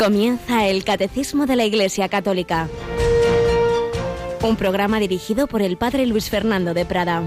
Comienza 0.00 0.66
el 0.66 0.82
Catecismo 0.82 1.44
de 1.44 1.56
la 1.56 1.66
Iglesia 1.66 2.08
Católica, 2.08 2.70
un 4.40 4.56
programa 4.56 4.98
dirigido 4.98 5.46
por 5.46 5.60
el 5.60 5.76
Padre 5.76 6.06
Luis 6.06 6.30
Fernando 6.30 6.72
de 6.72 6.86
Prada. 6.86 7.22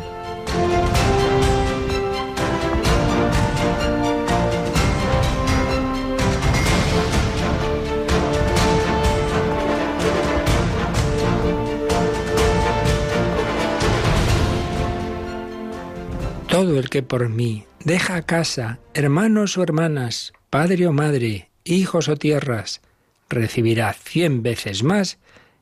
Todo 16.48 16.80
el 16.80 16.90
que 16.90 17.04
por 17.04 17.30
mí 17.30 17.66
deja 17.86 18.24
casa, 18.24 18.80
hermanos 18.96 19.60
o 19.60 19.62
hermanas, 19.62 20.34
padre 20.50 20.88
o 20.88 20.92
madre, 20.92 21.53
hijos 21.64 22.10
o 22.10 22.16
tierras, 22.16 22.82
recibirá 23.30 23.94
cien 23.94 24.44
veces 24.44 24.84
más 24.84 25.18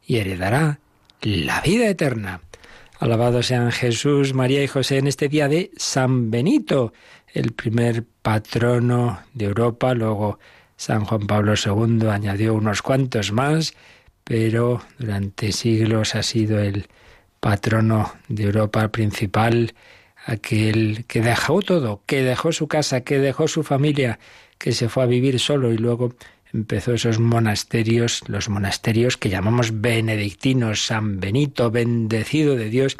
y 0.05 0.17
heredará 0.17 0.79
la 1.21 1.61
vida 1.61 1.87
eterna. 1.87 2.41
Alabado 2.99 3.41
sean 3.41 3.71
Jesús, 3.71 4.33
María 4.33 4.63
y 4.63 4.67
José 4.67 4.97
en 4.97 5.07
este 5.07 5.27
día 5.27 5.47
de 5.47 5.71
San 5.75 6.29
Benito, 6.29 6.93
el 7.33 7.51
primer 7.53 8.03
patrono 8.21 9.21
de 9.33 9.45
Europa. 9.45 9.93
Luego 9.93 10.39
San 10.77 11.05
Juan 11.05 11.25
Pablo 11.27 11.53
II 11.53 12.07
añadió 12.09 12.53
unos 12.53 12.81
cuantos 12.81 13.31
más, 13.31 13.73
pero 14.23 14.81
durante 14.99 15.51
siglos 15.51 16.15
ha 16.15 16.23
sido 16.23 16.59
el 16.59 16.87
patrono 17.39 18.13
de 18.27 18.43
Europa 18.43 18.87
principal, 18.89 19.73
aquel 20.25 21.05
que 21.07 21.21
dejó 21.21 21.61
todo, 21.61 22.03
que 22.05 22.21
dejó 22.21 22.51
su 22.51 22.67
casa, 22.67 23.01
que 23.01 23.17
dejó 23.17 23.47
su 23.47 23.63
familia, 23.63 24.19
que 24.61 24.73
se 24.73 24.89
fue 24.89 25.03
a 25.03 25.07
vivir 25.07 25.39
solo 25.39 25.73
y 25.73 25.77
luego 25.77 26.13
empezó 26.53 26.93
esos 26.93 27.19
monasterios, 27.19 28.21
los 28.27 28.47
monasterios 28.47 29.17
que 29.17 29.29
llamamos 29.29 29.81
benedictinos, 29.81 30.85
San 30.85 31.19
Benito, 31.19 31.71
bendecido 31.71 32.55
de 32.55 32.69
Dios, 32.69 32.95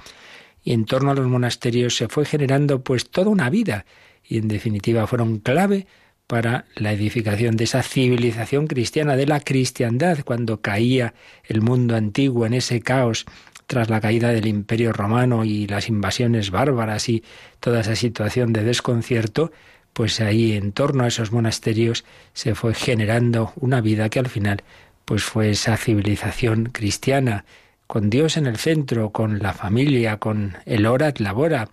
y 0.63 0.73
en 0.73 0.85
torno 0.85 1.11
a 1.11 1.15
los 1.15 1.27
monasterios 1.27 1.95
se 1.95 2.07
fue 2.07 2.25
generando 2.25 2.83
pues 2.83 3.09
toda 3.09 3.29
una 3.29 3.49
vida. 3.49 3.85
Y 4.23 4.37
en 4.37 4.47
definitiva 4.47 5.05
fueron 5.05 5.39
clave 5.39 5.85
para 6.25 6.65
la 6.75 6.93
edificación 6.93 7.57
de 7.57 7.65
esa 7.65 7.83
civilización 7.83 8.67
cristiana, 8.67 9.15
de 9.15 9.27
la 9.27 9.39
cristiandad, 9.39 10.19
cuando 10.23 10.61
caía 10.61 11.13
el 11.43 11.61
mundo 11.61 11.95
antiguo 11.95 12.45
en 12.45 12.53
ese 12.53 12.81
caos 12.81 13.25
tras 13.67 13.89
la 13.89 14.01
caída 14.01 14.29
del 14.29 14.47
imperio 14.47 14.93
romano 14.93 15.45
y 15.45 15.67
las 15.67 15.89
invasiones 15.89 16.51
bárbaras 16.51 17.07
y 17.09 17.23
toda 17.59 17.81
esa 17.81 17.95
situación 17.95 18.51
de 18.51 18.63
desconcierto, 18.63 19.51
pues 19.93 20.21
ahí 20.21 20.53
en 20.53 20.71
torno 20.71 21.03
a 21.03 21.07
esos 21.07 21.31
monasterios 21.31 22.05
se 22.33 22.55
fue 22.55 22.73
generando 22.73 23.53
una 23.55 23.81
vida 23.81 24.09
que 24.09 24.19
al 24.19 24.29
final 24.29 24.63
pues 25.05 25.23
fue 25.23 25.49
esa 25.49 25.75
civilización 25.77 26.65
cristiana, 26.71 27.45
con 27.87 28.09
Dios 28.09 28.37
en 28.37 28.45
el 28.45 28.55
centro, 28.55 29.09
con 29.09 29.39
la 29.39 29.51
familia, 29.51 30.17
con 30.17 30.55
el 30.65 30.85
orat 30.85 31.19
labora, 31.19 31.67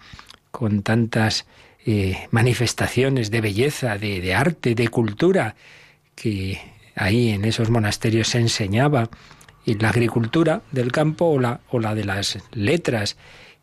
con 0.50 0.83
tantas 0.83 1.47
eh, 1.86 2.27
manifestaciones 2.33 3.30
de 3.30 3.41
belleza, 3.41 3.97
de, 3.98 4.20
de 4.20 4.34
arte, 4.34 4.75
de 4.75 4.88
cultura, 4.88 5.55
que 6.16 6.60
ahí 6.97 7.28
en 7.28 7.44
esos 7.44 7.70
monasterios 7.70 8.27
se 8.28 8.38
enseñaba, 8.38 9.08
y 9.64 9.75
la 9.75 9.91
agricultura 9.91 10.62
del 10.72 10.91
campo 10.91 11.27
o 11.27 11.38
la, 11.38 11.60
o 11.70 11.78
la 11.78 11.94
de 11.94 12.05
las 12.05 12.38
letras, 12.53 13.16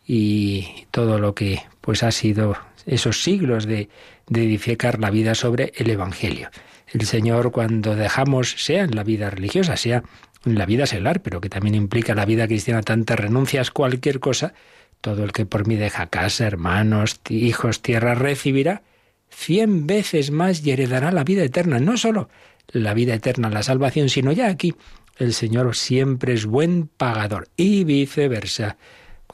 y 0.08 0.86
todo 0.92 1.20
lo 1.20 1.36
que 1.36 1.64
pues 1.82 2.04
ha 2.04 2.12
sido 2.12 2.56
esos 2.86 3.22
siglos 3.22 3.66
de, 3.66 3.90
de 4.28 4.44
edificar 4.44 5.00
la 5.00 5.12
vida 5.12 5.36
sobre 5.36 5.74
el 5.76 5.90
Evangelio. 5.90 6.50
El 6.88 7.06
Señor 7.06 7.52
cuando 7.52 7.96
dejamos, 7.96 8.56
sea 8.58 8.84
en 8.84 8.96
la 8.96 9.04
vida 9.04 9.30
religiosa, 9.30 9.78
sea 9.78 10.04
en 10.46 10.56
la 10.56 10.66
vida 10.66 10.86
secular, 10.86 11.22
pero 11.22 11.42
que 11.42 11.50
también 11.50 11.76
implica 11.76 12.16
la 12.16 12.26
vida 12.26 12.48
cristiana, 12.48 12.82
tantas 12.82 13.20
renuncias, 13.20 13.72
cualquier 13.72 14.20
cosa, 14.20 14.54
todo 15.02 15.24
el 15.24 15.32
que 15.32 15.46
por 15.46 15.68
mí 15.68 15.76
deja 15.76 16.08
casa, 16.08 16.46
hermanos, 16.48 17.20
hijos, 17.30 17.82
tierra, 17.82 18.16
recibirá 18.16 18.84
cien 19.30 19.88
veces 19.88 20.32
más 20.32 20.66
y 20.66 20.72
heredará 20.72 21.12
la 21.12 21.24
vida 21.24 21.44
eterna. 21.44 21.80
No 21.80 21.98
solo 21.98 22.30
la 22.70 22.94
vida 22.94 23.14
eterna, 23.14 23.50
la 23.50 23.64
salvación, 23.64 24.10
sino 24.10 24.32
ya 24.32 24.48
aquí 24.48 24.76
el 25.18 25.34
Señor 25.34 25.76
siempre 25.76 26.34
es 26.34 26.46
buen 26.46 26.88
pagador 26.88 27.48
y 27.56 27.84
viceversa 27.84 28.78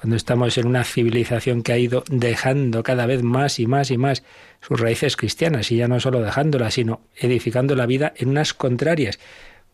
cuando 0.02 0.16
estamos 0.16 0.58
en 0.58 0.66
una 0.66 0.84
civilización 0.84 1.62
que 1.62 1.74
ha 1.74 1.78
ido 1.78 2.04
dejando 2.10 2.82
cada 2.82 3.06
vez 3.06 3.22
más 3.22 3.60
y 3.60 3.68
más 3.68 3.92
y 3.92 4.00
más 4.00 4.24
sus 4.60 4.80
raíces 4.80 5.16
cristianas, 5.16 5.72
y 5.72 5.76
ya 5.76 5.88
no 5.88 6.00
solo 6.00 6.22
dejándolas, 6.22 6.74
sino 6.74 7.02
edificando 7.16 7.76
la 7.76 7.86
vida 7.86 8.12
en 8.18 8.30
unas 8.30 8.56
contrarias, 8.56 9.20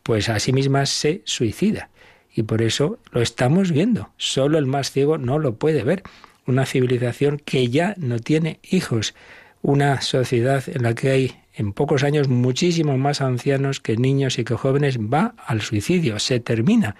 pues 0.03 0.27
a 0.27 0.37
sí 0.39 0.51
misma 0.51 0.85
se 0.85 1.21
suicida. 1.23 1.91
Y 2.35 2.43
por 2.43 2.61
eso 2.61 2.99
lo 3.11 3.21
estamos 3.21 3.71
viendo. 3.71 4.09
Solo 4.17 4.57
el 4.57 4.65
más 4.65 4.91
ciego 4.91 5.17
no 5.17 5.39
lo 5.39 5.55
puede 5.55 5.83
ver. 5.83 6.03
Una 6.45 6.65
civilización 6.65 7.37
que 7.37 7.69
ya 7.69 7.93
no 7.95 8.19
tiene 8.19 8.59
hijos. 8.69 9.15
Una 9.61 10.01
sociedad 10.01 10.61
en 10.67 10.83
la 10.83 10.93
que 10.93 11.09
hay 11.09 11.35
en 11.53 11.71
pocos 11.71 12.03
años 12.03 12.27
muchísimos 12.27 12.97
más 12.97 13.21
ancianos 13.21 13.79
que 13.79 13.95
niños 13.95 14.39
y 14.39 14.43
que 14.43 14.55
jóvenes 14.55 14.99
va 14.99 15.35
al 15.45 15.61
suicidio, 15.61 16.19
se 16.19 16.41
termina. 16.41 16.97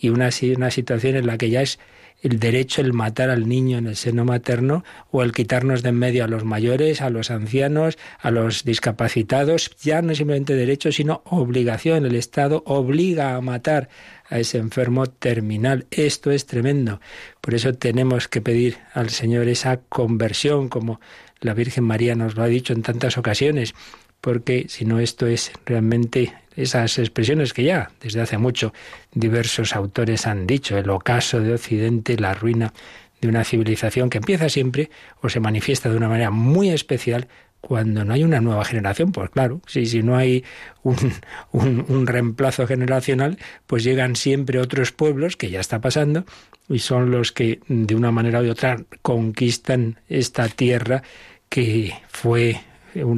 Y 0.00 0.08
una, 0.08 0.30
una 0.56 0.70
situación 0.72 1.14
en 1.14 1.28
la 1.28 1.38
que 1.38 1.50
ya 1.50 1.62
es 1.62 1.78
el 2.24 2.40
derecho 2.40 2.80
el 2.80 2.94
matar 2.94 3.28
al 3.28 3.46
niño 3.46 3.76
en 3.76 3.86
el 3.86 3.96
seno 3.96 4.24
materno 4.24 4.82
o 5.10 5.22
el 5.22 5.32
quitarnos 5.32 5.82
de 5.82 5.90
en 5.90 5.98
medio 5.98 6.24
a 6.24 6.26
los 6.26 6.42
mayores, 6.42 7.02
a 7.02 7.10
los 7.10 7.30
ancianos, 7.30 7.98
a 8.18 8.30
los 8.30 8.64
discapacitados, 8.64 9.76
ya 9.82 10.00
no 10.00 10.12
es 10.12 10.18
simplemente 10.18 10.54
derecho, 10.54 10.90
sino 10.90 11.20
obligación. 11.26 12.06
El 12.06 12.14
Estado 12.14 12.62
obliga 12.66 13.36
a 13.36 13.40
matar 13.42 13.90
a 14.30 14.38
ese 14.38 14.56
enfermo 14.56 15.06
terminal. 15.06 15.86
Esto 15.90 16.30
es 16.30 16.46
tremendo. 16.46 16.98
Por 17.42 17.54
eso 17.54 17.74
tenemos 17.74 18.26
que 18.26 18.40
pedir 18.40 18.78
al 18.94 19.10
Señor 19.10 19.46
esa 19.48 19.82
conversión, 19.90 20.70
como 20.70 21.00
la 21.40 21.52
Virgen 21.52 21.84
María 21.84 22.14
nos 22.14 22.36
lo 22.36 22.42
ha 22.42 22.48
dicho 22.48 22.72
en 22.72 22.80
tantas 22.80 23.18
ocasiones, 23.18 23.74
porque 24.22 24.64
si 24.70 24.86
no 24.86 24.98
esto 24.98 25.26
es 25.26 25.52
realmente 25.66 26.32
esas 26.56 26.98
expresiones 26.98 27.52
que 27.52 27.64
ya 27.64 27.90
desde 28.00 28.20
hace 28.20 28.38
mucho 28.38 28.72
diversos 29.12 29.74
autores 29.74 30.26
han 30.26 30.46
dicho, 30.46 30.76
el 30.78 30.90
ocaso 30.90 31.40
de 31.40 31.54
Occidente, 31.54 32.16
la 32.16 32.34
ruina 32.34 32.72
de 33.20 33.28
una 33.28 33.44
civilización 33.44 34.10
que 34.10 34.18
empieza 34.18 34.48
siempre 34.48 34.90
o 35.20 35.28
se 35.28 35.40
manifiesta 35.40 35.88
de 35.88 35.96
una 35.96 36.08
manera 36.08 36.30
muy 36.30 36.70
especial 36.70 37.28
cuando 37.60 38.04
no 38.04 38.12
hay 38.12 38.22
una 38.24 38.42
nueva 38.42 38.62
generación, 38.66 39.10
pues 39.10 39.30
claro, 39.30 39.62
si, 39.66 39.86
si 39.86 40.02
no 40.02 40.18
hay 40.18 40.44
un, 40.82 40.96
un, 41.52 41.86
un, 41.88 42.06
reemplazo 42.06 42.66
generacional, 42.66 43.38
pues 43.66 43.84
llegan 43.84 44.16
siempre 44.16 44.60
otros 44.60 44.92
pueblos, 44.92 45.36
que 45.38 45.48
ya 45.48 45.60
está 45.60 45.80
pasando, 45.80 46.26
y 46.68 46.80
son 46.80 47.10
los 47.10 47.32
que 47.32 47.60
de 47.68 47.94
una 47.94 48.10
manera 48.10 48.42
u 48.42 48.50
otra 48.50 48.84
conquistan 49.00 49.98
esta 50.10 50.48
tierra 50.48 51.02
que 51.48 51.94
fue 52.08 52.60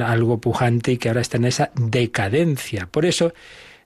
algo 0.05 0.41
pujante 0.41 0.93
y 0.93 0.97
que 0.99 1.09
ahora 1.09 1.21
está 1.21 1.37
en 1.37 1.45
esa 1.45 1.71
decadencia. 1.75 2.87
Por 2.87 3.07
eso 3.07 3.33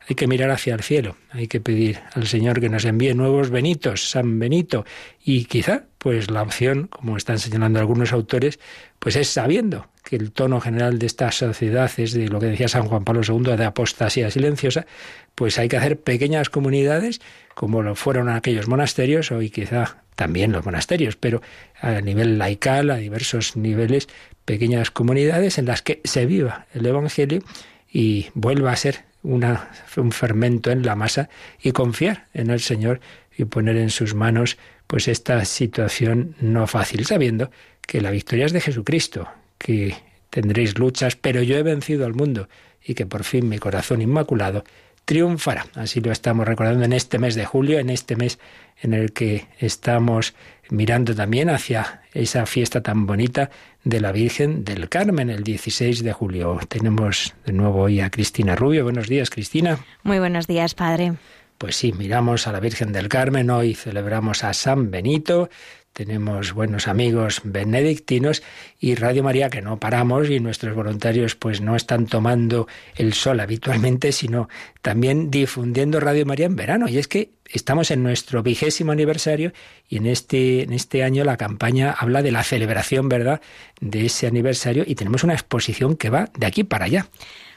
hay 0.09 0.17
que 0.17 0.27
mirar 0.27 0.51
hacia 0.51 0.75
el 0.75 0.83
cielo, 0.83 1.17
hay 1.31 1.47
que 1.47 1.61
pedir 1.61 2.01
al 2.15 2.27
Señor 2.27 2.61
que 2.61 2.69
nos 2.69 2.85
envíe 2.85 3.15
nuevos 3.15 3.51
Benitos, 3.51 4.11
San 4.11 4.39
Benito, 4.39 4.85
y 5.25 5.45
quizá, 5.45 5.85
pues 5.99 6.31
la 6.31 6.43
opción, 6.43 6.89
como 6.89 7.17
están 7.17 7.39
señalando 7.39 7.79
algunos 7.79 8.13
autores, 8.13 8.59
pues 8.99 9.17
es 9.17 9.29
sabiendo 9.29 9.87
que 10.03 10.17
el 10.17 10.33
tono 10.33 10.61
general 10.61 10.99
de 10.99 11.07
esta 11.07 11.31
sociedad 11.31 11.91
es 11.99 12.13
de 12.13 12.29
lo 12.29 12.41
que 12.41 12.47
decía 12.47 12.67
San 12.67 12.87
Juan 12.87 13.05
Pablo 13.05 13.21
II, 13.27 13.57
de 13.57 13.65
apostasía 13.65 14.31
silenciosa, 14.31 14.87
pues 15.35 15.59
hay 15.59 15.69
que 15.69 15.77
hacer 15.77 16.01
pequeñas 16.01 16.51
comunidades, 16.51 17.21
como 17.55 17.83
lo 17.83 17.95
fueron 17.95 18.29
aquellos 18.29 18.67
monasterios, 18.67 19.31
hoy 19.31 19.51
quizá 19.51 20.03
también 20.21 20.53
los 20.53 20.67
monasterios, 20.67 21.17
pero 21.17 21.41
a 21.81 22.03
nivel 22.03 22.37
laical, 22.37 22.91
a 22.91 22.97
diversos 22.97 23.57
niveles, 23.57 24.07
pequeñas 24.45 24.91
comunidades 24.91 25.57
en 25.57 25.65
las 25.65 25.81
que 25.81 26.03
se 26.05 26.27
viva 26.27 26.67
el 26.75 26.85
Evangelio 26.85 27.43
y 27.91 28.27
vuelva 28.35 28.71
a 28.71 28.77
ser 28.77 29.07
una, 29.23 29.71
un 29.97 30.13
fermento 30.13 30.71
en 30.73 30.85
la 30.85 30.95
masa 30.95 31.31
y 31.63 31.73
confiar 31.73 32.27
en 32.35 32.51
el 32.51 32.61
Señor 32.61 33.01
y 33.35 33.47
poner 33.47 33.79
en 33.79 33.89
sus 33.89 34.13
manos 34.13 34.59
pues 34.87 35.09
esta 35.09 35.43
situación 35.47 36.37
no 36.39 36.67
fácil, 36.67 37.07
sabiendo 37.07 37.51
que 37.81 38.03
la 38.03 38.11
victoria 38.11 38.45
es 38.45 38.53
de 38.53 38.61
Jesucristo, 38.61 39.27
que 39.57 39.95
tendréis 40.29 40.79
luchas, 40.79 41.17
pero 41.17 41.41
yo 41.43 41.57
he 41.57 41.63
vencido 41.63 42.05
al 42.05 42.13
mundo 42.13 42.51
y 42.85 42.93
que 42.93 43.07
por 43.07 43.25
fin 43.25 43.49
mi 43.49 43.59
corazón 43.59 44.03
inmaculado 44.03 44.65
triunfará. 45.11 45.67
Así 45.75 46.01
lo 46.01 46.13
estamos 46.13 46.47
recordando 46.47 46.85
en 46.85 46.93
este 46.93 47.19
mes 47.19 47.35
de 47.35 47.45
julio, 47.45 47.81
en 47.81 47.91
este 47.91 48.15
mes 48.15 48.39
en 48.81 48.95
el 48.95 49.13
que 49.13 49.49
estamos 49.59 50.35
mirando 50.69 51.17
también 51.17 51.51
hacia 51.51 52.03
esa 52.15 52.47
fiesta 52.47 52.81
tan 52.81 53.07
bonita 53.07 53.51
de 53.83 54.01
la 54.01 54.13
Virgen 54.13 54.63
del 54.63 54.89
Carmen, 54.89 55.29
el 55.29 55.43
16 55.43 56.05
de 56.05 56.13
julio. 56.13 56.61
Tenemos 56.69 57.35
de 57.45 57.53
nuevo 57.53 57.81
hoy 57.81 57.99
a 57.99 58.09
Cristina 58.09 58.55
Rubio. 58.55 58.85
Buenos 58.85 59.09
días, 59.09 59.31
Cristina. 59.31 59.81
Muy 60.05 60.21
buenos 60.21 60.47
días, 60.47 60.77
Padre. 60.77 61.15
Pues 61.59 61.75
sí, 61.75 61.93
miramos 61.93 62.47
a 62.47 62.53
la 62.53 62.61
Virgen 62.61 62.93
del 62.93 63.09
Carmen, 63.09 63.51
hoy 63.51 63.75
celebramos 63.75 64.45
a 64.45 64.55
San 64.55 64.93
Benito, 64.93 65.51
tenemos 65.93 66.53
buenos 66.53 66.89
amigos 66.89 67.41
benedictinos 67.45 68.43
y 68.79 68.95
Radio 68.95 69.23
María 69.23 69.51
que 69.51 69.61
no 69.61 69.79
paramos 69.79 70.31
y 70.31 70.41
nuestros 70.41 70.75
voluntarios 70.75 71.35
pues 71.35 71.61
no 71.61 71.77
están 71.77 72.07
tomando 72.07 72.69
el 72.97 73.13
sol 73.13 73.41
habitualmente, 73.41 74.13
sino 74.13 74.49
también 74.83 75.31
difundiendo 75.31 76.01
Radio 76.01 76.25
María 76.27 76.47
en 76.47 76.57
verano. 76.57 76.89
Y 76.89 76.99
es 76.99 77.09
que 77.09 77.33
estamos 77.49 77.91
en 77.91 78.03
nuestro 78.03 78.43
vigésimo 78.43 78.93
aniversario 78.93 79.53
y 79.89 79.97
en 79.97 80.07
este, 80.07 80.63
en 80.63 80.73
este 80.73 81.03
año 81.03 81.25
la 81.25 81.37
campaña 81.37 81.91
habla 81.91 82.23
de 82.23 82.33
la 82.33 82.45
celebración, 82.45 83.09
¿verdad?, 83.09 83.41
de 83.81 84.07
ese 84.07 84.27
aniversario 84.27 84.85
y 84.87 84.95
tenemos 84.95 85.25
una 85.25 85.35
exposición 85.35 85.97
que 85.97 86.11
va 86.11 86.31
de 86.39 86.47
aquí 86.47 86.65
para 86.65 86.85
allá. 86.85 87.09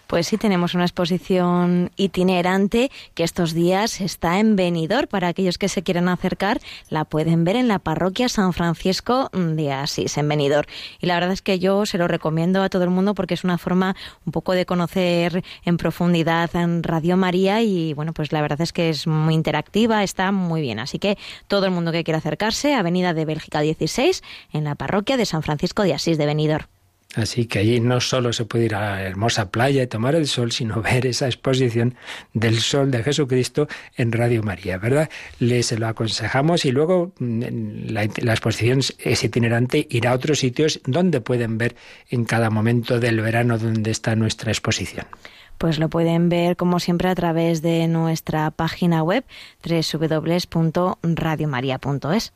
Pues 0.07 0.27
sí, 0.27 0.38
tenemos 0.38 0.75
una 0.75 0.83
exposición 0.83 1.91
itinerante 1.95 2.91
que 3.15 3.23
estos 3.23 3.53
días 3.53 4.01
está 4.01 4.39
en 4.39 4.55
Benidorm. 4.55 5.07
Para 5.07 5.29
aquellos 5.29 5.57
que 5.57 5.69
se 5.69 5.81
quieran 5.81 6.07
acercar, 6.07 6.59
la 6.89 7.05
pueden 7.05 7.44
ver 7.45 7.55
en 7.55 7.67
la 7.67 7.79
parroquia 7.79 8.29
San 8.29 8.53
Francisco 8.53 9.29
de 9.33 9.71
Asís, 9.71 10.17
en 10.17 10.27
Benidorm. 10.27 10.67
Y 11.00 11.07
la 11.07 11.15
verdad 11.15 11.31
es 11.31 11.41
que 11.41 11.57
yo 11.57 11.85
se 11.85 11.97
lo 11.97 12.07
recomiendo 12.07 12.61
a 12.61 12.69
todo 12.69 12.83
el 12.83 12.89
mundo 12.89 13.15
porque 13.15 13.33
es 13.33 13.44
una 13.44 13.57
forma 13.57 13.95
un 14.25 14.31
poco 14.31 14.53
de 14.53 14.65
conocer 14.65 15.44
en 15.65 15.77
profundidad 15.77 16.55
en 16.55 16.83
Radio 16.83 17.17
María 17.17 17.61
y 17.61 17.94
bueno, 17.94 18.13
pues 18.13 18.31
la 18.31 18.41
verdad 18.41 18.61
es 18.61 18.73
que 18.73 18.89
es 18.89 19.07
muy 19.07 19.33
interactiva, 19.33 20.03
está 20.03 20.31
muy 20.31 20.61
bien. 20.61 20.79
Así 20.79 21.00
que 21.00 21.17
todo 21.47 21.65
el 21.65 21.71
mundo 21.71 21.91
que 21.91 22.03
quiera 22.03 22.19
acercarse, 22.19 22.75
Avenida 22.75 23.13
de 23.13 23.25
Bélgica 23.25 23.61
16, 23.61 24.21
en 24.51 24.65
la 24.65 24.75
parroquia 24.75 25.17
de 25.17 25.25
San 25.25 25.44
Francisco 25.44 25.83
de 25.83 25.94
Asís 25.94 26.17
de 26.17 26.25
Benidorm. 26.25 26.73
Así 27.15 27.45
que 27.45 27.60
allí 27.60 27.80
no 27.80 28.01
solo 28.01 28.33
se 28.33 28.45
puede 28.45 28.65
ir 28.65 28.75
a 28.75 28.81
la 28.81 29.04
hermosa 29.04 29.51
playa 29.51 29.83
y 29.83 29.88
tomar 29.88 30.15
el 30.15 30.27
sol, 30.27 30.51
sino 30.51 30.81
ver 30.81 31.06
esa 31.06 31.27
exposición 31.27 31.95
del 32.33 32.60
sol 32.60 32.92
de 32.92 33.04
Jesucristo 33.04 33.68
en 33.95 34.12
Radio 34.12 34.44
María, 34.44 34.77
¿verdad? 34.77 35.10
Les 35.39 35.71
lo 35.77 35.88
aconsejamos 35.88 36.65
y 36.65 36.71
luego 36.71 37.13
mm, 37.19 37.44
la, 37.88 38.10
la, 38.18 38.33
exposición 38.33 38.81
es 39.00 39.24
itinerante, 39.24 39.88
irá 39.89 40.12
a 40.12 40.15
otros 40.15 40.39
sitios 40.39 40.81
donde 40.86 41.21
pueden 41.21 41.57
ver 41.57 41.75
en 42.10 42.25
cada 42.25 42.50
momento 42.50 43.00
del 43.00 43.21
verano 43.21 43.57
donde 43.57 43.92
está 43.92 44.15
nuestra 44.15 44.51
exposición. 44.51 45.06
Pues 45.57 45.80
lo 45.80 45.89
pueden 45.89 46.30
ver 46.30 46.56
como 46.57 46.80
siempre 46.80 47.10
a 47.10 47.15
través 47.15 47.62
de 47.62 47.88
nuestra 47.88 48.50
página 48.51 49.01
web 49.04 49.24
www.radiomaria.es. 49.63 52.33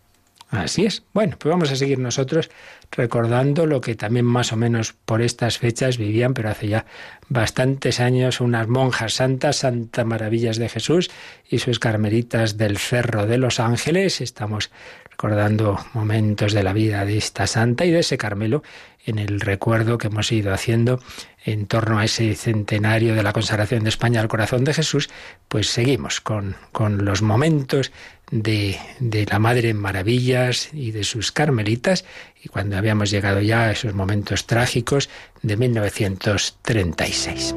Así 0.49 0.85
es. 0.85 1.03
Bueno, 1.13 1.35
pues 1.38 1.51
vamos 1.51 1.71
a 1.71 1.75
seguir 1.75 1.99
nosotros 1.99 2.49
recordando 2.91 3.65
lo 3.65 3.81
que 3.81 3.95
también 3.95 4.25
más 4.25 4.53
o 4.53 4.55
menos 4.55 4.94
por 4.94 5.21
estas 5.21 5.57
fechas 5.57 5.97
vivían, 5.97 6.33
pero 6.33 6.49
hace 6.49 6.69
ya 6.69 6.85
bastantes 7.27 7.99
años, 7.99 8.39
unas 8.39 8.69
monjas 8.69 9.13
santas, 9.13 9.57
Santa 9.57 10.05
Maravillas 10.05 10.57
de 10.57 10.69
Jesús 10.69 11.11
y 11.49 11.59
sus 11.59 11.79
carmelitas 11.79 12.57
del 12.57 12.77
Cerro 12.77 13.27
de 13.27 13.38
los 13.38 13.59
Ángeles. 13.59 14.21
Estamos 14.21 14.71
recordando 15.09 15.79
momentos 15.94 16.53
de 16.53 16.63
la 16.63 16.73
vida 16.73 17.03
de 17.03 17.17
esta 17.17 17.45
santa 17.45 17.85
y 17.85 17.91
de 17.91 18.00
ese 18.00 18.17
Carmelo 18.17 18.63
en 19.05 19.19
el 19.19 19.39
recuerdo 19.39 19.97
que 19.97 20.07
hemos 20.07 20.31
ido 20.31 20.53
haciendo 20.53 21.01
en 21.43 21.65
torno 21.65 21.97
a 21.97 22.05
ese 22.05 22.35
centenario 22.35 23.15
de 23.15 23.23
la 23.23 23.33
consagración 23.33 23.83
de 23.83 23.89
España 23.89 24.21
al 24.21 24.27
corazón 24.27 24.63
de 24.63 24.73
Jesús, 24.73 25.09
pues 25.47 25.69
seguimos 25.69 26.21
con, 26.21 26.55
con 26.71 27.05
los 27.05 27.21
momentos 27.21 27.91
de, 28.31 28.77
de, 29.00 29.25
la 29.25 29.39
Madre 29.39 29.69
en 29.69 29.77
Maravillas 29.77 30.69
y 30.74 30.91
de 30.91 31.03
sus 31.03 31.31
carmelitas, 31.31 32.06
y 32.44 32.50
cuando 32.50 32.77
habíamos 32.77 33.09
llegado 33.09 33.41
ya 33.41 33.63
a 33.63 33.71
esos 33.71 33.94
momentos 33.94 34.45
trágicos 34.45 35.09
de 35.41 35.57
1936. 35.57 37.56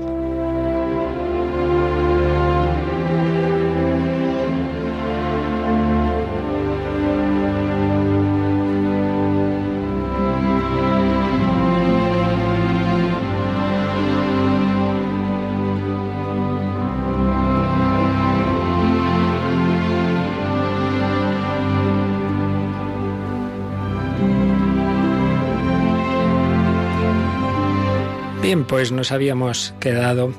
Pues 28.70 28.92
nos 28.92 29.10
habíamos 29.10 29.74
quedado 29.80 30.32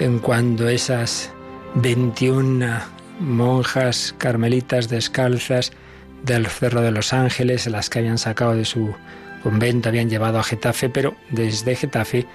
en 0.00 0.18
cuando 0.18 0.68
esas 0.68 1.30
21 1.76 2.80
monjas 3.20 4.12
carmelitas 4.18 4.88
descalzas 4.88 5.70
del 6.24 6.48
Cerro 6.48 6.80
de 6.80 6.90
los 6.90 7.12
Ángeles, 7.12 7.68
las 7.68 7.88
que 7.88 8.00
habían 8.00 8.18
sacado 8.18 8.56
de 8.56 8.64
su 8.64 8.92
convento, 9.44 9.88
habían 9.88 10.10
llevado 10.10 10.40
a 10.40 10.42
Getafe, 10.42 10.88
pero 10.88 11.14
desde 11.30 11.76
Getafe 11.76 12.26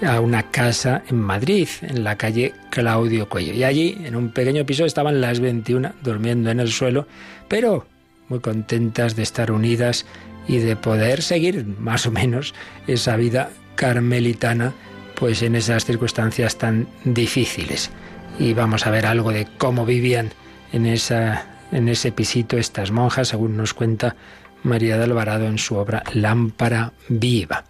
a 0.00 0.18
una 0.20 0.50
casa 0.50 1.02
en 1.10 1.20
Madrid, 1.20 1.68
en 1.82 2.02
la 2.02 2.16
calle 2.16 2.54
Claudio 2.70 3.28
Cuello. 3.28 3.52
Y 3.52 3.64
allí, 3.64 3.98
en 4.02 4.16
un 4.16 4.30
pequeño 4.30 4.64
piso, 4.64 4.86
estaban 4.86 5.20
las 5.20 5.40
21 5.40 5.92
durmiendo 6.02 6.50
en 6.50 6.58
el 6.58 6.72
suelo, 6.72 7.06
pero 7.48 7.84
muy 8.30 8.40
contentas 8.40 9.14
de 9.14 9.24
estar 9.24 9.52
unidas 9.52 10.06
y 10.48 10.56
de 10.56 10.74
poder 10.74 11.20
seguir 11.20 11.66
más 11.66 12.06
o 12.06 12.10
menos 12.10 12.54
esa 12.86 13.16
vida 13.16 13.50
carmelitana, 13.76 14.74
pues 15.14 15.42
en 15.42 15.54
esas 15.54 15.84
circunstancias 15.84 16.58
tan 16.58 16.88
difíciles. 17.04 17.90
Y 18.38 18.52
vamos 18.52 18.86
a 18.86 18.90
ver 18.90 19.06
algo 19.06 19.30
de 19.32 19.46
cómo 19.58 19.86
vivían 19.86 20.30
en, 20.72 20.86
esa, 20.86 21.46
en 21.72 21.88
ese 21.88 22.12
pisito 22.12 22.58
estas 22.58 22.90
monjas, 22.90 23.28
según 23.28 23.56
nos 23.56 23.72
cuenta 23.72 24.16
María 24.62 24.98
de 24.98 25.04
Alvarado 25.04 25.46
en 25.46 25.58
su 25.58 25.76
obra 25.76 26.02
Lámpara 26.12 26.92
Viva. 27.08 27.64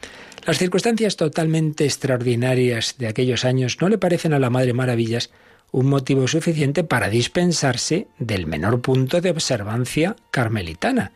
Las 0.46 0.58
circunstancias 0.58 1.16
totalmente 1.16 1.84
extraordinarias 1.84 2.94
de 2.98 3.08
aquellos 3.08 3.44
años 3.44 3.78
no 3.80 3.88
le 3.88 3.98
parecen 3.98 4.32
a 4.32 4.38
la 4.38 4.50
Madre 4.50 4.72
Maravillas 4.72 5.30
un 5.72 5.88
motivo 5.88 6.28
suficiente 6.28 6.84
para 6.84 7.08
dispensarse 7.08 8.06
del 8.18 8.46
menor 8.46 8.80
punto 8.80 9.20
de 9.20 9.30
observancia 9.30 10.16
carmelitana. 10.30 11.12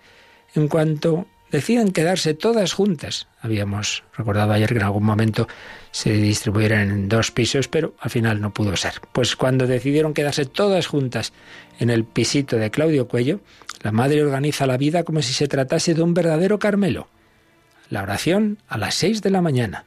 En 0.54 0.68
cuanto 0.68 1.26
deciden 1.50 1.92
quedarse 1.92 2.34
todas 2.34 2.72
juntas. 2.72 3.28
Habíamos 3.40 4.04
recordado 4.16 4.52
ayer 4.52 4.68
que 4.70 4.78
en 4.78 4.84
algún 4.84 5.04
momento 5.04 5.48
se 5.90 6.12
distribuyeran 6.12 6.90
en 6.90 7.08
dos 7.08 7.30
pisos, 7.30 7.68
pero 7.68 7.94
al 8.00 8.10
final 8.10 8.40
no 8.40 8.52
pudo 8.52 8.76
ser. 8.76 8.94
Pues 9.12 9.36
cuando 9.36 9.66
decidieron 9.66 10.14
quedarse 10.14 10.44
todas 10.44 10.86
juntas 10.86 11.32
en 11.78 11.90
el 11.90 12.04
pisito 12.04 12.56
de 12.56 12.70
Claudio 12.70 13.08
Cuello, 13.08 13.40
la 13.82 13.92
madre 13.92 14.22
organiza 14.22 14.66
la 14.66 14.76
vida 14.76 15.04
como 15.04 15.22
si 15.22 15.32
se 15.32 15.48
tratase 15.48 15.94
de 15.94 16.02
un 16.02 16.14
verdadero 16.14 16.58
Carmelo. 16.58 17.08
La 17.88 18.02
oración 18.02 18.58
a 18.68 18.78
las 18.78 18.94
seis 18.94 19.22
de 19.22 19.30
la 19.30 19.42
mañana, 19.42 19.84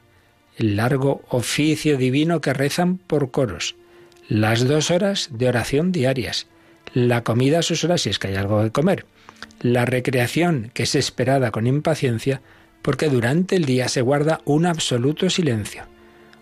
el 0.56 0.76
largo 0.76 1.22
oficio 1.28 1.96
divino 1.96 2.40
que 2.40 2.52
rezan 2.52 2.98
por 2.98 3.30
coros, 3.30 3.76
las 4.28 4.66
dos 4.66 4.90
horas 4.90 5.28
de 5.32 5.48
oración 5.48 5.92
diarias, 5.92 6.46
la 6.92 7.24
comida 7.24 7.60
a 7.60 7.62
sus 7.62 7.82
horas 7.84 8.02
si 8.02 8.10
es 8.10 8.18
que 8.18 8.28
hay 8.28 8.36
algo 8.36 8.62
de 8.62 8.70
comer, 8.70 9.06
la 9.60 9.84
recreación 9.84 10.70
que 10.74 10.82
es 10.84 10.94
esperada 10.94 11.50
con 11.50 11.66
impaciencia 11.66 12.42
porque 12.82 13.08
durante 13.08 13.56
el 13.56 13.64
día 13.64 13.88
se 13.88 14.02
guarda 14.02 14.42
un 14.44 14.66
absoluto 14.66 15.30
silencio. 15.30 15.84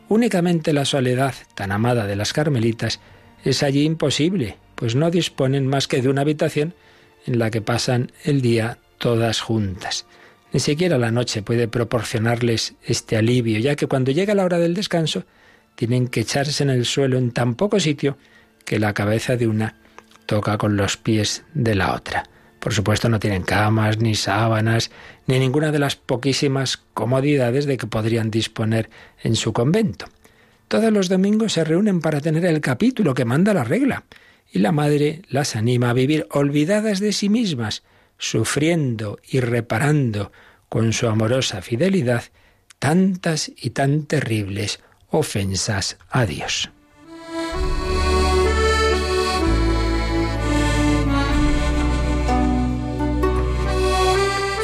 Únicamente 0.09 0.73
la 0.73 0.85
soledad 0.85 1.35
tan 1.55 1.71
amada 1.71 2.07
de 2.07 2.17
las 2.17 2.33
carmelitas 2.33 3.01
es 3.45 3.63
allí 3.63 3.85
imposible, 3.85 4.57
pues 4.75 4.97
no 4.97 5.11
disponen 5.11 5.67
más 5.69 5.87
que 5.87 6.03
de 6.03 6.09
una 6.09 6.23
habitación 6.23 6.75
en 7.27 7.39
la 7.39 7.51
que 7.51 7.63
pasan 7.63 8.11
el 8.25 8.43
día 8.43 8.79
todas 8.99 9.41
juntas. 9.41 10.07
Ni 10.53 10.61
siquiera 10.61 10.99
la 10.99 11.11
noche 11.11 11.43
puede 11.43 11.69
proporcionarles 11.69 12.75
este 12.85 13.17
alivio, 13.17 13.59
ya 13.59 13.77
que 13.77 13.87
cuando 13.87 14.11
llega 14.11 14.35
la 14.35 14.45
hora 14.45 14.59
del 14.59 14.75
descanso 14.75 15.25
tienen 15.77 16.09
que 16.09 16.21
echarse 16.21 16.63
en 16.63 16.71
el 16.71 16.85
suelo 16.85 17.19
en 17.19 17.31
tan 17.31 17.55
poco 17.55 17.81
sitio 17.81 18.19
que 18.65 18.79
la 18.79 18.93
cabeza 18.93 19.37
de 19.37 19.47
una 19.47 19.77
toca 20.27 20.59
con 20.59 20.77
los 20.77 20.97
pies 20.97 21.45
de 21.55 21.75
la 21.75 21.95
otra. 21.95 22.25
Por 22.63 22.73
supuesto 22.75 23.09
no 23.09 23.19
tienen 23.19 23.43
camas, 23.43 23.99
ni 23.99 24.15
sábanas, 24.15 24.93
ni 25.27 25.41
ninguna 25.41 25.73
de 25.73 25.81
las 25.81 25.97
poquísimas 25.97 26.77
comodidades 26.95 27.67
de 27.67 27.77
que 27.77 27.89
podrían 27.89 28.31
disponer 28.31 28.89
en 29.21 29.35
su 29.35 29.53
convento. 29.53 30.07
Todos 30.69 30.93
los 30.93 31.09
domingos 31.09 31.55
se 31.55 31.65
reúnen 31.65 32.01
para 32.01 32.21
tener 32.21 32.45
el 32.45 32.61
capítulo 32.61 33.15
que 33.15 33.25
manda 33.25 33.53
la 33.53 33.65
regla, 33.65 34.05
y 34.53 34.61
la 34.61 34.71
madre 34.71 35.23
las 35.29 35.57
anima 35.57 35.91
a 35.91 35.93
vivir 35.93 36.29
olvidadas 36.31 37.01
de 37.01 37.13
sí 37.13 37.29
mismas, 37.29 37.83
sufriendo 38.17 39.19
y 39.29 39.41
reparando 39.41 40.31
con 40.69 40.93
su 40.93 41.09
amorosa 41.09 41.63
fidelidad 41.63 42.23
tantas 42.79 43.51
y 43.57 43.71
tan 43.71 44.05
terribles 44.05 44.79
ofensas 45.11 45.99
a 46.11 46.27
Dios. 46.27 46.71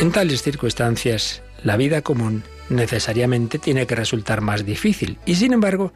En 0.00 0.12
tales 0.12 0.42
circunstancias, 0.42 1.42
la 1.64 1.76
vida 1.76 2.02
común 2.02 2.44
necesariamente 2.68 3.58
tiene 3.58 3.86
que 3.86 3.96
resultar 3.96 4.40
más 4.42 4.64
difícil. 4.64 5.18
Y 5.26 5.34
sin 5.34 5.52
embargo, 5.52 5.92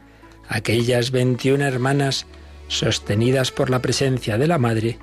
aquellas 0.49 1.11
21 1.11 1.63
hermanas 1.63 2.25
sostenidas 2.67 3.51
por 3.51 3.69
la 3.69 3.81
presencia 3.81 4.37
de 4.37 4.47
la 4.47 4.57
Madre 4.57 4.97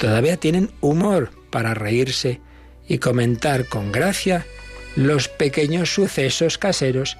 todavía 0.00 0.36
tienen 0.36 0.72
humor 0.80 1.30
para 1.50 1.74
reírse 1.74 2.40
y 2.88 2.98
comentar 2.98 3.66
con 3.66 3.92
gracia 3.92 4.44
los 4.96 5.28
pequeños 5.28 5.94
sucesos 5.94 6.58
caseros 6.58 7.18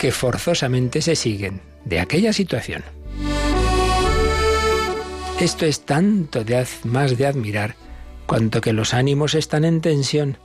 que 0.00 0.10
forzosamente 0.10 1.00
se 1.00 1.14
siguen 1.14 1.60
de 1.84 2.00
aquella 2.00 2.32
situación. 2.32 2.82
Esto 5.38 5.64
es 5.64 5.84
tanto 5.84 6.42
de 6.42 6.66
más 6.82 7.16
de 7.16 7.26
admirar 7.26 7.76
cuanto 8.26 8.60
que 8.60 8.72
los 8.72 8.94
ánimos 8.94 9.34
están 9.34 9.64
en 9.64 9.80
tensión, 9.80 10.38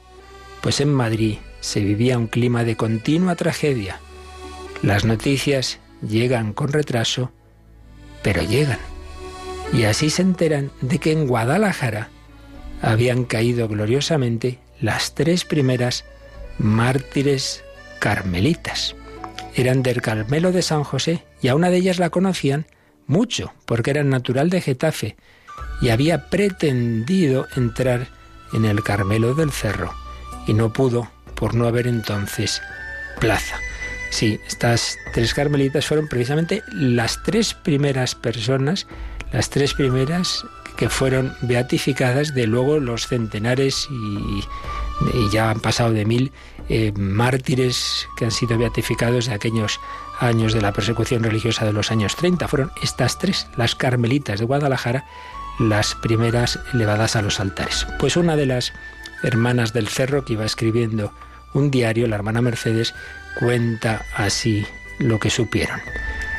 pues 0.61 0.79
en 0.79 0.93
Madrid 0.93 1.37
se 1.59 1.81
vivía 1.81 2.17
un 2.17 2.27
clima 2.27 2.63
de 2.63 2.75
continua 2.75 3.35
tragedia. 3.35 3.99
Las 4.81 5.05
noticias 5.05 5.79
llegan 6.07 6.53
con 6.53 6.71
retraso, 6.71 7.31
pero 8.23 8.41
llegan. 8.41 8.79
Y 9.73 9.83
así 9.83 10.09
se 10.09 10.21
enteran 10.21 10.71
de 10.81 10.99
que 10.99 11.11
en 11.11 11.27
Guadalajara 11.27 12.09
habían 12.81 13.25
caído 13.25 13.67
gloriosamente 13.67 14.59
las 14.79 15.13
tres 15.13 15.45
primeras 15.45 16.05
mártires 16.57 17.63
carmelitas. 17.99 18.95
Eran 19.55 19.83
del 19.83 20.01
Carmelo 20.01 20.51
de 20.51 20.61
San 20.61 20.83
José 20.83 21.23
y 21.41 21.47
a 21.47 21.55
una 21.55 21.69
de 21.69 21.77
ellas 21.77 21.99
la 21.99 22.09
conocían 22.09 22.65
mucho, 23.05 23.53
porque 23.65 23.91
era 23.91 24.03
natural 24.03 24.49
de 24.49 24.61
Getafe 24.61 25.15
y 25.81 25.89
había 25.89 26.29
pretendido 26.29 27.47
entrar 27.55 28.07
en 28.53 28.65
el 28.65 28.83
Carmelo 28.83 29.35
del 29.35 29.51
Cerro 29.51 30.00
y 30.47 30.53
no 30.53 30.73
pudo 30.73 31.09
por 31.35 31.55
no 31.55 31.67
haber 31.67 31.87
entonces 31.87 32.61
plaza. 33.19 33.57
Sí, 34.11 34.39
estas 34.47 34.97
tres 35.13 35.33
carmelitas 35.33 35.87
fueron 35.87 36.07
precisamente 36.07 36.63
las 36.73 37.23
tres 37.23 37.53
primeras 37.53 38.13
personas, 38.13 38.85
las 39.31 39.49
tres 39.49 39.73
primeras 39.73 40.45
que 40.75 40.89
fueron 40.89 41.33
beatificadas 41.41 42.33
de 42.33 42.47
luego 42.47 42.79
los 42.79 43.07
centenares 43.07 43.87
y, 43.89 44.43
ya 45.31 45.49
han 45.49 45.59
pasado 45.59 45.93
de 45.93 46.05
mil 46.05 46.31
eh, 46.69 46.91
mártires 46.95 48.07
que 48.17 48.25
han 48.25 48.31
sido 48.31 48.57
beatificados 48.57 49.25
de 49.25 49.33
aquellos 49.33 49.79
años 50.19 50.53
de 50.53 50.61
la 50.61 50.73
persecución 50.73 51.23
religiosa 51.23 51.65
de 51.65 51.73
los 51.73 51.91
años 51.91 52.15
30. 52.15 52.47
Fueron 52.47 52.71
estas 52.83 53.17
tres, 53.17 53.47
las 53.57 53.73
carmelitas 53.73 54.39
de 54.39 54.45
Guadalajara, 54.45 55.05
las 55.59 55.95
primeras 55.95 56.59
elevadas 56.73 57.15
a 57.15 57.21
los 57.21 57.39
altares. 57.39 57.87
Pues 57.99 58.15
una 58.17 58.35
de 58.35 58.45
las 58.45 58.73
hermanas 59.23 59.73
del 59.73 59.87
cerro 59.87 60.25
que 60.25 60.33
iba 60.33 60.45
escribiendo 60.45 61.13
un 61.53 61.71
diario, 61.71 62.07
la 62.07 62.15
hermana 62.15 62.41
Mercedes, 62.41 62.93
cuenta 63.39 64.05
así 64.15 64.65
lo 64.99 65.19
que 65.19 65.29
supieron. 65.29 65.81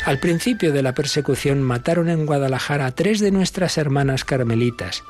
Al 0.05 0.19
principio 0.19 0.73
de 0.73 0.83
la 0.83 0.95
persecución 0.95 1.63
mataron 1.63 2.09
en 2.09 2.27
Guadalajara 2.27 2.87
a 2.87 2.93
tres 2.93 3.21
de 3.21 3.31
nuestras 3.31 3.79
hermanas 3.79 4.25
carmelitas. 4.25 5.05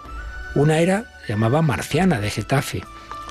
Una 0.55 0.81
era, 0.81 1.07
llamaba 1.29 1.63
Marciana, 1.63 2.21
de 2.21 2.31
Getafe. 2.31 2.83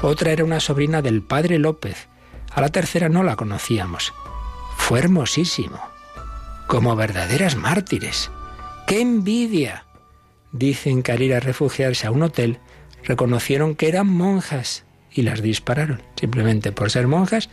Otra 0.01 0.31
era 0.31 0.43
una 0.43 0.60
sobrina 0.60 1.03
del 1.03 1.21
padre 1.21 1.60
López. 1.60 2.07
A 2.51 2.62
la 2.62 2.69
tercera 2.69 3.10
no 3.10 3.21
la 3.21 3.36
conocíamos. 3.36 4.12
Fue 4.77 5.00
hermosísimo. 5.00 5.79
Como 6.65 6.95
verdaderas 6.95 7.55
mártires. 7.55 8.31
¡Qué 8.88 9.01
envidia! 9.01 9.86
Dicen 10.51 11.03
que 11.03 11.12
al 11.12 11.21
ir 11.21 11.36
a 11.36 11.39
refugiarse 11.39 12.07
a 12.07 12.12
un 12.12 12.24
hotel 12.24 12.60
reconocieron 13.03 13.75
que 13.75 13.88
eran 13.88 14.08
monjas 14.08 14.84
y 15.12 15.24
las 15.24 15.41
dispararon. 15.41 16.01
Simplemente 16.20 16.72
por 16.72 16.91
ser 16.91 17.08
monjas 17.08 17.50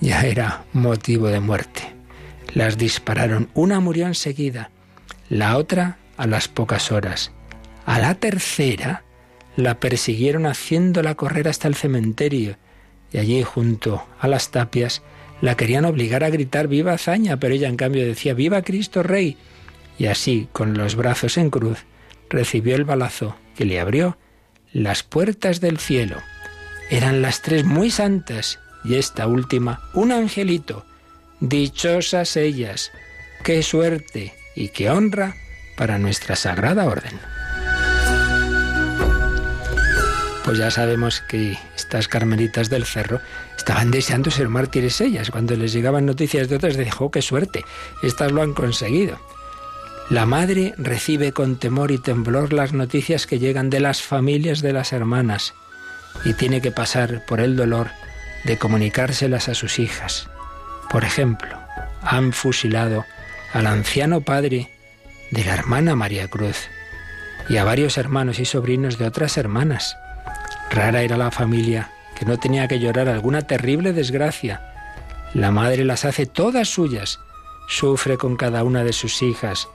ya 0.00 0.22
era 0.22 0.64
motivo 0.72 1.28
de 1.28 1.40
muerte. 1.40 1.82
Las 2.54 2.78
dispararon. 2.78 3.48
Una 3.54 3.80
murió 3.80 4.06
enseguida, 4.06 4.70
la 5.28 5.56
otra 5.56 5.98
a 6.16 6.26
las 6.26 6.48
pocas 6.48 6.92
horas. 6.92 7.32
A 7.86 7.98
la 7.98 8.14
tercera 8.14 9.04
la 9.56 9.78
persiguieron 9.80 10.46
haciéndola 10.46 11.14
correr 11.14 11.48
hasta 11.48 11.68
el 11.68 11.74
cementerio 11.74 12.56
y 13.12 13.18
allí 13.18 13.42
junto 13.42 14.04
a 14.18 14.26
las 14.26 14.50
tapias 14.50 15.02
la 15.40 15.56
querían 15.56 15.84
obligar 15.84 16.24
a 16.24 16.30
gritar 16.30 16.68
viva 16.68 16.92
hazaña, 16.92 17.38
pero 17.38 17.54
ella 17.54 17.68
en 17.68 17.76
cambio 17.76 18.04
decía 18.04 18.34
viva 18.34 18.62
Cristo 18.62 19.02
Rey. 19.02 19.36
Y 19.98 20.06
así, 20.06 20.48
con 20.52 20.74
los 20.74 20.96
brazos 20.96 21.36
en 21.38 21.50
cruz, 21.50 21.84
recibió 22.28 22.74
el 22.74 22.84
balazo 22.84 23.36
que 23.54 23.64
le 23.64 23.78
abrió 23.78 24.16
las 24.74 25.04
puertas 25.04 25.60
del 25.60 25.78
cielo. 25.78 26.18
Eran 26.90 27.22
las 27.22 27.40
tres 27.40 27.64
muy 27.64 27.90
santas 27.90 28.58
y 28.84 28.96
esta 28.96 29.26
última 29.26 29.80
un 29.94 30.12
angelito. 30.12 30.84
Dichosas 31.40 32.36
ellas, 32.36 32.90
qué 33.44 33.62
suerte 33.62 34.34
y 34.54 34.68
qué 34.68 34.90
honra 34.90 35.34
para 35.76 35.98
nuestra 35.98 36.36
sagrada 36.36 36.84
orden. 36.86 37.18
Pues 40.44 40.58
ya 40.58 40.70
sabemos 40.70 41.22
que 41.22 41.56
estas 41.74 42.06
carmelitas 42.06 42.68
del 42.68 42.84
cerro 42.84 43.20
estaban 43.56 43.90
deseando 43.90 44.30
ser 44.30 44.48
mártires 44.48 45.00
ellas. 45.00 45.30
Cuando 45.30 45.56
les 45.56 45.72
llegaban 45.72 46.04
noticias 46.04 46.48
de 46.48 46.56
otras, 46.56 46.76
dijo, 46.76 47.06
oh, 47.06 47.10
qué 47.10 47.22
suerte, 47.22 47.64
estas 48.02 48.32
lo 48.32 48.42
han 48.42 48.52
conseguido. 48.52 49.18
La 50.10 50.26
madre 50.26 50.74
recibe 50.76 51.32
con 51.32 51.56
temor 51.56 51.90
y 51.90 51.98
temblor 51.98 52.52
las 52.52 52.74
noticias 52.74 53.26
que 53.26 53.38
llegan 53.38 53.70
de 53.70 53.80
las 53.80 54.02
familias 54.02 54.60
de 54.60 54.74
las 54.74 54.92
hermanas 54.92 55.54
y 56.26 56.34
tiene 56.34 56.60
que 56.60 56.70
pasar 56.70 57.24
por 57.24 57.40
el 57.40 57.56
dolor 57.56 57.88
de 58.44 58.58
comunicárselas 58.58 59.48
a 59.48 59.54
sus 59.54 59.78
hijas. 59.78 60.28
Por 60.90 61.04
ejemplo, 61.04 61.58
han 62.02 62.34
fusilado 62.34 63.06
al 63.54 63.66
anciano 63.66 64.20
padre 64.20 64.70
de 65.30 65.44
la 65.44 65.54
hermana 65.54 65.96
María 65.96 66.28
Cruz 66.28 66.68
y 67.48 67.56
a 67.56 67.64
varios 67.64 67.96
hermanos 67.96 68.38
y 68.38 68.44
sobrinos 68.44 68.98
de 68.98 69.06
otras 69.06 69.38
hermanas. 69.38 69.96
Rara 70.70 71.00
era 71.00 71.16
la 71.16 71.30
familia 71.30 71.90
que 72.14 72.26
no 72.26 72.38
tenía 72.38 72.68
que 72.68 72.78
llorar 72.78 73.08
alguna 73.08 73.42
terrible 73.42 73.94
desgracia. 73.94 74.60
La 75.32 75.50
madre 75.50 75.84
las 75.84 76.04
hace 76.04 76.26
todas 76.26 76.68
suyas, 76.68 77.20
sufre 77.68 78.18
con 78.18 78.36
cada 78.36 78.64
una 78.64 78.84
de 78.84 78.92
sus 78.92 79.22
hijas, 79.22 79.68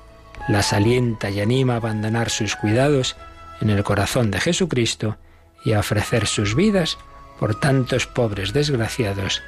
las 0.50 0.74
alienta 0.74 1.30
y 1.30 1.40
anima 1.40 1.74
a 1.74 1.78
abandonar 1.78 2.32
sus 2.32 2.56
cuidados 2.56 3.16
en 3.62 3.70
el 3.70 3.84
corazón 3.84 4.32
de 4.32 4.40
Jesucristo 4.40 5.18
y 5.64 5.74
a 5.74 5.80
ofrecer 5.80 6.26
sus 6.26 6.56
vidas 6.56 6.98
por 7.40 7.60
tantos 7.60 8.08
pobres 8.08 8.52
desgraciados 8.52 9.44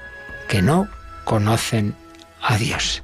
que 0.48 0.62
no 0.62 0.88
conocen 1.26 1.96
a 2.40 2.56
Dios. 2.58 3.04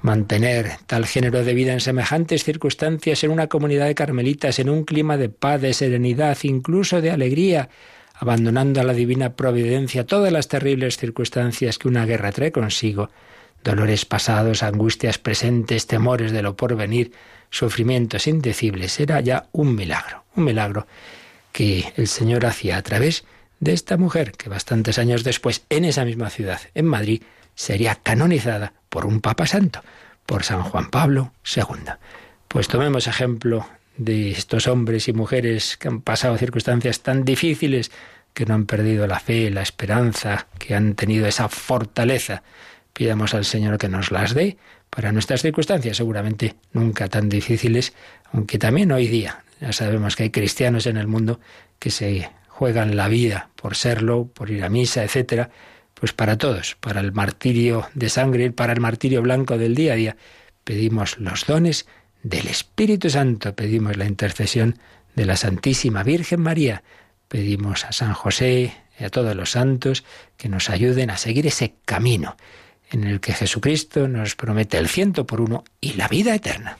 Mantener 0.00 0.72
tal 0.86 1.06
género 1.06 1.42
de 1.44 1.54
vida 1.54 1.72
en 1.72 1.80
semejantes 1.80 2.44
circunstancias 2.44 3.24
en 3.24 3.32
una 3.32 3.48
comunidad 3.48 3.86
de 3.86 3.94
carmelitas, 3.94 4.60
en 4.60 4.70
un 4.70 4.84
clima 4.84 5.16
de 5.16 5.28
paz, 5.28 5.60
de 5.60 5.74
serenidad, 5.74 6.38
incluso 6.42 7.00
de 7.00 7.10
alegría, 7.10 7.68
abandonando 8.14 8.80
a 8.80 8.84
la 8.84 8.92
divina 8.92 9.34
providencia 9.34 10.06
todas 10.06 10.32
las 10.32 10.46
terribles 10.46 10.98
circunstancias 10.98 11.78
que 11.78 11.88
una 11.88 12.06
guerra 12.06 12.30
trae 12.30 12.52
consigo, 12.52 13.10
dolores 13.64 14.04
pasados, 14.04 14.62
angustias 14.62 15.18
presentes, 15.18 15.86
temores 15.86 16.30
de 16.32 16.42
lo 16.42 16.56
porvenir, 16.56 17.12
sufrimientos 17.50 18.26
indecibles, 18.26 19.00
era 19.00 19.20
ya 19.20 19.46
un 19.52 19.74
milagro, 19.74 20.24
un 20.36 20.44
milagro 20.44 20.86
que 21.52 21.92
el 21.96 22.08
Señor 22.08 22.46
hacía 22.46 22.76
a 22.76 22.82
través 22.82 23.24
de 23.60 23.72
esta 23.72 23.96
mujer 23.96 24.32
que 24.32 24.48
bastantes 24.48 24.98
años 24.98 25.24
después, 25.24 25.64
en 25.70 25.84
esa 25.84 26.04
misma 26.04 26.30
ciudad, 26.30 26.60
en 26.74 26.86
Madrid, 26.86 27.22
sería 27.54 27.94
canonizada 27.94 28.74
por 28.88 29.06
un 29.06 29.20
Papa 29.20 29.46
Santo, 29.46 29.80
por 30.26 30.42
San 30.44 30.62
Juan 30.62 30.90
Pablo 30.90 31.32
II. 31.56 31.92
Pues 32.48 32.68
tomemos 32.68 33.06
ejemplo 33.06 33.66
de 33.96 34.32
estos 34.32 34.66
hombres 34.66 35.08
y 35.08 35.12
mujeres 35.12 35.76
que 35.76 35.88
han 35.88 36.00
pasado 36.00 36.36
circunstancias 36.36 37.00
tan 37.00 37.24
difíciles, 37.24 37.90
que 38.32 38.46
no 38.46 38.54
han 38.54 38.66
perdido 38.66 39.06
la 39.06 39.20
fe, 39.20 39.50
la 39.50 39.62
esperanza, 39.62 40.48
que 40.58 40.74
han 40.74 40.94
tenido 40.94 41.26
esa 41.26 41.48
fortaleza. 41.48 42.42
Pidamos 42.94 43.34
al 43.34 43.44
Señor 43.44 43.76
que 43.76 43.88
nos 43.88 44.12
las 44.12 44.34
dé 44.34 44.56
para 44.88 45.10
nuestras 45.10 45.42
circunstancias, 45.42 45.96
seguramente 45.96 46.54
nunca 46.72 47.08
tan 47.08 47.28
difíciles, 47.28 47.92
aunque 48.32 48.56
también 48.56 48.92
hoy 48.92 49.08
día 49.08 49.42
ya 49.60 49.72
sabemos 49.72 50.14
que 50.14 50.22
hay 50.22 50.30
cristianos 50.30 50.86
en 50.86 50.96
el 50.96 51.08
mundo 51.08 51.40
que 51.80 51.90
se 51.90 52.30
juegan 52.48 52.96
la 52.96 53.08
vida 53.08 53.50
por 53.56 53.74
serlo, 53.74 54.26
por 54.26 54.50
ir 54.50 54.62
a 54.62 54.68
misa, 54.68 55.02
etcétera, 55.02 55.50
pues 55.94 56.12
para 56.12 56.38
todos, 56.38 56.76
para 56.76 57.00
el 57.00 57.12
martirio 57.12 57.88
de 57.94 58.08
sangre, 58.08 58.52
para 58.52 58.72
el 58.72 58.80
martirio 58.80 59.22
blanco 59.22 59.58
del 59.58 59.74
día 59.74 59.94
a 59.94 59.96
día, 59.96 60.16
pedimos 60.62 61.18
los 61.18 61.46
dones 61.46 61.86
del 62.22 62.46
Espíritu 62.46 63.10
Santo, 63.10 63.56
pedimos 63.56 63.96
la 63.96 64.06
intercesión 64.06 64.78
de 65.16 65.26
la 65.26 65.36
Santísima 65.36 66.04
Virgen 66.04 66.40
María, 66.40 66.84
pedimos 67.26 67.84
a 67.84 67.90
San 67.90 68.14
José 68.14 68.72
y 69.00 69.04
a 69.04 69.10
todos 69.10 69.34
los 69.34 69.50
santos 69.50 70.04
que 70.36 70.48
nos 70.48 70.70
ayuden 70.70 71.10
a 71.10 71.16
seguir 71.16 71.48
ese 71.48 71.74
camino 71.84 72.36
en 72.94 73.04
el 73.04 73.20
que 73.20 73.32
Jesucristo 73.32 74.08
nos 74.08 74.36
promete 74.36 74.78
el 74.78 74.88
ciento 74.88 75.26
por 75.26 75.40
uno 75.40 75.64
y 75.80 75.94
la 75.94 76.08
vida 76.08 76.34
eterna. 76.34 76.78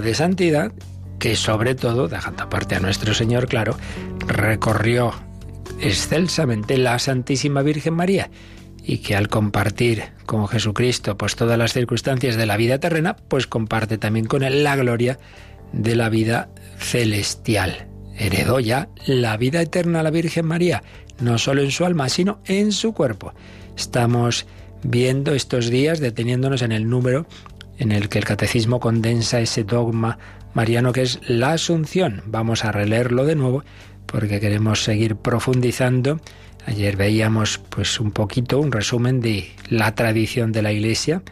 De 0.00 0.14
santidad 0.14 0.72
que 1.18 1.36
sobre 1.36 1.74
todo, 1.74 2.08
dejando 2.08 2.44
aparte 2.44 2.76
a 2.76 2.80
nuestro 2.80 3.14
Señor, 3.14 3.48
claro, 3.48 3.76
recorrió 4.26 5.12
excelsamente 5.80 6.78
la 6.78 6.98
Santísima 6.98 7.62
Virgen 7.62 7.94
María 7.94 8.30
y 8.82 8.98
que 8.98 9.16
al 9.16 9.28
compartir 9.28 10.04
con 10.26 10.48
Jesucristo 10.48 11.18
pues 11.18 11.36
todas 11.36 11.58
las 11.58 11.72
circunstancias 11.72 12.36
de 12.36 12.46
la 12.46 12.56
vida 12.56 12.78
terrena, 12.78 13.16
pues 13.16 13.46
comparte 13.46 13.98
también 13.98 14.26
con 14.26 14.42
él 14.42 14.64
la 14.64 14.76
gloria 14.76 15.18
de 15.72 15.94
la 15.94 16.08
vida 16.08 16.48
celestial. 16.78 17.86
Heredó 18.16 18.60
ya 18.60 18.88
la 19.06 19.36
vida 19.36 19.60
eterna 19.60 20.00
a 20.00 20.02
la 20.02 20.10
Virgen 20.10 20.46
María, 20.46 20.82
no 21.20 21.38
solo 21.38 21.62
en 21.62 21.70
su 21.70 21.84
alma, 21.84 22.08
sino 22.08 22.40
en 22.46 22.72
su 22.72 22.92
cuerpo. 22.92 23.34
Estamos 23.76 24.46
viendo 24.82 25.34
estos 25.34 25.68
días, 25.68 26.00
deteniéndonos 26.00 26.62
en 26.62 26.72
el 26.72 26.88
número 26.88 27.26
en 27.78 27.92
el 27.92 28.08
que 28.08 28.18
el 28.18 28.24
catecismo 28.24 28.80
condensa 28.80 29.40
ese 29.40 29.64
dogma 29.64 30.18
mariano 30.54 30.92
que 30.92 31.02
es 31.02 31.20
la 31.28 31.52
asunción. 31.52 32.22
Vamos 32.26 32.64
a 32.64 32.72
releerlo 32.72 33.24
de 33.24 33.36
nuevo 33.36 33.64
porque 34.06 34.40
queremos 34.40 34.82
seguir 34.82 35.16
profundizando. 35.16 36.20
Ayer 36.66 36.96
veíamos 36.96 37.58
pues 37.58 38.00
un 38.00 38.10
poquito 38.10 38.58
un 38.58 38.72
resumen 38.72 39.20
de 39.20 39.50
la 39.68 39.94
tradición 39.94 40.52
de 40.52 40.62
la 40.62 40.72
Iglesia 40.72 41.22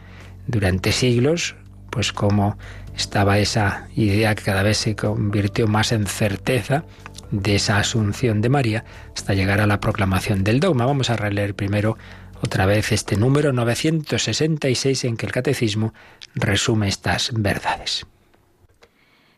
durante 0.47 0.93
siglos, 0.93 1.57
pues 1.91 2.13
cómo 2.13 2.57
estaba 2.97 3.39
esa 3.39 3.89
idea 3.95 4.35
que 4.35 4.45
cada 4.45 4.63
vez 4.63 4.79
se 4.79 4.97
convirtió 4.97 5.67
más 5.67 5.93
en 5.93 6.07
certeza 6.07 6.85
de 7.31 7.57
esa 7.57 7.79
asunción 7.79 8.41
de 8.41 8.49
María 8.49 8.85
hasta 9.15 9.35
llegar 9.35 9.61
a 9.61 9.67
la 9.67 9.81
proclamación 9.81 10.45
del 10.45 10.61
dogma. 10.61 10.87
Vamos 10.87 11.11
a 11.11 11.17
releer 11.17 11.55
primero 11.55 11.99
otra 12.47 12.65
vez 12.65 12.93
este 12.93 13.17
número 13.17 13.53
966 13.53 15.05
en 15.05 15.17
que 15.17 15.27
el 15.27 15.33
catecismo 15.33 15.93
resume 16.35 16.87
estas 16.87 17.33
verdades. 17.35 18.07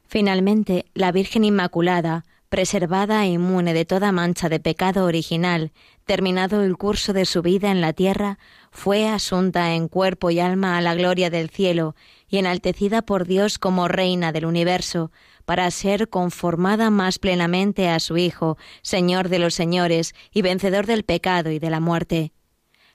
Finalmente, 0.06 0.84
la 0.92 1.10
Virgen 1.10 1.44
Inmaculada, 1.44 2.24
preservada 2.50 3.24
e 3.24 3.28
inmune 3.28 3.72
de 3.72 3.86
toda 3.86 4.12
mancha 4.12 4.50
de 4.50 4.60
pecado 4.60 5.06
original, 5.06 5.72
terminado 6.04 6.62
el 6.62 6.76
curso 6.76 7.14
de 7.14 7.24
su 7.24 7.40
vida 7.40 7.70
en 7.70 7.80
la 7.80 7.94
tierra, 7.94 8.38
fue 8.70 9.08
asunta 9.08 9.74
en 9.74 9.88
cuerpo 9.88 10.30
y 10.30 10.40
alma 10.40 10.76
a 10.76 10.82
la 10.82 10.94
gloria 10.94 11.30
del 11.30 11.48
cielo 11.48 11.94
y 12.28 12.36
enaltecida 12.36 13.00
por 13.00 13.26
Dios 13.26 13.58
como 13.58 13.88
reina 13.88 14.32
del 14.32 14.44
universo, 14.44 15.12
para 15.46 15.70
ser 15.70 16.10
conformada 16.10 16.90
más 16.90 17.18
plenamente 17.18 17.88
a 17.88 18.00
su 18.00 18.18
Hijo, 18.18 18.58
Señor 18.82 19.30
de 19.30 19.38
los 19.38 19.54
señores 19.54 20.14
y 20.30 20.42
vencedor 20.42 20.84
del 20.84 21.04
pecado 21.04 21.50
y 21.50 21.58
de 21.58 21.70
la 21.70 21.80
muerte. 21.80 22.32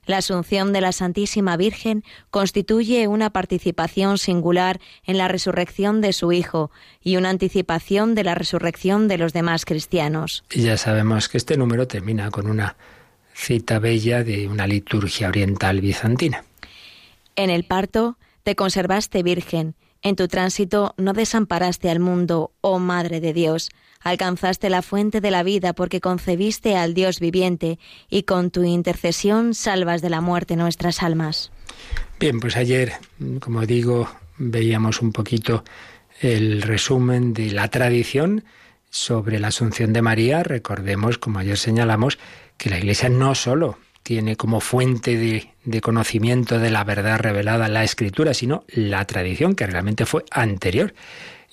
La 0.05 0.17
asunción 0.17 0.73
de 0.73 0.81
la 0.81 0.91
Santísima 0.91 1.55
Virgen 1.55 2.03
constituye 2.29 3.07
una 3.07 3.29
participación 3.29 4.17
singular 4.17 4.79
en 5.05 5.17
la 5.17 5.27
resurrección 5.27 6.01
de 6.01 6.13
su 6.13 6.31
Hijo 6.31 6.71
y 7.01 7.15
una 7.15 7.29
anticipación 7.29 8.15
de 8.15 8.23
la 8.23 8.35
resurrección 8.35 9.07
de 9.07 9.17
los 9.17 9.33
demás 9.33 9.65
cristianos. 9.65 10.43
Y 10.51 10.63
ya 10.63 10.77
sabemos 10.77 11.29
que 11.29 11.37
este 11.37 11.57
número 11.57 11.87
termina 11.87 12.31
con 12.31 12.49
una 12.49 12.75
cita 13.33 13.79
bella 13.79 14.23
de 14.23 14.47
una 14.47 14.67
liturgia 14.67 15.29
oriental 15.29 15.81
bizantina. 15.81 16.43
En 17.35 17.49
el 17.49 17.63
parto 17.63 18.17
te 18.43 18.55
conservaste 18.55 19.23
virgen, 19.23 19.75
en 20.01 20.17
tu 20.17 20.27
tránsito 20.27 20.93
no 20.97 21.13
desamparaste 21.13 21.89
al 21.89 21.99
mundo, 21.99 22.51
oh 22.59 22.77
Madre 22.77 23.21
de 23.21 23.31
Dios, 23.31 23.69
alcanzaste 24.03 24.69
la 24.69 24.81
fuente 24.81 25.21
de 25.21 25.31
la 25.31 25.43
vida 25.43 25.73
porque 25.73 26.01
concebiste 26.01 26.75
al 26.75 26.93
Dios 26.93 27.19
viviente 27.19 27.79
y 28.09 28.23
con 28.23 28.51
tu 28.51 28.63
intercesión 28.63 29.53
salvas 29.53 30.01
de 30.01 30.09
la 30.09 30.21
muerte 30.21 30.55
nuestras 30.55 31.01
almas. 31.01 31.51
Bien, 32.19 32.39
pues 32.39 32.55
ayer, 32.55 32.93
como 33.39 33.65
digo, 33.65 34.09
veíamos 34.37 35.01
un 35.01 35.11
poquito 35.11 35.63
el 36.21 36.61
resumen 36.61 37.33
de 37.33 37.51
la 37.51 37.67
tradición 37.69 38.43
sobre 38.89 39.39
la 39.39 39.47
Asunción 39.47 39.91
de 39.93 40.01
María. 40.01 40.43
Recordemos, 40.43 41.17
como 41.17 41.39
ayer 41.39 41.57
señalamos, 41.57 42.19
que 42.57 42.69
la 42.69 42.77
Iglesia 42.77 43.09
no 43.09 43.35
solo 43.35 43.77
tiene 44.03 44.35
como 44.35 44.59
fuente 44.59 45.17
de, 45.17 45.81
conocimiento 45.81 46.59
de 46.59 46.69
la 46.69 46.83
verdad 46.83 47.19
revelada 47.19 47.69
la 47.69 47.83
Escritura, 47.83 48.33
sino 48.33 48.65
la 48.67 49.05
tradición 49.05 49.55
que 49.55 49.65
realmente 49.65 50.05
fue 50.05 50.25
anterior. 50.29 50.93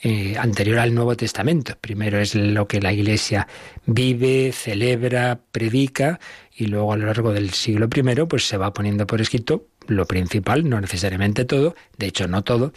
Eh, 0.03 0.35
anterior 0.39 0.79
al 0.79 0.95
Nuevo 0.95 1.15
Testamento. 1.15 1.77
Primero 1.79 2.19
es 2.19 2.35
lo 2.35 2.67
que 2.67 2.81
la 2.81 2.91
Iglesia 2.91 3.47
vive, 3.85 4.51
celebra, 4.51 5.41
predica 5.53 6.19
y 6.57 6.69
luego 6.69 6.95
a 6.95 6.97
lo 6.97 7.05
largo 7.05 7.35
del 7.35 7.51
siglo 7.51 7.87
I 7.95 8.25
pues 8.25 8.47
se 8.47 8.57
va 8.57 8.73
poniendo 8.73 9.07
por 9.07 9.21
escrito 9.21 9.67
lo 9.89 10.07
principal, 10.07 10.67
no 10.67 10.81
necesariamente 10.81 11.45
todo, 11.45 11.75
de 11.99 12.07
hecho 12.07 12.29
no 12.29 12.43
todo, 12.43 12.73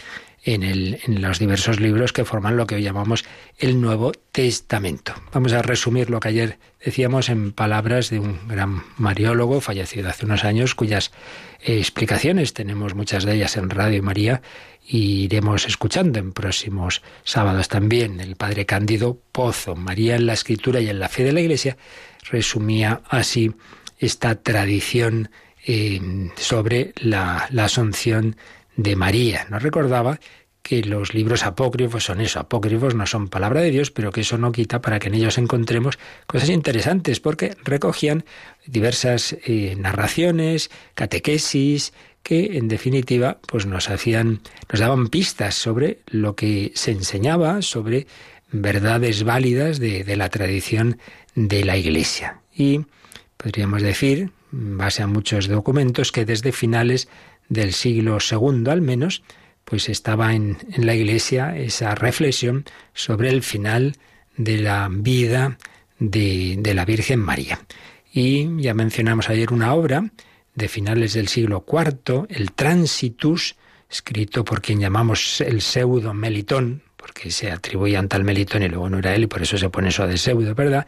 en, 0.45 1.21
los 1.21 1.39
diversos 1.39 1.79
libros 1.79 2.11
que 2.11 2.25
forman 2.25 2.57
lo 2.57 2.67
que 2.67 2.75
hoy 2.75 2.83
llamamos 2.83 3.23
el 3.57 3.79
Nuevo 3.79 4.11
Testamento. 4.31 5.13
Vamos 5.31 5.53
a 5.53 5.61
resumir 5.61 6.09
lo 6.09 6.19
que 6.19 6.27
ayer 6.29 6.59
decíamos 6.83 7.29
en 7.29 7.53
palabras 7.53 8.09
de 8.09 8.19
un 8.19 8.47
gran 8.47 8.83
mariólogo 8.97 9.61
fallecido 9.61 10.09
hace 10.09 10.25
unos 10.25 10.43
años, 10.43 10.75
cuyas 10.75 11.11
eh, 11.61 11.77
explicaciones 11.77 12.53
tenemos 12.53 12.93
muchas 12.93 13.23
de 13.23 13.35
ellas 13.35 13.55
en 13.55 13.69
Radio 13.69 14.03
María 14.03 14.41
y 14.85 15.23
iremos 15.23 15.65
escuchando 15.65 16.19
en 16.19 16.33
próximos 16.33 17.01
sábados 17.23 17.69
también. 17.69 18.19
El 18.19 18.35
padre 18.35 18.65
Cándido 18.65 19.17
Pozo, 19.31 19.75
María 19.75 20.15
en 20.15 20.25
la 20.25 20.33
Escritura 20.33 20.81
y 20.81 20.89
en 20.89 20.99
la 20.99 21.07
fe 21.07 21.23
de 21.23 21.31
la 21.31 21.39
Iglesia, 21.39 21.77
resumía 22.29 23.01
así 23.07 23.53
esta 23.97 24.35
tradición 24.35 25.29
eh, 25.65 26.01
sobre 26.35 26.91
la 26.97 27.47
asunción 27.57 28.35
de 28.75 28.95
María. 28.95 29.47
Nos 29.49 29.63
recordaba 29.63 30.19
que 30.63 30.81
los 30.81 31.13
libros 31.13 31.43
apócrifos 31.43 32.05
son 32.05 32.21
eso, 32.21 32.39
apócrifos 32.39 32.95
no 32.95 33.05
son 33.05 33.27
palabra 33.27 33.61
de 33.61 33.69
Dios, 33.69 33.91
pero 33.91 34.11
que 34.11 34.21
eso 34.21 34.37
no 34.37 34.53
quita 34.53 34.81
para 34.81 34.97
que 34.97 35.09
en 35.09 35.15
ellos 35.15 35.37
encontremos 35.37 35.99
cosas 36.25 36.49
interesantes, 36.49 37.19
porque 37.19 37.55
recogían 37.65 38.23
diversas 38.65 39.35
eh, 39.45 39.75
narraciones, 39.77 40.71
catequesis, 40.95 41.93
que 42.23 42.57
en 42.57 42.69
definitiva 42.69 43.39
pues 43.45 43.65
nos 43.65 43.89
hacían, 43.89 44.39
nos 44.71 44.79
daban 44.79 45.09
pistas 45.09 45.55
sobre 45.55 45.99
lo 46.07 46.35
que 46.35 46.71
se 46.75 46.91
enseñaba, 46.91 47.61
sobre 47.61 48.07
verdades 48.49 49.23
válidas 49.23 49.79
de, 49.79 50.05
de 50.05 50.15
la 50.15 50.29
tradición 50.29 50.97
de 51.35 51.65
la 51.65 51.75
Iglesia. 51.75 52.39
Y 52.55 52.85
podríamos 53.35 53.81
decir, 53.81 54.31
en 54.53 54.77
base 54.77 55.03
a 55.03 55.07
muchos 55.07 55.49
documentos, 55.49 56.13
que 56.13 56.23
desde 56.23 56.53
finales 56.53 57.09
del 57.49 57.73
siglo 57.73 58.17
II 58.19 58.63
al 58.69 58.81
menos, 58.81 59.23
pues 59.65 59.89
estaba 59.89 60.33
en, 60.33 60.57
en, 60.71 60.85
la 60.85 60.95
Iglesia 60.95 61.57
esa 61.57 61.95
reflexión 61.95 62.65
sobre 62.93 63.29
el 63.29 63.43
final 63.43 63.95
de 64.35 64.57
la 64.57 64.89
vida 64.91 65.57
de, 65.99 66.55
de, 66.59 66.73
la 66.73 66.85
Virgen 66.85 67.19
María. 67.19 67.61
Y 68.11 68.61
ya 68.61 68.73
mencionamos 68.73 69.29
ayer 69.29 69.53
una 69.53 69.73
obra 69.73 70.11
de 70.55 70.67
finales 70.67 71.13
del 71.13 71.27
siglo 71.27 71.65
IV, 71.67 72.27
el 72.29 72.51
Transitus, 72.51 73.55
escrito 73.89 74.43
por 74.43 74.61
quien 74.61 74.79
llamamos 74.79 75.41
el 75.41 75.61
pseudo 75.61 76.13
Melitón, 76.13 76.83
porque 76.97 77.31
se 77.31 77.51
atribuían 77.51 78.07
tal 78.07 78.23
Melitón 78.23 78.63
y 78.63 78.69
luego 78.69 78.89
no 78.89 78.97
era 78.97 79.15
él 79.15 79.23
y 79.23 79.27
por 79.27 79.41
eso 79.41 79.57
se 79.57 79.69
pone 79.69 79.89
eso 79.89 80.07
de 80.07 80.17
pseudo, 80.17 80.55
¿verdad? 80.55 80.87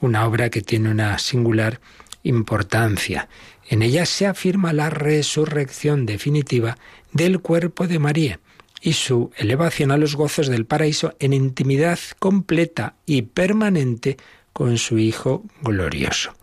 Una 0.00 0.26
obra 0.26 0.50
que 0.50 0.60
tiene 0.60 0.90
una 0.90 1.18
singular 1.18 1.80
importancia. 2.22 3.28
En 3.68 3.82
ella 3.82 4.06
se 4.06 4.26
afirma 4.26 4.72
la 4.72 4.90
resurrección 4.90 6.06
definitiva 6.06 6.76
del 7.12 7.40
cuerpo 7.40 7.86
de 7.86 7.98
María 7.98 8.40
y 8.80 8.94
su 8.94 9.30
elevación 9.36 9.92
a 9.92 9.96
los 9.96 10.16
gozos 10.16 10.48
del 10.48 10.66
paraíso 10.66 11.14
en 11.20 11.32
intimidad 11.32 11.98
completa 12.18 12.96
y 13.06 13.22
permanente 13.22 14.16
con 14.52 14.76
su 14.78 14.98
Hijo 14.98 15.44
glorioso. 15.62 16.34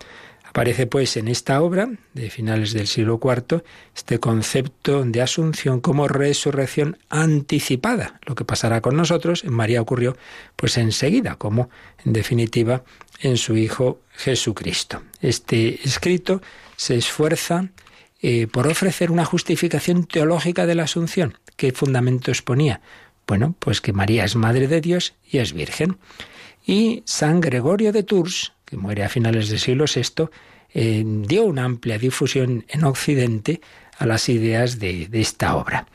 Aparece 0.50 0.88
pues 0.88 1.16
en 1.16 1.28
esta 1.28 1.62
obra 1.62 1.88
de 2.16 2.32
finales 2.32 2.74
del 2.74 2.88
siglo 2.88 3.20
IV 3.24 3.64
este 3.96 4.20
concepto 4.20 5.04
de 5.04 5.22
asunción 5.22 5.80
como 5.80 6.08
resurrección 6.08 6.98
anticipada. 7.10 8.20
Lo 8.26 8.34
que 8.34 8.46
pasará 8.46 8.82
con 8.82 8.96
nosotros 8.96 9.44
en 9.44 9.54
María 9.54 9.80
ocurrió 9.80 10.18
pues 10.56 10.78
enseguida, 10.78 11.36
como 11.36 11.70
en 12.04 12.14
definitiva 12.14 12.84
en 13.22 13.38
su 13.38 13.58
Hijo 13.58 14.00
Jesucristo. 14.14 15.04
Este 15.22 15.80
escrito 15.88 16.42
se 16.80 16.96
esfuerza 16.96 17.68
eh, 18.22 18.48
por 18.48 18.66
ofrecer 18.66 19.12
una 19.12 19.26
justificación 19.26 20.06
teológica 20.06 20.66
de 20.66 20.76
la 20.76 20.84
Asunción. 20.84 21.38
¿Qué 21.58 21.74
fundamentos 21.74 22.42
ponía? 22.42 22.80
Bueno, 23.28 23.54
pues 23.60 23.82
que 23.82 23.92
María 23.92 24.24
es 24.24 24.38
Madre 24.38 24.70
de 24.70 24.80
Dios 24.80 25.14
y 25.30 25.40
es 25.40 25.52
Virgen. 25.52 25.98
Y 26.66 27.04
San 27.06 27.42
Gregorio 27.42 27.92
de 27.92 28.04
Tours, 28.04 28.54
que 28.64 28.78
muere 28.78 29.04
a 29.04 29.10
finales 29.10 29.50
del 29.50 29.60
siglo 29.60 29.86
VI, 29.94 30.30
eh, 30.74 31.04
dio 31.06 31.44
una 31.44 31.66
amplia 31.66 31.98
difusión 31.98 32.64
en 32.70 32.86
Occidente 32.86 33.60
a 33.98 34.06
las 34.06 34.30
ideas 34.30 34.80
de, 34.80 35.10
esta 35.12 35.58
obra. 35.58 35.86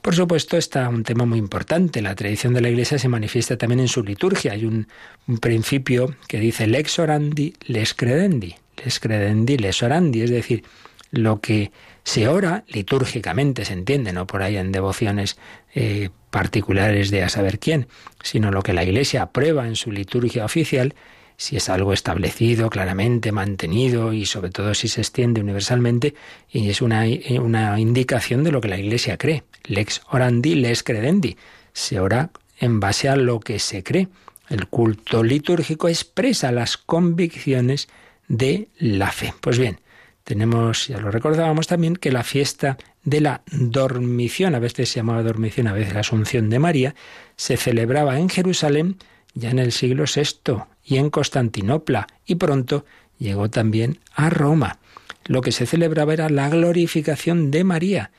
Por 0.00 0.14
supuesto, 0.14 0.56
está 0.56 0.88
un 0.88 1.02
tema 1.02 1.26
muy 1.26 1.38
importante. 1.38 2.00
La 2.00 2.14
tradición 2.14 2.54
de 2.54 2.62
la 2.62 2.70
Iglesia 2.70 2.98
se 2.98 3.08
manifiesta 3.08 3.58
también 3.58 3.80
en 3.80 3.88
su 3.88 4.02
liturgia. 4.02 4.52
Hay 4.52 4.64
un, 4.64 4.88
un 5.26 5.36
principio 5.36 6.16
que 6.26 6.40
dice 6.40 6.66
lex 6.66 6.98
orandi, 6.98 7.52
les 7.66 7.92
credendi, 7.92 8.56
les 8.84 9.00
credendi, 9.00 9.56
les 9.56 9.82
orandi, 9.82 10.22
es 10.22 10.30
decir, 10.30 10.64
lo 11.10 11.40
que 11.40 11.72
se 12.04 12.26
ora 12.26 12.64
litúrgicamente, 12.68 13.64
se 13.64 13.74
entiende, 13.74 14.12
no 14.12 14.26
por 14.26 14.42
ahí 14.42 14.56
en 14.56 14.72
devociones 14.72 15.38
eh, 15.74 16.10
particulares 16.30 17.10
de 17.10 17.22
a 17.22 17.28
saber 17.28 17.58
quién, 17.58 17.86
sino 18.22 18.50
lo 18.50 18.62
que 18.62 18.72
la 18.72 18.84
Iglesia 18.84 19.22
aprueba 19.22 19.68
en 19.68 19.76
su 19.76 19.92
liturgia 19.92 20.44
oficial, 20.44 20.94
si 21.36 21.56
es 21.56 21.68
algo 21.68 21.92
establecido, 21.92 22.70
claramente 22.70 23.32
mantenido 23.32 24.12
y 24.12 24.26
sobre 24.26 24.50
todo 24.50 24.74
si 24.74 24.88
se 24.88 25.00
extiende 25.00 25.40
universalmente 25.40 26.14
y 26.50 26.68
es 26.70 26.82
una, 26.82 27.04
una 27.40 27.78
indicación 27.80 28.44
de 28.44 28.52
lo 28.52 28.60
que 28.60 28.68
la 28.68 28.78
Iglesia 28.78 29.16
cree. 29.16 29.44
Lex 29.64 30.02
orandi, 30.10 30.54
lex 30.54 30.82
credendi. 30.82 31.36
Se 31.72 32.00
ora 32.00 32.30
en 32.58 32.80
base 32.80 33.08
a 33.08 33.16
lo 33.16 33.40
que 33.40 33.58
se 33.58 33.82
cree. 33.82 34.08
El 34.48 34.68
culto 34.68 35.22
litúrgico 35.22 35.88
expresa 35.88 36.52
las 36.52 36.76
convicciones 36.76 37.88
de 38.32 38.68
la 38.78 39.12
fe. 39.12 39.34
Pues 39.42 39.58
bien, 39.58 39.80
tenemos, 40.24 40.88
ya 40.88 40.98
lo 40.98 41.10
recordábamos 41.10 41.66
también, 41.66 41.96
que 41.96 42.10
la 42.10 42.24
fiesta 42.24 42.78
de 43.04 43.20
la 43.20 43.42
dormición, 43.52 44.54
a 44.54 44.58
veces 44.58 44.88
se 44.88 45.00
llamaba 45.00 45.22
dormición, 45.22 45.66
a 45.68 45.74
veces 45.74 45.92
la 45.92 46.00
Asunción 46.00 46.48
de 46.48 46.58
María, 46.58 46.94
se 47.36 47.58
celebraba 47.58 48.18
en 48.18 48.30
Jerusalén 48.30 48.96
ya 49.34 49.50
en 49.50 49.58
el 49.58 49.70
siglo 49.70 50.04
VI 50.04 50.62
y 50.82 50.96
en 50.96 51.10
Constantinopla, 51.10 52.06
y 52.24 52.36
pronto 52.36 52.86
llegó 53.18 53.50
también 53.50 53.98
a 54.14 54.30
Roma. 54.30 54.78
Lo 55.26 55.42
que 55.42 55.52
se 55.52 55.66
celebraba 55.66 56.14
era 56.14 56.30
la 56.30 56.48
glorificación 56.48 57.50
de 57.50 57.64
María. 57.64 58.12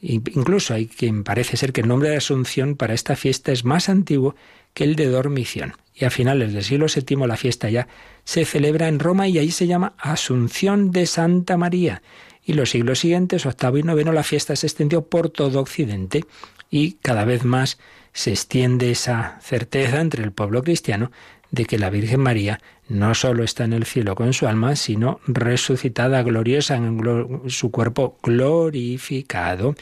Incluso 0.00 0.72
hay 0.72 0.86
quien 0.86 1.24
parece 1.24 1.58
ser 1.58 1.74
que 1.74 1.82
el 1.82 1.88
nombre 1.88 2.08
de 2.08 2.16
Asunción 2.16 2.74
para 2.74 2.94
esta 2.94 3.16
fiesta 3.16 3.52
es 3.52 3.64
más 3.66 3.90
antiguo 3.90 4.34
el 4.84 4.96
de 4.96 5.06
dormición. 5.06 5.74
Y 5.94 6.04
a 6.04 6.10
finales 6.10 6.52
del 6.52 6.62
siglo 6.62 6.86
VII 6.86 7.26
la 7.26 7.36
fiesta 7.36 7.68
ya 7.70 7.88
se 8.24 8.44
celebra 8.44 8.88
en 8.88 8.98
Roma 8.98 9.26
y 9.26 9.38
ahí 9.38 9.50
se 9.50 9.66
llama 9.66 9.94
Asunción 9.98 10.92
de 10.92 11.06
Santa 11.06 11.56
María. 11.56 12.02
Y 12.44 12.52
los 12.52 12.70
siglos 12.70 13.00
siguientes, 13.00 13.46
octavo 13.46 13.78
y 13.78 13.82
noveno, 13.82 14.12
la 14.12 14.22
fiesta 14.22 14.54
se 14.56 14.66
extendió 14.66 15.02
por 15.02 15.30
todo 15.30 15.60
Occidente 15.60 16.24
y 16.70 16.92
cada 17.02 17.24
vez 17.24 17.44
más 17.44 17.78
se 18.12 18.30
extiende 18.30 18.90
esa 18.90 19.38
certeza 19.42 20.00
entre 20.00 20.22
el 20.22 20.32
pueblo 20.32 20.62
cristiano 20.62 21.10
de 21.50 21.64
que 21.64 21.78
la 21.78 21.90
Virgen 21.90 22.20
María 22.20 22.60
no 22.88 23.14
solo 23.14 23.44
está 23.44 23.64
en 23.64 23.72
el 23.72 23.84
cielo 23.84 24.14
con 24.14 24.32
su 24.32 24.46
alma, 24.46 24.76
sino 24.76 25.20
resucitada, 25.26 26.22
gloriosa 26.22 26.76
en 26.76 27.42
su 27.48 27.70
cuerpo 27.70 28.18
glorificado. 28.22 29.74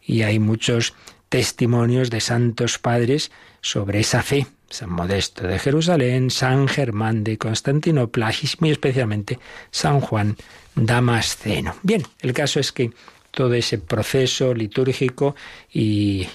Y 0.00 0.22
hay 0.22 0.38
muchos 0.38 0.94
testimonios 1.28 2.10
de 2.10 2.20
santos 2.20 2.78
padres 2.78 3.30
sobre 3.62 4.00
esa 4.00 4.22
fe. 4.22 4.46
San 4.68 4.90
Modesto 4.90 5.46
de 5.46 5.58
Jerusalén, 5.58 6.30
San 6.30 6.66
Germán 6.66 7.24
de 7.24 7.36
Constantinopla 7.36 8.32
y 8.40 8.70
especialmente 8.70 9.38
San 9.70 10.00
Juan 10.00 10.36
Damasceno. 10.74 11.76
Bien, 11.82 12.02
el 12.20 12.32
caso 12.32 12.58
es 12.58 12.72
que 12.72 12.90
todo 13.30 13.52
ese 13.54 13.78
proceso 13.78 14.54
litúrgico 14.54 15.36
y, 15.72 16.26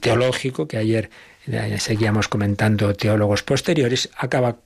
teológico 0.00 0.68
que 0.68 0.76
ayer 0.76 1.10
eh, 1.46 1.76
seguíamos 1.78 2.28
comentando 2.28 2.92
teólogos 2.94 3.42
posteriores, 3.42 4.10
acaba 4.16 4.58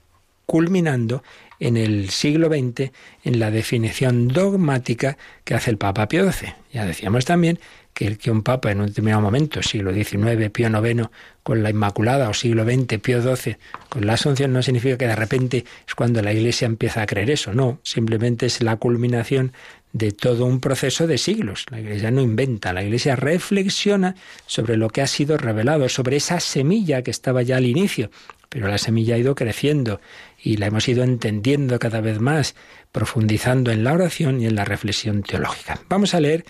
culminando 0.47 1.23
en 1.61 1.77
el 1.77 2.11
siglo 2.11 2.49
XX 2.49 2.91
en 3.23 3.39
la 3.39 3.53
definición 3.53 4.29
dogmática 4.29 5.17
que 5.45 5.55
hace 5.55 5.71
el 5.71 5.79
Papa 5.79 6.09
Pío 6.09 6.31
XII. 6.31 6.55
Ya 6.73 6.85
decíamos 6.85 7.25
también 7.25 7.61
que 7.95 8.07
el 8.07 8.19
que 8.19 8.31
un 8.31 8.43
papa 8.43 8.71
en 8.71 8.81
un 8.81 8.87
determinado 8.87 9.23
momento, 9.23 9.63
siglo 9.63 9.93
XIX, 9.93 10.51
Pío 10.51 10.69
IX, 10.69 11.09
con 11.43 11.63
la 11.63 11.71
Inmaculada, 11.71 12.29
o 12.29 12.35
siglo 12.35 12.65
XX, 12.65 12.99
Pío 12.99 13.21
XII, 13.21 13.57
con 13.89 14.07
la 14.07 14.15
Asunción, 14.15 14.53
no 14.53 14.63
significa 14.63 14.97
que 14.97 15.07
de 15.07 15.17
repente 15.17 15.65
es 15.87 15.95
cuando 15.95 16.23
la 16.23 16.33
Iglesia 16.33 16.67
empieza 16.67 17.03
a 17.03 17.07
creer 17.07 17.31
eso, 17.31 17.53
no, 17.53 17.81
simplemente 17.83 18.47
es 18.47 18.63
la 18.63 18.77
culminación 18.77 19.53
de 19.93 20.13
todo 20.13 20.47
un 20.47 20.61
proceso 20.61 21.07
de 21.07 21.19
siglos. 21.19 21.67
La 21.71 21.81
Iglesia 21.81 22.11
no 22.11 22.23
inventa, 22.23 22.73
la 22.73 22.83
Iglesia 22.83 23.15
reflexiona 23.17 24.15
sobre 24.47 24.77
lo 24.77 24.89
que 24.89 25.03
ha 25.03 25.07
sido 25.07 25.37
revelado, 25.37 25.89
sobre 25.89 26.17
esa 26.17 26.41
semilla 26.41 27.03
que 27.03 27.11
estaba 27.11 27.43
ya 27.43 27.59
al 27.59 27.67
inicio, 27.67 28.11
pero 28.49 28.69
la 28.69 28.79
semilla 28.79 29.15
ha 29.15 29.19
ido 29.19 29.35
creciendo 29.35 30.01
y 30.43 30.57
la 30.57 30.67
hemos 30.67 30.89
ido 30.89 31.05
entendiendo 31.05 31.79
cada 31.79 32.01
vez 32.01 32.21
más, 32.21 32.55
profundizando 32.91 33.71
en 33.71 33.85
la 33.85 33.93
oración 33.93 34.41
y 34.41 34.47
en 34.47 34.55
la 34.55 34.65
reflexión 34.65 35.23
teológica. 35.23 35.81
Vamos 35.89 36.15
a 36.15 36.21
leer 36.21 36.45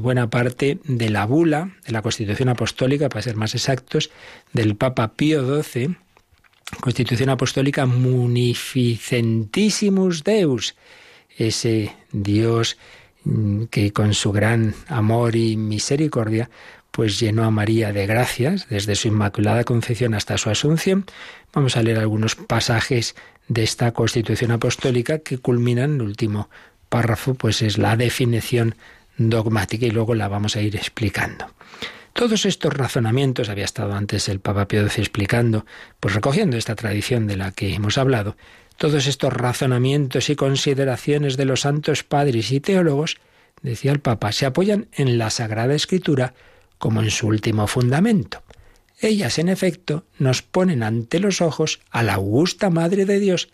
buena 0.00 0.30
parte 0.30 0.78
de 0.84 1.10
la 1.10 1.26
bula, 1.26 1.76
de 1.86 1.92
la 1.92 2.02
Constitución 2.02 2.48
Apostólica, 2.48 3.08
para 3.08 3.22
ser 3.22 3.36
más 3.36 3.54
exactos, 3.54 4.10
del 4.52 4.74
Papa 4.76 5.14
Pío 5.14 5.62
XII, 5.62 5.96
Constitución 6.80 7.28
Apostólica 7.30 7.86
Munificentissimus 7.86 10.24
Deus, 10.24 10.74
ese 11.36 11.92
Dios 12.12 12.76
mm, 13.24 13.64
que 13.64 13.92
con 13.92 14.14
su 14.14 14.30
gran 14.32 14.74
amor 14.88 15.36
y 15.36 15.56
misericordia 15.56 16.48
pues 16.90 17.18
llenó 17.18 17.44
a 17.44 17.50
María 17.50 17.92
de 17.92 18.06
gracias 18.06 18.68
desde 18.68 18.94
su 18.94 19.08
Inmaculada 19.08 19.64
Concepción 19.64 20.14
hasta 20.14 20.38
su 20.38 20.48
Asunción. 20.48 21.04
Vamos 21.52 21.76
a 21.76 21.82
leer 21.82 21.98
algunos 21.98 22.36
pasajes 22.36 23.16
de 23.48 23.64
esta 23.64 23.90
Constitución 23.90 24.52
Apostólica 24.52 25.18
que 25.18 25.38
culminan, 25.38 25.96
el 25.96 26.02
último 26.02 26.48
párrafo, 26.88 27.34
pues 27.34 27.62
es 27.62 27.78
la 27.78 27.96
definición 27.96 28.76
dogmática 29.16 29.86
y 29.86 29.90
luego 29.90 30.14
la 30.14 30.28
vamos 30.28 30.56
a 30.56 30.62
ir 30.62 30.76
explicando. 30.76 31.46
Todos 32.12 32.46
estos 32.46 32.72
razonamientos, 32.72 33.48
había 33.48 33.64
estado 33.64 33.94
antes 33.94 34.28
el 34.28 34.38
Papa 34.38 34.68
Pío 34.68 34.88
XII 34.88 35.02
explicando, 35.02 35.66
pues 35.98 36.14
recogiendo 36.14 36.56
esta 36.56 36.76
tradición 36.76 37.26
de 37.26 37.36
la 37.36 37.50
que 37.50 37.74
hemos 37.74 37.98
hablado, 37.98 38.36
todos 38.76 39.06
estos 39.06 39.32
razonamientos 39.32 40.30
y 40.30 40.36
consideraciones 40.36 41.36
de 41.36 41.44
los 41.44 41.62
santos 41.62 42.04
padres 42.04 42.52
y 42.52 42.60
teólogos, 42.60 43.16
decía 43.62 43.92
el 43.92 44.00
Papa, 44.00 44.30
se 44.30 44.46
apoyan 44.46 44.88
en 44.92 45.18
la 45.18 45.30
Sagrada 45.30 45.74
Escritura 45.74 46.34
como 46.78 47.02
en 47.02 47.10
su 47.10 47.26
último 47.26 47.66
fundamento. 47.66 48.42
Ellas, 49.00 49.38
en 49.38 49.48
efecto, 49.48 50.04
nos 50.18 50.42
ponen 50.42 50.82
ante 50.82 51.18
los 51.18 51.40
ojos 51.40 51.80
a 51.90 52.02
la 52.02 52.14
augusta 52.14 52.70
Madre 52.70 53.06
de 53.06 53.18
Dios, 53.18 53.48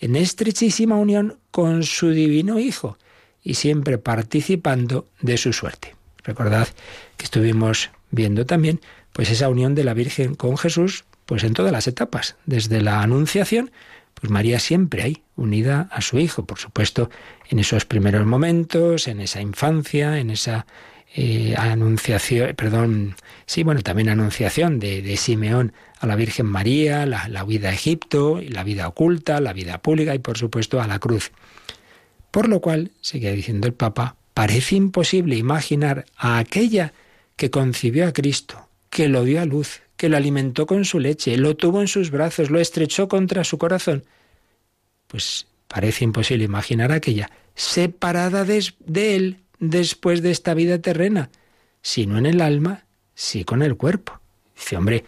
en 0.00 0.16
estrechísima 0.16 0.96
unión 0.96 1.38
con 1.50 1.82
su 1.82 2.10
divino 2.10 2.58
Hijo, 2.58 2.98
y 3.42 3.54
siempre 3.54 3.98
participando 3.98 5.06
de 5.20 5.36
su 5.36 5.52
suerte. 5.52 5.94
Recordad 6.24 6.68
que 7.16 7.24
estuvimos 7.24 7.90
viendo 8.10 8.46
también 8.46 8.80
pues 9.12 9.30
esa 9.30 9.48
unión 9.48 9.74
de 9.74 9.84
la 9.84 9.94
Virgen 9.94 10.34
con 10.34 10.56
Jesús, 10.56 11.04
pues 11.26 11.44
en 11.44 11.54
todas 11.54 11.72
las 11.72 11.86
etapas, 11.86 12.36
desde 12.46 12.80
la 12.80 13.02
Anunciación 13.02 13.70
pues 14.22 14.30
María 14.30 14.60
siempre 14.60 15.02
ahí, 15.02 15.22
unida 15.34 15.88
a 15.90 16.00
su 16.00 16.20
Hijo, 16.20 16.46
por 16.46 16.60
supuesto, 16.60 17.10
en 17.48 17.58
esos 17.58 17.84
primeros 17.84 18.24
momentos, 18.24 19.08
en 19.08 19.20
esa 19.20 19.40
infancia, 19.40 20.18
en 20.18 20.30
esa 20.30 20.64
eh, 21.16 21.56
anunciación, 21.58 22.54
perdón, 22.54 23.16
sí, 23.46 23.64
bueno, 23.64 23.82
también 23.82 24.08
anunciación 24.08 24.78
de, 24.78 25.16
Simeón 25.16 25.72
a 25.98 26.06
la 26.06 26.14
Virgen 26.14 26.46
María, 26.46 27.04
la, 27.04 27.26
la 27.26 27.42
vida 27.42 27.70
a 27.70 27.72
Egipto, 27.72 28.40
la 28.48 28.62
vida 28.62 28.86
oculta, 28.86 29.40
la 29.40 29.52
vida 29.52 29.82
pública 29.82 30.14
y 30.14 30.20
por 30.20 30.38
supuesto 30.38 30.80
a 30.80 30.86
la 30.86 31.00
cruz. 31.00 31.32
Por 32.32 32.48
lo 32.48 32.60
cual, 32.60 32.90
sigue 33.02 33.30
diciendo 33.32 33.68
el 33.68 33.74
Papa, 33.74 34.16
parece 34.34 34.74
imposible 34.74 35.36
imaginar 35.36 36.06
a 36.16 36.38
aquella 36.38 36.94
que 37.36 37.50
concibió 37.50 38.08
a 38.08 38.12
Cristo, 38.12 38.68
que 38.88 39.08
lo 39.08 39.22
dio 39.22 39.40
a 39.40 39.44
luz, 39.44 39.82
que 39.98 40.08
lo 40.08 40.16
alimentó 40.16 40.66
con 40.66 40.86
su 40.86 40.98
leche, 40.98 41.36
lo 41.36 41.56
tuvo 41.56 41.82
en 41.82 41.88
sus 41.88 42.10
brazos, 42.10 42.50
lo 42.50 42.58
estrechó 42.58 43.06
contra 43.06 43.44
su 43.44 43.58
corazón. 43.58 44.04
Pues 45.08 45.46
parece 45.68 46.04
imposible 46.04 46.44
imaginar 46.44 46.90
aquella 46.90 47.30
separada 47.54 48.44
de, 48.44 48.64
él 49.14 49.36
después 49.58 50.22
de 50.22 50.30
esta 50.30 50.54
vida 50.54 50.78
terrena, 50.78 51.28
si 51.82 52.06
no 52.06 52.16
en 52.16 52.24
el 52.24 52.40
alma, 52.40 52.86
sí 53.14 53.44
con 53.44 53.62
el 53.62 53.76
cuerpo. 53.76 54.20
Dice, 54.56 54.78
hombre, 54.78 55.04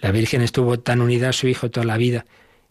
la 0.00 0.10
Virgen 0.10 0.40
estuvo 0.40 0.80
tan 0.80 1.02
unida 1.02 1.28
a 1.28 1.32
su 1.34 1.48
Hijo 1.48 1.70
toda 1.70 1.84
la 1.84 1.98
vida, 1.98 2.24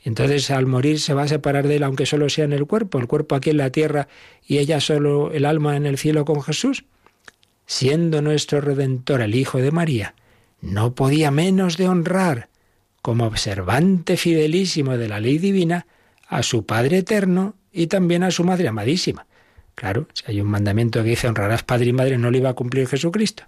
entonces 0.04 0.50
al 0.50 0.66
morir 0.66 1.00
se 1.00 1.14
va 1.14 1.24
a 1.24 1.28
separar 1.28 1.68
de 1.68 1.76
él 1.76 1.84
aunque 1.84 2.06
solo 2.06 2.30
sea 2.30 2.46
en 2.46 2.54
el 2.54 2.66
cuerpo, 2.66 2.98
el 2.98 3.08
cuerpo 3.08 3.36
aquí 3.36 3.52
en 3.52 3.58
la 3.58 3.70
tierra 3.70 4.08
y 4.46 4.58
ella 4.58 4.80
solo 4.80 5.32
el 5.32 5.46
alma 5.46 5.78
en 5.78 5.86
el 5.86 5.98
cielo 5.98 6.26
con 6.26 6.42
Jesús. 6.42 6.86
Siendo 7.68 8.22
nuestro 8.22 8.62
Redentor 8.62 9.22
el 9.22 9.36
Hijo 9.36 9.60
de 9.60 9.72
María, 9.72 10.16
no 10.60 10.96
podía 10.96 11.32
menos 11.32 11.78
de 11.78 11.88
honrar, 11.88 12.50
como 13.02 13.26
observante 13.26 14.18
fidelísimo 14.18 14.98
de 14.98 15.08
la 15.08 15.20
ley 15.20 15.38
divina, 15.38 15.86
a 16.28 16.44
su 16.44 16.66
Padre 16.66 17.00
eterno 17.00 17.56
y 17.72 17.88
también 17.88 18.24
a 18.24 18.32
su 18.32 18.44
Madre 18.44 18.68
amadísima. 18.68 19.28
Claro, 19.76 20.08
si 20.14 20.24
hay 20.28 20.42
un 20.42 20.48
mandamiento 20.48 21.02
que 21.04 21.10
dice 21.10 21.28
honrarás 21.28 21.64
Padre 21.64 21.88
y 21.88 21.94
Madre, 21.94 22.18
no 22.18 22.32
lo 22.32 22.38
iba 22.38 22.50
a 22.50 22.56
cumplir 22.56 22.88
Jesucristo. 22.88 23.44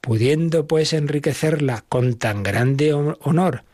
Pudiendo 0.00 0.66
pues 0.66 0.92
enriquecerla 0.92 1.84
con 1.88 2.14
tan 2.14 2.42
grande 2.42 2.92
honor 2.92 3.64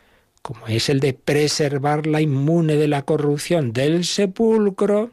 como 0.49 0.67
es 0.67 0.89
el 0.89 0.99
de 0.99 1.13
preservarla 1.13 2.23
inmune 2.23 2.77
de 2.77 2.89
la 2.89 3.03
corrupción 3.03 3.75
del 3.75 4.07
sepulcro, 4.07 5.11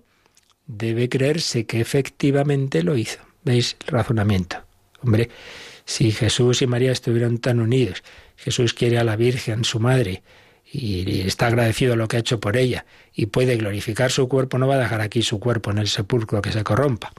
debe 0.66 1.10
creerse 1.10 1.66
que 1.66 1.82
efectivamente 1.82 2.84
lo 2.84 2.96
hizo. 2.96 3.20
¿Veis 3.44 3.76
el 3.82 3.88
razonamiento? 3.88 4.64
Hombre, 5.04 5.30
si 5.84 6.14
Jesús 6.14 6.62
y 6.62 6.68
María 6.68 6.94
estuvieron 6.94 7.40
tan 7.40 7.60
unidos, 7.60 8.02
Jesús 8.38 8.74
quiere 8.74 8.98
a 8.98 9.04
la 9.04 9.18
Virgen, 9.18 9.66
su 9.66 9.82
madre, 9.82 10.24
y 10.72 11.28
está 11.28 11.48
agradecido 11.48 11.96
a 11.96 11.98
lo 11.98 12.08
que 12.08 12.16
ha 12.16 12.22
hecho 12.22 12.40
por 12.40 12.56
ella, 12.56 12.86
y 13.14 13.26
puede 13.26 13.58
glorificar 13.58 14.12
su 14.12 14.30
cuerpo, 14.30 14.58
no 14.58 14.70
va 14.70 14.76
a 14.76 14.80
dejar 14.80 15.02
aquí 15.02 15.22
su 15.22 15.42
cuerpo 15.42 15.70
en 15.70 15.80
el 15.80 15.90
sepulcro 15.90 16.42
que 16.42 16.54
se 16.54 16.64
corrompa. 16.64 17.12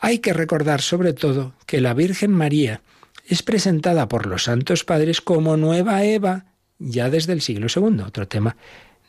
Hay 0.00 0.20
que 0.20 0.32
recordar 0.32 0.80
sobre 0.80 1.12
todo 1.12 1.52
que 1.66 1.82
la 1.82 1.92
Virgen 1.92 2.30
María 2.30 2.80
es 3.26 3.42
presentada 3.42 4.08
por 4.08 4.24
los 4.24 4.44
santos 4.44 4.84
padres 4.84 5.20
como 5.20 5.58
nueva 5.58 6.04
Eva 6.04 6.46
ya 6.84 7.10
desde 7.10 7.32
el 7.32 7.40
siglo 7.40 7.66
II, 7.74 8.00
otro 8.00 8.28
tema 8.28 8.56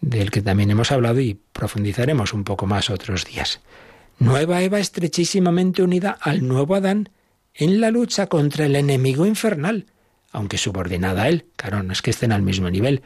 del 0.02 0.32
que 0.32 0.42
también 0.42 0.72
hemos 0.72 0.92
hablado 0.92 1.20
y 1.20 1.40
profundizaremos 1.54 2.34
un 2.34 2.44
poco 2.44 2.66
más 2.66 2.90
otros 2.90 3.26
días. 3.26 3.62
Nueva 4.20 4.62
Eva 4.62 4.80
estrechísimamente 4.80 5.84
unida 5.84 6.18
al 6.22 6.48
nuevo 6.48 6.76
Adán 6.76 7.10
en 7.54 7.82
la 7.82 7.92
lucha 7.92 8.28
contra 8.28 8.66
el 8.66 8.76
enemigo 8.76 9.26
infernal, 9.26 9.86
aunque 10.32 10.58
subordinada 10.58 11.24
a 11.24 11.30
él. 11.30 11.46
Claro, 11.56 11.84
no 11.84 11.94
es 11.94 12.02
que 12.02 12.12
estén 12.12 12.32
al 12.32 12.42
mismo 12.42 12.70
nivel. 12.70 13.02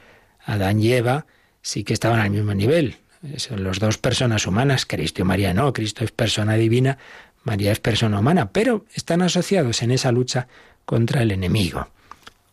Adán 0.45 0.79
y 0.79 0.91
Eva 0.91 1.25
sí 1.61 1.83
que 1.83 1.93
estaban 1.93 2.19
al 2.19 2.29
mismo 2.29 2.53
nivel. 2.53 2.97
Son 3.37 3.63
las 3.63 3.79
dos 3.79 3.97
personas 3.97 4.47
humanas, 4.47 4.85
Cristo 4.85 5.21
y 5.21 5.25
María 5.25 5.53
no. 5.53 5.73
Cristo 5.73 6.03
es 6.03 6.11
persona 6.11 6.55
divina, 6.55 6.97
María 7.43 7.71
es 7.71 7.79
persona 7.79 8.19
humana, 8.19 8.51
pero 8.51 8.85
están 8.93 9.21
asociados 9.21 9.81
en 9.81 9.91
esa 9.91 10.11
lucha 10.11 10.47
contra 10.85 11.21
el 11.21 11.31
enemigo. 11.31 11.89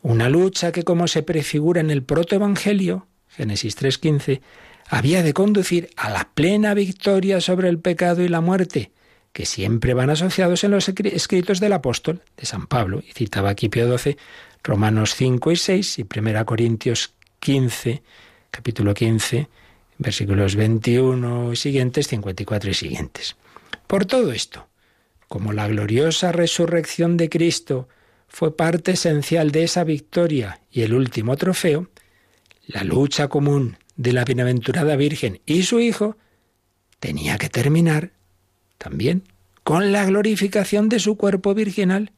Una 0.07 0.29
lucha 0.29 0.71
que, 0.71 0.85
como 0.85 1.09
se 1.09 1.25
prefigura 1.25 1.81
en 1.81 1.91
el 1.91 2.05
protoevangelio, 2.05 3.09
Génesis 3.27 3.77
3.15, 3.77 4.41
había 4.89 5.25
de 5.25 5.35
conducir 5.35 5.91
a 5.97 6.11
la 6.11 6.31
plena 6.33 6.75
victoria 6.75 7.41
sobre 7.41 7.69
el 7.69 7.81
pecado 7.81 8.23
y 8.23 8.29
la 8.29 8.41
muerte, 8.41 8.93
que 9.33 9.47
siempre 9.47 9.95
van 9.95 10.11
asociados 10.11 10.63
en 10.63 10.71
los 10.71 10.89
escritos 10.89 11.59
del 11.59 11.73
apóstol, 11.73 12.23
de 12.37 12.47
San 12.47 12.69
Pablo, 12.69 13.03
y 13.05 13.15
citaba 13.15 13.51
aquí 13.51 13.69
Pío 13.69 13.99
XII, 13.99 14.17
Romanos 14.63 15.17
5 15.17 15.51
y 15.51 15.57
6 15.57 15.99
y 15.99 16.07
1 16.17 16.47
Corintios 16.47 17.15
15, 17.41 18.05
capítulo 18.53 18.95
15, 18.95 19.49
versículos 19.99 20.55
21 20.55 21.53
y 21.53 21.57
siguientes, 21.57 22.07
54 22.07 22.71
y 22.71 22.75
siguientes. 22.75 23.35
Por 23.89 24.05
todo 24.07 24.31
esto, 24.31 24.69
como 25.27 25.53
la 25.53 25.67
gloriosa 25.67 26.31
resurrección 26.31 27.17
de 27.17 27.29
Cristo 27.29 27.89
fue 28.29 28.57
parte 28.57 28.93
esencial 28.93 29.51
de 29.51 29.65
esa 29.65 29.85
victoria 29.85 30.61
y 30.71 30.83
el 30.83 30.95
último 30.95 31.37
trofeo, 31.37 31.89
la 32.67 32.85
lucha 32.85 33.29
común 33.29 33.79
de 33.97 34.13
la 34.13 34.25
bienaventurada 34.25 34.97
Virgen 34.97 35.41
y 35.47 35.63
su 35.63 35.81
Hijo 35.81 36.17
tenía 37.01 37.39
que 37.39 37.49
terminar 37.49 38.13
también 38.79 39.23
con 39.63 39.93
la 39.93 40.05
glorificación 40.05 40.89
de 40.89 41.01
su 41.01 41.17
cuerpo 41.17 41.55
virginal. 41.55 42.13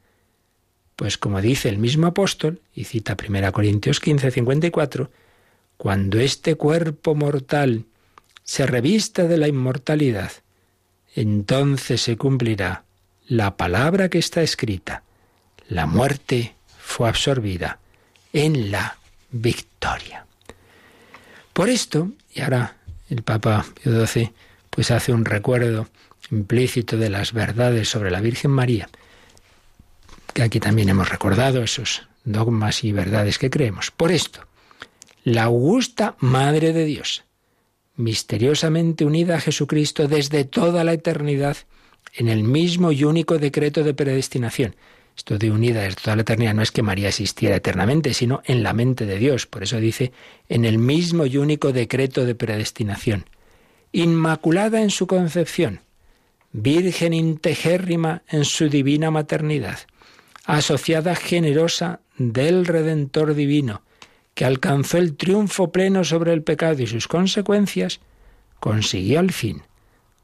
Pues 0.95 1.17
como 1.17 1.41
dice 1.41 1.69
el 1.69 1.77
mismo 1.77 2.07
apóstol, 2.07 2.61
y 2.73 2.83
cita 2.83 3.15
1 3.15 3.51
Corintios 3.51 3.99
15, 3.99 4.31
54, 4.31 5.09
cuando 5.77 6.19
este 6.19 6.55
cuerpo 6.55 7.15
mortal 7.15 7.85
se 8.43 8.65
revista 8.65 9.23
de 9.23 9.37
la 9.37 9.47
inmortalidad, 9.47 10.31
entonces 11.15 12.01
se 12.01 12.17
cumplirá 12.17 12.83
la 13.27 13.57
palabra 13.57 14.09
que 14.09 14.17
está 14.17 14.41
escrita. 14.41 15.03
La 15.69 15.85
muerte 15.85 16.55
fue 16.79 17.07
absorbida 17.07 17.79
en 18.33 18.71
la 18.71 18.97
victoria. 19.31 20.25
Por 21.53 21.69
esto, 21.69 22.11
y 22.33 22.41
ahora 22.41 22.75
el 23.09 23.21
Papa 23.21 23.65
Pío 23.81 24.05
XII 24.05 24.33
pues 24.71 24.89
hace 24.91 25.13
un 25.13 25.25
recuerdo 25.25 25.87
implícito 26.31 26.97
de 26.97 27.09
las 27.09 27.33
verdades 27.33 27.87
sobre 27.87 28.09
la 28.09 28.19
Virgen 28.19 28.51
María, 28.51 28.89
que 30.33 30.41
aquí 30.41 30.59
también 30.59 30.89
hemos 30.89 31.09
recordado 31.09 31.61
esos 31.61 32.07
dogmas 32.23 32.83
y 32.83 32.91
verdades 32.91 33.37
que 33.37 33.49
creemos. 33.51 33.91
Por 33.91 34.11
esto, 34.11 34.41
la 35.23 35.43
augusta 35.43 36.15
Madre 36.19 36.73
de 36.73 36.85
Dios, 36.85 37.25
misteriosamente 37.95 39.05
unida 39.05 39.35
a 39.35 39.41
Jesucristo 39.41 40.07
desde 40.07 40.45
toda 40.45 40.83
la 40.83 40.93
eternidad 40.93 41.57
en 42.13 42.27
el 42.27 42.43
mismo 42.43 42.91
y 42.91 43.03
único 43.03 43.37
decreto 43.37 43.83
de 43.83 43.93
predestinación. 43.93 44.75
Esto 45.19 45.37
de 45.37 45.51
unida 45.51 45.81
desde 45.81 46.01
toda 46.01 46.15
la 46.15 46.21
eternidad 46.21 46.53
no 46.53 46.61
es 46.61 46.71
que 46.71 46.81
María 46.81 47.09
existiera 47.09 47.57
eternamente, 47.57 48.13
sino 48.13 48.41
en 48.45 48.63
la 48.63 48.71
mente 48.71 49.05
de 49.05 49.17
Dios. 49.17 49.47
Por 49.47 49.63
eso 49.63 49.77
dice, 49.77 50.13
en 50.47 50.63
el 50.63 50.77
mismo 50.77 51.25
y 51.25 51.35
único 51.35 51.73
decreto 51.73 52.23
de 52.23 52.35
predestinación. 52.35 53.25
Inmaculada 53.91 54.81
en 54.81 54.89
su 54.89 55.07
concepción, 55.07 55.81
virgen 56.53 57.11
integérrima 57.11 58.23
en 58.29 58.45
su 58.45 58.69
divina 58.69 59.11
maternidad, 59.11 59.79
asociada 60.45 61.15
generosa 61.15 61.99
del 62.17 62.65
Redentor 62.65 63.35
divino, 63.35 63.81
que 64.35 64.45
alcanzó 64.45 64.99
el 64.99 65.17
triunfo 65.17 65.73
pleno 65.73 66.05
sobre 66.05 66.31
el 66.31 66.43
pecado 66.43 66.81
y 66.81 66.87
sus 66.87 67.09
consecuencias, 67.09 67.99
consiguió 68.61 69.19
al 69.19 69.33
fin, 69.33 69.63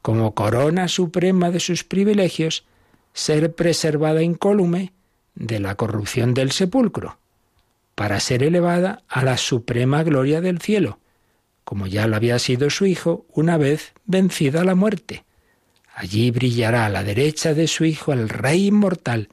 como 0.00 0.34
corona 0.34 0.88
suprema 0.88 1.50
de 1.50 1.60
sus 1.60 1.84
privilegios, 1.84 2.64
ser 3.16 3.54
preservada 3.54 4.22
incólume 4.22 4.92
de 5.34 5.58
la 5.58 5.74
corrupción 5.74 6.34
del 6.34 6.52
sepulcro, 6.52 7.18
para 7.94 8.20
ser 8.20 8.42
elevada 8.42 9.04
a 9.08 9.24
la 9.24 9.38
suprema 9.38 10.02
gloria 10.02 10.42
del 10.42 10.60
cielo, 10.60 10.98
como 11.64 11.86
ya 11.86 12.06
lo 12.06 12.16
había 12.16 12.38
sido 12.38 12.68
su 12.68 12.84
Hijo 12.84 13.24
una 13.32 13.56
vez 13.56 13.94
vencida 14.04 14.64
la 14.64 14.74
muerte. 14.74 15.24
Allí 15.94 16.30
brillará 16.30 16.84
a 16.84 16.90
la 16.90 17.02
derecha 17.02 17.54
de 17.54 17.68
su 17.68 17.86
Hijo 17.86 18.12
el 18.12 18.28
Rey 18.28 18.66
inmortal 18.66 19.30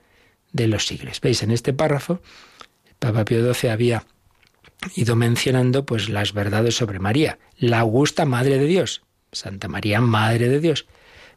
de 0.53 0.67
los 0.67 0.87
siglos. 0.87 1.19
¿Veis? 1.19 1.43
En 1.43 1.51
este 1.51 1.73
párrafo, 1.73 2.21
el 2.87 2.95
Papa 2.95 3.25
Pío 3.25 3.53
XII 3.53 3.69
había 3.69 4.05
ido 4.95 5.17
mencionando 5.17 5.85
pues 5.85 6.07
las 6.07 6.31
verdades 6.31 6.77
sobre 6.77 6.99
María, 6.99 7.37
la 7.57 7.81
augusta 7.81 8.23
Madre 8.23 8.57
de 8.59 8.65
Dios, 8.65 9.03
Santa 9.33 9.67
María, 9.67 9.99
Madre 9.99 10.47
de 10.47 10.61
Dios, 10.61 10.87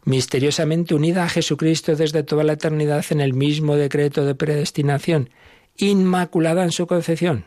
misteriosamente 0.07 0.95
unida 0.95 1.25
a 1.25 1.29
Jesucristo 1.29 1.95
desde 1.95 2.23
toda 2.23 2.43
la 2.45 2.55
eternidad 2.55 3.05
en 3.11 3.21
el 3.21 3.35
mismo 3.35 3.77
decreto 3.77 4.25
de 4.25 4.35
predestinación, 4.35 5.29
inmaculada 5.77 6.65
en 6.65 6.73
su 6.73 6.87
concepción. 6.87 7.45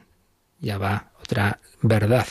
Ya 0.60 0.78
va 0.78 1.12
otra 1.20 1.60
verdad 1.82 2.28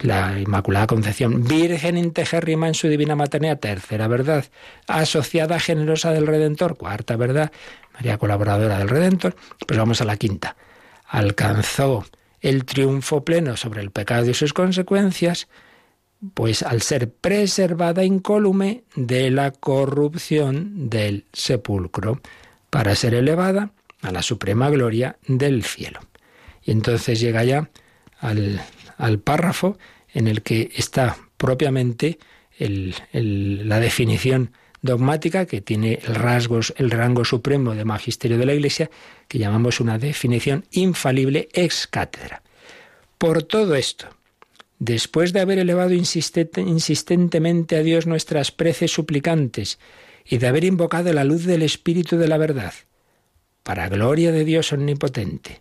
la 0.00 0.38
Inmaculada 0.38 0.86
Concepción, 0.86 1.44
Virgen 1.44 1.96
integérrima 1.96 2.68
en 2.68 2.74
su 2.74 2.88
divina 2.88 3.14
maternidad, 3.14 3.58
tercera 3.58 4.08
verdad, 4.08 4.44
asociada 4.86 5.60
generosa 5.60 6.12
del 6.12 6.26
Redentor, 6.26 6.76
cuarta 6.76 7.16
verdad, 7.16 7.52
María 7.94 8.18
colaboradora 8.18 8.78
del 8.78 8.88
Redentor, 8.88 9.36
pues 9.66 9.78
vamos 9.78 10.00
a 10.00 10.04
la 10.04 10.16
quinta. 10.16 10.56
Alcanzó 11.06 12.04
el 12.40 12.64
triunfo 12.64 13.24
pleno 13.24 13.56
sobre 13.56 13.80
el 13.80 13.90
pecado 13.90 14.28
y 14.28 14.34
sus 14.34 14.52
consecuencias, 14.52 15.48
pues 16.34 16.62
al 16.62 16.82
ser 16.82 17.10
preservada 17.10 18.04
incólume 18.04 18.84
de 18.96 19.30
la 19.30 19.50
corrupción 19.52 20.90
del 20.90 21.24
sepulcro, 21.32 22.20
para 22.70 22.94
ser 22.94 23.14
elevada 23.14 23.70
a 24.02 24.12
la 24.12 24.22
suprema 24.22 24.68
gloria 24.70 25.16
del 25.26 25.64
cielo. 25.64 26.00
Y 26.62 26.72
entonces 26.72 27.20
llega 27.20 27.44
ya 27.44 27.70
al 28.20 29.18
párrafo 29.20 29.78
en 30.12 30.28
el 30.28 30.42
que 30.42 30.70
está 30.76 31.16
propiamente 31.36 32.18
la 32.58 33.80
definición 33.80 34.52
dogmática 34.82 35.46
que 35.46 35.60
tiene 35.60 36.00
el, 36.04 36.14
rasgos, 36.14 36.74
el 36.76 36.90
rango 36.90 37.24
supremo 37.24 37.74
de 37.74 37.84
magisterio 37.84 38.38
de 38.38 38.46
la 38.46 38.54
Iglesia, 38.54 38.90
que 39.26 39.38
llamamos 39.38 39.80
una 39.80 39.98
definición 39.98 40.64
infalible 40.70 41.48
ex 41.52 41.86
cátedra. 41.86 42.42
Por 43.18 43.42
todo 43.42 43.74
esto, 43.74 44.08
después 44.78 45.32
de 45.32 45.40
haber 45.40 45.58
elevado 45.58 45.92
insistentemente 45.92 47.76
a 47.76 47.82
Dios 47.82 48.06
nuestras 48.06 48.52
preces 48.52 48.92
suplicantes 48.92 49.78
y 50.24 50.38
de 50.38 50.46
haber 50.46 50.64
invocado 50.64 51.12
la 51.12 51.24
luz 51.24 51.44
del 51.44 51.62
Espíritu 51.62 52.16
de 52.16 52.28
la 52.28 52.38
verdad, 52.38 52.72
para 53.62 53.88
gloria 53.88 54.32
de 54.32 54.44
Dios 54.44 54.72
omnipotente, 54.72 55.60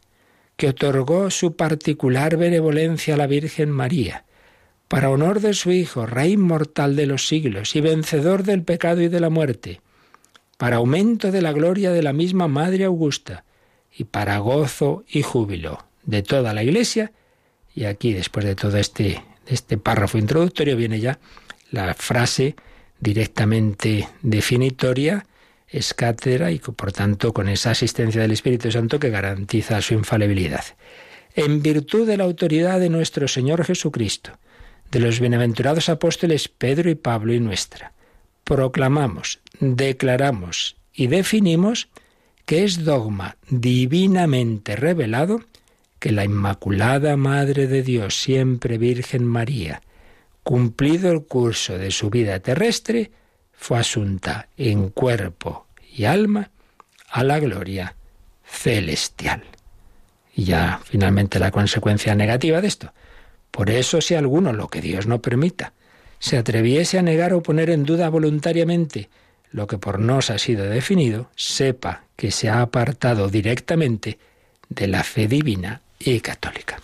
que 0.55 0.69
otorgó 0.69 1.29
su 1.29 1.55
particular 1.55 2.37
benevolencia 2.37 3.13
a 3.13 3.17
la 3.17 3.27
Virgen 3.27 3.71
María, 3.71 4.25
para 4.87 5.09
honor 5.09 5.41
de 5.41 5.53
su 5.53 5.71
Hijo, 5.71 6.05
Rey 6.05 6.33
inmortal 6.33 6.95
de 6.95 7.05
los 7.05 7.27
siglos 7.27 7.75
y 7.75 7.81
vencedor 7.81 8.43
del 8.43 8.63
pecado 8.63 9.01
y 9.01 9.09
de 9.09 9.19
la 9.19 9.29
muerte, 9.29 9.81
para 10.57 10.77
aumento 10.77 11.31
de 11.31 11.41
la 11.41 11.51
gloria 11.51 11.91
de 11.91 12.01
la 12.01 12.13
misma 12.13 12.47
Madre 12.47 12.85
Augusta, 12.85 13.43
y 13.95 14.05
para 14.05 14.37
gozo 14.37 15.03
y 15.07 15.23
júbilo 15.23 15.85
de 16.03 16.21
toda 16.21 16.53
la 16.53 16.63
Iglesia. 16.63 17.11
Y 17.77 17.85
aquí, 17.85 18.11
después 18.11 18.43
de 18.43 18.55
todo 18.55 18.75
este, 18.77 19.23
este 19.45 19.77
párrafo 19.77 20.17
introductorio, 20.17 20.75
viene 20.75 20.99
ya 20.99 21.19
la 21.69 21.93
frase 21.93 22.55
directamente 22.99 24.09
definitoria 24.23 25.27
es 25.67 25.93
cátedra 25.93 26.49
y 26.49 26.57
por 26.57 26.91
tanto 26.91 27.33
con 27.33 27.47
esa 27.47 27.69
asistencia 27.69 28.19
del 28.19 28.31
Espíritu 28.31 28.71
Santo 28.71 28.99
que 28.99 29.11
garantiza 29.11 29.79
su 29.83 29.93
infalibilidad. 29.93 30.65
En 31.35 31.61
virtud 31.61 32.07
de 32.07 32.17
la 32.17 32.23
autoridad 32.23 32.79
de 32.79 32.89
nuestro 32.89 33.27
Señor 33.27 33.63
Jesucristo, 33.63 34.31
de 34.89 34.99
los 34.99 35.19
bienaventurados 35.19 35.87
apóstoles 35.87 36.47
Pedro 36.47 36.89
y 36.89 36.95
Pablo 36.95 37.31
y 37.31 37.39
nuestra, 37.39 37.93
proclamamos, 38.43 39.39
declaramos 39.59 40.77
y 40.95 41.05
definimos 41.05 41.89
que 42.47 42.63
es 42.63 42.85
dogma 42.85 43.37
divinamente 43.51 44.75
revelado 44.75 45.41
que 45.99 46.11
la 46.11 46.23
Inmaculada 46.23 47.17
Madre 47.17 47.67
de 47.67 47.83
Dios, 47.83 48.21
siempre 48.21 48.77
Virgen 48.77 49.25
María, 49.25 49.81
cumplido 50.43 51.11
el 51.11 51.25
curso 51.25 51.77
de 51.77 51.91
su 51.91 52.09
vida 52.09 52.39
terrestre, 52.39 53.11
fue 53.53 53.79
asunta 53.79 54.49
en 54.55 54.89
cuerpo 54.89 55.67
y 55.93 56.05
alma 56.05 56.51
a 57.09 57.23
la 57.23 57.39
gloria 57.39 57.95
celestial. 58.45 59.43
Y 60.35 60.45
ya 60.45 60.79
finalmente 60.83 61.39
la 61.39 61.51
consecuencia 61.51 62.13
negativa 62.15 62.61
de 62.61 62.67
esto. 62.67 62.93
Por 63.49 63.71
eso 63.71 64.01
si 64.01 64.13
alguno, 64.13 64.53
lo 64.53 64.67
que 64.67 64.81
Dios 64.81 65.07
no 65.07 65.21
permita, 65.21 65.73
se 66.19 66.37
atreviese 66.37 66.99
a 66.99 67.01
negar 67.01 67.33
o 67.33 67.41
poner 67.41 67.69
en 67.69 67.83
duda 67.83 68.09
voluntariamente 68.09 69.09
lo 69.51 69.65
que 69.65 69.77
por 69.77 69.99
nos 69.99 70.29
ha 70.29 70.37
sido 70.37 70.65
definido, 70.65 71.29
sepa 71.35 72.03
que 72.15 72.31
se 72.31 72.49
ha 72.49 72.61
apartado 72.61 73.29
directamente 73.29 74.19
de 74.69 74.87
la 74.87 75.03
fe 75.03 75.27
divina 75.27 75.81
y 75.99 76.19
católica. 76.19 76.79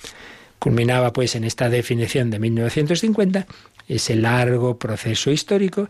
Culminaba 0.59 1.11
pues 1.13 1.35
en 1.35 1.43
esta 1.43 1.69
definición 1.69 2.29
de 2.29 2.39
1950 2.39 3.45
ese 3.87 4.15
largo 4.15 4.79
proceso 4.79 5.31
histórico 5.31 5.89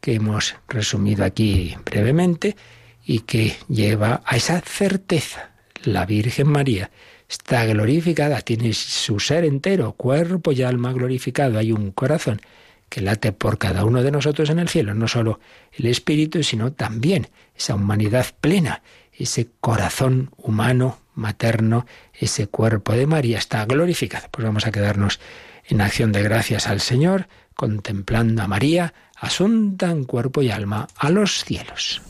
que 0.00 0.14
hemos 0.14 0.56
resumido 0.68 1.24
aquí 1.24 1.76
brevemente 1.84 2.56
y 3.04 3.20
que 3.20 3.56
lleva 3.68 4.22
a 4.24 4.36
esa 4.36 4.60
certeza. 4.60 5.50
La 5.84 6.06
Virgen 6.06 6.48
María 6.48 6.90
está 7.28 7.64
glorificada, 7.64 8.40
tiene 8.42 8.72
su 8.74 9.18
ser 9.18 9.44
entero, 9.44 9.92
cuerpo 9.92 10.52
y 10.52 10.62
alma 10.62 10.92
glorificado. 10.92 11.58
Hay 11.58 11.72
un 11.72 11.90
corazón 11.90 12.40
que 12.88 13.00
late 13.00 13.32
por 13.32 13.58
cada 13.58 13.84
uno 13.84 14.02
de 14.02 14.10
nosotros 14.10 14.50
en 14.50 14.58
el 14.58 14.68
cielo, 14.68 14.92
no 14.94 15.08
solo 15.08 15.40
el 15.72 15.86
espíritu, 15.86 16.42
sino 16.42 16.72
también 16.72 17.28
esa 17.56 17.74
humanidad 17.74 18.26
plena, 18.40 18.82
ese 19.12 19.48
corazón 19.60 20.30
humano, 20.36 20.98
materno, 21.14 21.86
ese 22.12 22.46
cuerpo 22.46 22.92
de 22.92 23.06
María 23.06 23.38
está 23.38 23.64
glorificado. 23.64 24.28
Pues 24.30 24.44
vamos 24.44 24.66
a 24.66 24.72
quedarnos 24.72 25.20
en 25.66 25.80
acción 25.80 26.12
de 26.12 26.22
gracias 26.22 26.66
al 26.66 26.80
Señor, 26.80 27.28
contemplando 27.54 28.42
a 28.42 28.48
María, 28.48 28.94
asunta 29.16 29.90
en 29.90 30.04
cuerpo 30.04 30.42
y 30.42 30.50
alma 30.50 30.88
a 30.96 31.10
los 31.10 31.44
cielos. 31.44 32.02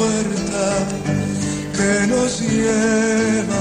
Puerta 0.00 0.66
que 1.76 2.06
nos 2.06 2.40
lleva 2.40 3.59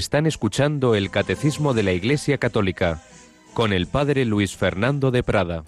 Están 0.00 0.24
escuchando 0.24 0.94
el 0.94 1.10
Catecismo 1.10 1.74
de 1.74 1.82
la 1.82 1.92
Iglesia 1.92 2.38
Católica 2.38 3.02
con 3.52 3.74
el 3.74 3.86
Padre 3.86 4.24
Luis 4.24 4.56
Fernando 4.56 5.10
de 5.10 5.22
Prada. 5.22 5.62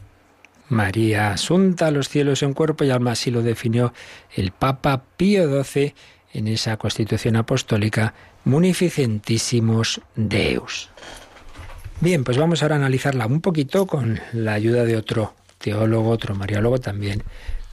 María 0.71 1.33
asunta 1.33 1.89
a 1.89 1.91
los 1.91 2.09
cielos 2.09 2.43
en 2.43 2.55
cuerpo 2.55 2.83
y 2.83 2.89
alma, 2.89 3.13
así 3.13 3.31
lo 3.31 3.43
definió 3.43 3.93
el 4.35 4.51
Papa 4.51 5.03
Pío 5.19 5.63
XII 5.63 5.95
en 6.33 6.49
esa 6.49 6.79
constitución 6.79 7.37
apostólica 7.37 8.15
Munificentísimos 8.45 10.01
Deus. 10.17 10.89
Bien, 12.01 12.25
pues 12.25 12.39
vamos 12.39 12.63
ahora 12.63 12.77
a 12.77 12.79
analizarla 12.79 13.27
un 13.27 13.43
poquito 13.43 13.87
con 13.87 14.19
la 14.33 14.55
ayuda 14.55 14.85
de 14.85 14.97
otro 14.97 15.35
teólogo, 15.59 16.09
otro 16.09 16.35
mariólogo 16.35 16.79
también, 16.79 17.23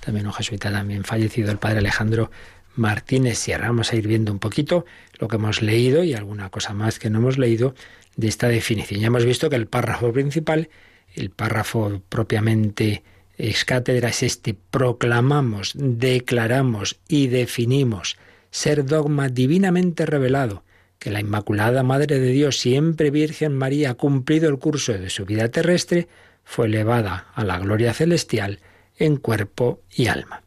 también 0.01 0.27
un 0.27 0.33
jesuita 0.33 0.69
también 0.73 1.05
fallecido, 1.05 1.51
el 1.51 1.57
padre 1.57 1.79
Alejandro 1.79 2.29
Martínez 2.75 3.37
Sierra. 3.37 3.67
Vamos 3.67 3.91
a 3.91 3.95
ir 3.95 4.07
viendo 4.07 4.31
un 4.31 4.39
poquito 4.39 4.85
lo 5.19 5.27
que 5.27 5.35
hemos 5.35 5.61
leído 5.61 6.03
y 6.03 6.13
alguna 6.13 6.49
cosa 6.49 6.73
más 6.73 6.99
que 6.99 7.09
no 7.09 7.19
hemos 7.19 7.37
leído 7.37 7.75
de 8.15 8.27
esta 8.27 8.47
definición. 8.47 9.01
Ya 9.01 9.07
hemos 9.07 9.25
visto 9.25 9.49
que 9.49 9.55
el 9.55 9.67
párrafo 9.67 10.11
principal, 10.11 10.69
el 11.15 11.29
párrafo 11.29 12.01
propiamente 12.09 13.03
ex 13.37 13.65
cátedra 13.65 14.09
es 14.09 14.23
este, 14.23 14.53
proclamamos, 14.53 15.73
declaramos 15.75 16.99
y 17.07 17.27
definimos 17.27 18.17
ser 18.51 18.85
dogma 18.85 19.29
divinamente 19.29 20.05
revelado, 20.05 20.63
que 20.99 21.11
la 21.11 21.21
Inmaculada 21.21 21.83
Madre 21.83 22.19
de 22.19 22.31
Dios, 22.31 22.59
siempre 22.59 23.09
Virgen 23.09 23.55
María, 23.55 23.93
cumplido 23.93 24.49
el 24.49 24.59
curso 24.59 24.93
de 24.93 25.09
su 25.09 25.25
vida 25.25 25.49
terrestre, 25.49 26.07
fue 26.43 26.65
elevada 26.65 27.27
a 27.33 27.43
la 27.45 27.59
gloria 27.59 27.93
celestial 27.93 28.59
en 28.97 29.15
cuerpo 29.17 29.81
y 29.89 30.07
alma. 30.07 30.43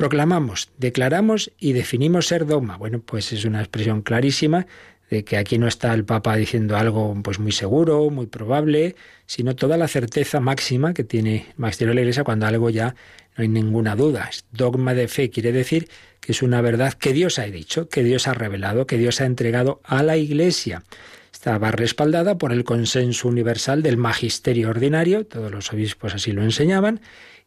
Proclamamos, 0.00 0.70
declaramos 0.78 1.52
y 1.58 1.74
definimos 1.74 2.26
ser 2.26 2.46
dogma. 2.46 2.78
Bueno, 2.78 3.02
pues 3.04 3.34
es 3.34 3.44
una 3.44 3.60
expresión 3.60 4.00
clarísima 4.00 4.66
de 5.10 5.24
que 5.24 5.36
aquí 5.36 5.58
no 5.58 5.68
está 5.68 5.92
el 5.92 6.06
Papa 6.06 6.36
diciendo 6.36 6.78
algo 6.78 7.14
pues 7.22 7.38
muy 7.38 7.52
seguro, 7.52 8.08
muy 8.08 8.24
probable, 8.24 8.96
sino 9.26 9.54
toda 9.54 9.76
la 9.76 9.88
certeza 9.88 10.40
máxima 10.40 10.94
que 10.94 11.04
tiene 11.04 11.48
el 11.50 11.54
magisterio 11.58 11.90
de 11.90 11.96
la 11.96 12.00
Iglesia 12.00 12.24
cuando 12.24 12.46
algo 12.46 12.70
ya 12.70 12.94
no 13.36 13.42
hay 13.42 13.48
ninguna 13.48 13.94
duda. 13.94 14.28
Es 14.30 14.46
dogma 14.52 14.94
de 14.94 15.06
fe 15.06 15.28
quiere 15.28 15.52
decir 15.52 15.90
que 16.20 16.32
es 16.32 16.40
una 16.40 16.62
verdad 16.62 16.94
que 16.94 17.12
Dios 17.12 17.38
ha 17.38 17.44
dicho, 17.44 17.90
que 17.90 18.02
Dios 18.02 18.26
ha 18.26 18.32
revelado, 18.32 18.86
que 18.86 18.96
Dios 18.96 19.20
ha 19.20 19.26
entregado 19.26 19.82
a 19.84 20.02
la 20.02 20.16
Iglesia. 20.16 20.82
Estaba 21.30 21.72
respaldada 21.72 22.38
por 22.38 22.52
el 22.52 22.64
consenso 22.64 23.28
universal 23.28 23.82
del 23.82 23.98
magisterio 23.98 24.70
ordinario, 24.70 25.26
todos 25.26 25.50
los 25.50 25.70
obispos 25.74 26.14
así 26.14 26.32
lo 26.32 26.42
enseñaban, 26.42 27.02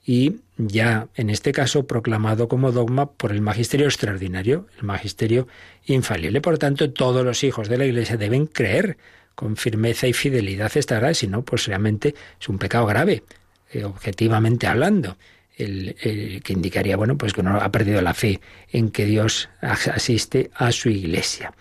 y 0.05 0.37
ya 0.57 1.07
en 1.15 1.29
este 1.29 1.51
caso 1.51 1.87
proclamado 1.87 2.47
como 2.47 2.71
dogma 2.71 3.11
por 3.11 3.31
el 3.31 3.41
magisterio 3.41 3.87
extraordinario, 3.87 4.67
el 4.77 4.83
magisterio 4.83 5.47
infalible. 5.85 6.41
Por 6.41 6.57
tanto, 6.57 6.91
todos 6.91 7.25
los 7.25 7.43
hijos 7.43 7.69
de 7.69 7.77
la 7.77 7.85
Iglesia 7.85 8.17
deben 8.17 8.47
creer 8.47 8.97
con 9.35 9.55
firmeza 9.55 10.07
y 10.07 10.13
fidelidad 10.13 10.71
esta 10.75 10.95
verdad, 10.95 11.13
si 11.13 11.27
no, 11.27 11.43
pues 11.43 11.65
realmente 11.65 12.13
es 12.39 12.49
un 12.49 12.59
pecado 12.59 12.85
grave, 12.85 13.23
eh, 13.71 13.83
objetivamente 13.83 14.67
hablando. 14.67 15.17
El, 15.55 15.95
que 16.43 16.51
indicaría, 16.51 16.97
bueno, 16.97 17.15
pues 17.15 17.31
que 17.31 17.41
uno 17.41 17.57
ha 17.61 17.71
perdido 17.71 18.01
la 18.01 18.15
fe 18.15 18.41
en 18.71 18.89
que 18.89 19.05
Dios 19.05 19.49
asiste 19.61 20.49
a 20.55 20.71
su 20.71 20.89
iglesia. 20.89 21.53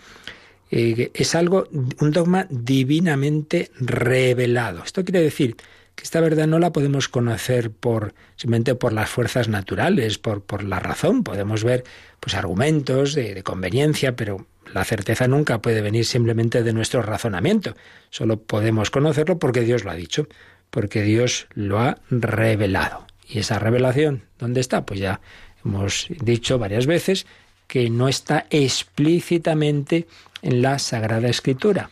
Eh, 0.70 1.10
es 1.12 1.34
algo, 1.34 1.68
un 1.70 2.10
dogma 2.10 2.46
divinamente 2.48 3.70
revelado. 3.78 4.82
Esto 4.82 5.04
quiere 5.04 5.20
decir 5.20 5.56
que 5.94 6.04
esta 6.04 6.20
verdad 6.20 6.46
no 6.46 6.58
la 6.58 6.72
podemos 6.72 7.08
conocer 7.08 7.70
por 7.70 8.14
simplemente 8.36 8.74
por 8.74 8.92
las 8.92 9.10
fuerzas 9.10 9.48
naturales, 9.48 10.18
por, 10.18 10.42
por 10.42 10.64
la 10.64 10.78
razón. 10.78 11.22
Podemos 11.24 11.64
ver 11.64 11.84
pues 12.20 12.34
argumentos 12.34 13.14
de, 13.14 13.34
de 13.34 13.42
conveniencia, 13.42 14.16
pero 14.16 14.46
la 14.72 14.84
certeza 14.84 15.28
nunca 15.28 15.60
puede 15.60 15.82
venir 15.82 16.04
simplemente 16.04 16.62
de 16.62 16.72
nuestro 16.72 17.02
razonamiento. 17.02 17.74
Solo 18.10 18.40
podemos 18.40 18.90
conocerlo 18.90 19.38
porque 19.38 19.60
Dios 19.60 19.84
lo 19.84 19.90
ha 19.90 19.94
dicho, 19.94 20.28
porque 20.70 21.02
Dios 21.02 21.46
lo 21.54 21.80
ha 21.80 21.98
revelado. 22.10 23.06
¿Y 23.28 23.38
esa 23.38 23.58
revelación 23.58 24.24
dónde 24.38 24.60
está? 24.60 24.84
Pues 24.84 25.00
ya 25.00 25.20
hemos 25.64 26.06
dicho 26.08 26.58
varias 26.58 26.86
veces 26.86 27.26
que 27.66 27.88
no 27.90 28.08
está 28.08 28.46
explícitamente 28.50 30.06
en 30.42 30.62
la 30.62 30.78
Sagrada 30.78 31.28
Escritura. 31.28 31.90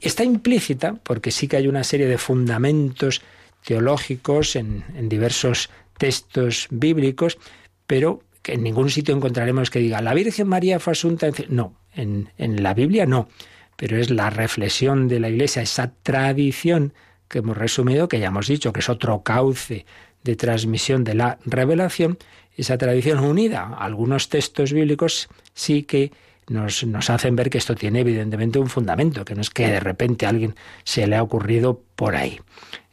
Está 0.00 0.24
implícita 0.24 0.94
porque 1.02 1.30
sí 1.30 1.48
que 1.48 1.56
hay 1.56 1.68
una 1.68 1.84
serie 1.84 2.06
de 2.06 2.18
fundamentos 2.18 3.22
teológicos 3.64 4.56
en, 4.56 4.84
diversos 5.08 5.70
textos 5.98 6.68
bíblicos, 6.70 7.38
pero 7.86 8.22
que 8.42 8.54
en 8.54 8.62
ningún 8.62 8.90
sitio 8.90 9.14
encontraremos 9.14 9.70
que 9.70 9.78
diga 9.80 10.00
la 10.00 10.14
Virgen 10.14 10.48
María 10.48 10.78
fue 10.78 10.92
asunta. 10.92 11.28
No, 11.48 11.74
en, 11.94 12.30
en 12.38 12.62
la 12.62 12.74
Biblia 12.74 13.06
no, 13.06 13.28
pero 13.76 13.96
es 13.98 14.10
la 14.10 14.30
reflexión 14.30 15.08
de 15.08 15.20
la 15.20 15.28
Iglesia, 15.28 15.62
esa 15.62 15.92
tradición 16.02 16.92
que 17.28 17.38
hemos 17.38 17.56
resumido, 17.56 18.08
que 18.08 18.20
ya 18.20 18.28
hemos 18.28 18.46
dicho 18.46 18.72
que 18.72 18.80
es 18.80 18.88
otro 18.88 19.22
cauce 19.22 19.84
de 20.22 20.36
transmisión 20.36 21.04
de 21.04 21.14
la 21.14 21.38
revelación, 21.44 22.18
esa 22.56 22.78
tradición 22.78 23.20
unida 23.20 23.62
a 23.62 23.84
algunos 23.84 24.28
textos 24.28 24.72
bíblicos 24.72 25.28
sí 25.54 25.82
que 25.82 26.12
nos, 26.48 27.10
hacen 27.10 27.36
ver 27.36 27.50
que 27.50 27.58
esto 27.58 27.74
tiene 27.74 28.00
evidentemente 28.00 28.58
un 28.58 28.68
fundamento, 28.68 29.24
que 29.24 29.34
no 29.34 29.40
es 29.40 29.50
que 29.50 29.68
de 29.68 29.80
repente 29.80 30.26
a 30.26 30.30
alguien 30.30 30.54
se 30.84 31.06
le 31.06 31.16
ha 31.16 31.22
ocurrido 31.22 31.82
por 31.96 32.16
ahí. 32.16 32.40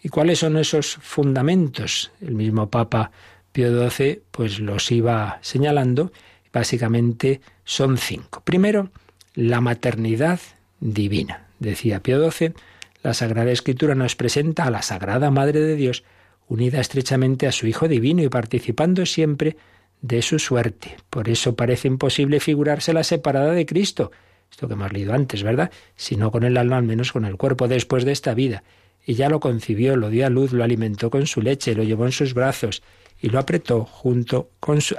¿Y 0.01 0.09
cuáles 0.09 0.39
son 0.39 0.57
esos 0.57 0.95
fundamentos? 0.95 2.11
El 2.21 2.35
mismo 2.35 2.69
Papa 2.69 3.11
Pío 3.51 3.89
XII 3.89 4.21
pues 4.31 4.59
los 4.59 4.91
iba 4.91 5.39
señalando. 5.41 6.11
Básicamente 6.51 7.41
son 7.63 7.97
cinco. 7.97 8.41
Primero, 8.43 8.89
la 9.35 9.61
maternidad 9.61 10.39
divina. 10.79 11.47
Decía 11.59 12.01
Pío 12.01 12.29
XII, 12.29 12.53
la 13.01 13.13
Sagrada 13.13 13.51
Escritura 13.51 13.95
nos 13.95 14.15
presenta 14.15 14.65
a 14.65 14.71
la 14.71 14.81
Sagrada 14.81 15.31
Madre 15.31 15.59
de 15.59 15.75
Dios 15.75 16.03
unida 16.47 16.79
estrechamente 16.79 17.47
a 17.47 17.51
su 17.51 17.67
Hijo 17.67 17.87
Divino 17.87 18.21
y 18.21 18.29
participando 18.29 19.05
siempre 19.05 19.57
de 20.03 20.21
su 20.21 20.37
suerte. 20.37 20.97
Por 21.09 21.29
eso 21.29 21.55
parece 21.55 21.87
imposible 21.87 22.39
figurársela 22.39 23.03
separada 23.03 23.53
de 23.53 23.65
Cristo. 23.65 24.11
Esto 24.51 24.67
que 24.67 24.73
hemos 24.73 24.91
leído 24.91 25.13
antes, 25.13 25.41
¿verdad? 25.41 25.71
Si 25.95 26.17
no 26.17 26.29
con 26.29 26.43
el 26.43 26.57
alma, 26.57 26.77
al 26.77 26.83
menos 26.83 27.11
con 27.11 27.25
el 27.25 27.37
cuerpo 27.37 27.67
después 27.67 28.03
de 28.03 28.11
esta 28.11 28.33
vida. 28.35 28.63
Ella 29.05 29.29
lo 29.29 29.39
concibió, 29.39 29.95
lo 29.95 30.09
dio 30.09 30.25
a 30.25 30.29
luz, 30.29 30.51
lo 30.51 30.63
alimentó 30.63 31.09
con 31.09 31.25
su 31.25 31.41
leche, 31.41 31.73
lo 31.73 31.83
llevó 31.83 32.05
en 32.05 32.11
sus 32.11 32.33
brazos 32.33 32.83
y 33.19 33.29
lo 33.29 33.39
apretó 33.39 33.85
junto 33.85 34.51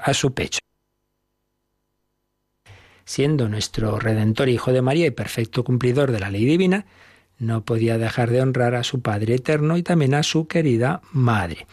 a 0.03 0.15
su 0.15 0.35
pecho. 0.35 0.59
Siendo 3.05 3.51
nuestro 3.51 3.99
Redentor 3.99 4.49
Hijo 4.49 4.73
de 4.73 4.81
María 4.81 5.07
y 5.07 5.11
perfecto 5.11 5.65
cumplidor 5.65 6.13
de 6.13 6.21
la 6.21 6.31
ley 6.31 6.47
divina, 6.47 6.87
no 7.39 7.65
podía 7.67 7.99
dejar 7.99 8.31
de 8.31 8.41
honrar 8.41 8.75
a 8.75 8.85
su 8.85 9.03
Padre 9.03 9.35
Eterno 9.35 9.77
y 9.77 9.83
también 9.83 10.15
a 10.15 10.23
su 10.23 10.49
querida 10.49 11.03
Madre. 11.13 11.67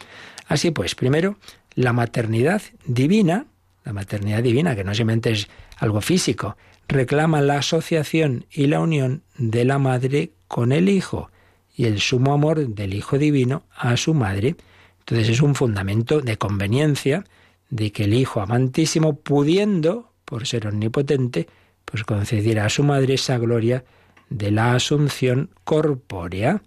Así 0.46 0.70
pues, 0.70 0.94
primero, 0.94 1.38
la 1.74 1.92
maternidad 1.92 2.62
divina, 2.86 3.46
la 3.84 3.92
maternidad 3.92 4.42
divina, 4.42 4.76
que 4.76 4.84
no 4.84 4.94
simplemente 4.94 5.32
es 5.32 5.48
algo 5.78 6.00
físico, 6.00 6.56
reclama 6.88 7.40
la 7.40 7.58
asociación 7.58 8.46
y 8.50 8.66
la 8.66 8.80
unión 8.80 9.22
de 9.38 9.64
la 9.64 9.78
madre 9.78 10.32
con 10.48 10.72
el 10.72 10.88
hijo 10.88 11.30
y 11.74 11.86
el 11.86 12.00
sumo 12.00 12.32
amor 12.34 12.68
del 12.68 12.94
Hijo 12.94 13.18
Divino 13.18 13.64
a 13.74 13.96
su 13.96 14.14
madre. 14.14 14.56
Entonces 15.00 15.28
es 15.28 15.40
un 15.40 15.54
fundamento 15.54 16.20
de 16.20 16.36
conveniencia 16.36 17.24
de 17.70 17.90
que 17.92 18.04
el 18.04 18.14
Hijo 18.14 18.40
amantísimo, 18.40 19.14
pudiendo, 19.14 20.12
por 20.24 20.46
ser 20.46 20.66
omnipotente, 20.66 21.48
pues 21.84 22.04
concediera 22.04 22.66
a 22.66 22.68
su 22.68 22.84
madre 22.84 23.14
esa 23.14 23.38
gloria 23.38 23.84
de 24.28 24.50
la 24.50 24.74
asunción 24.74 25.50
corpórea. 25.64 26.62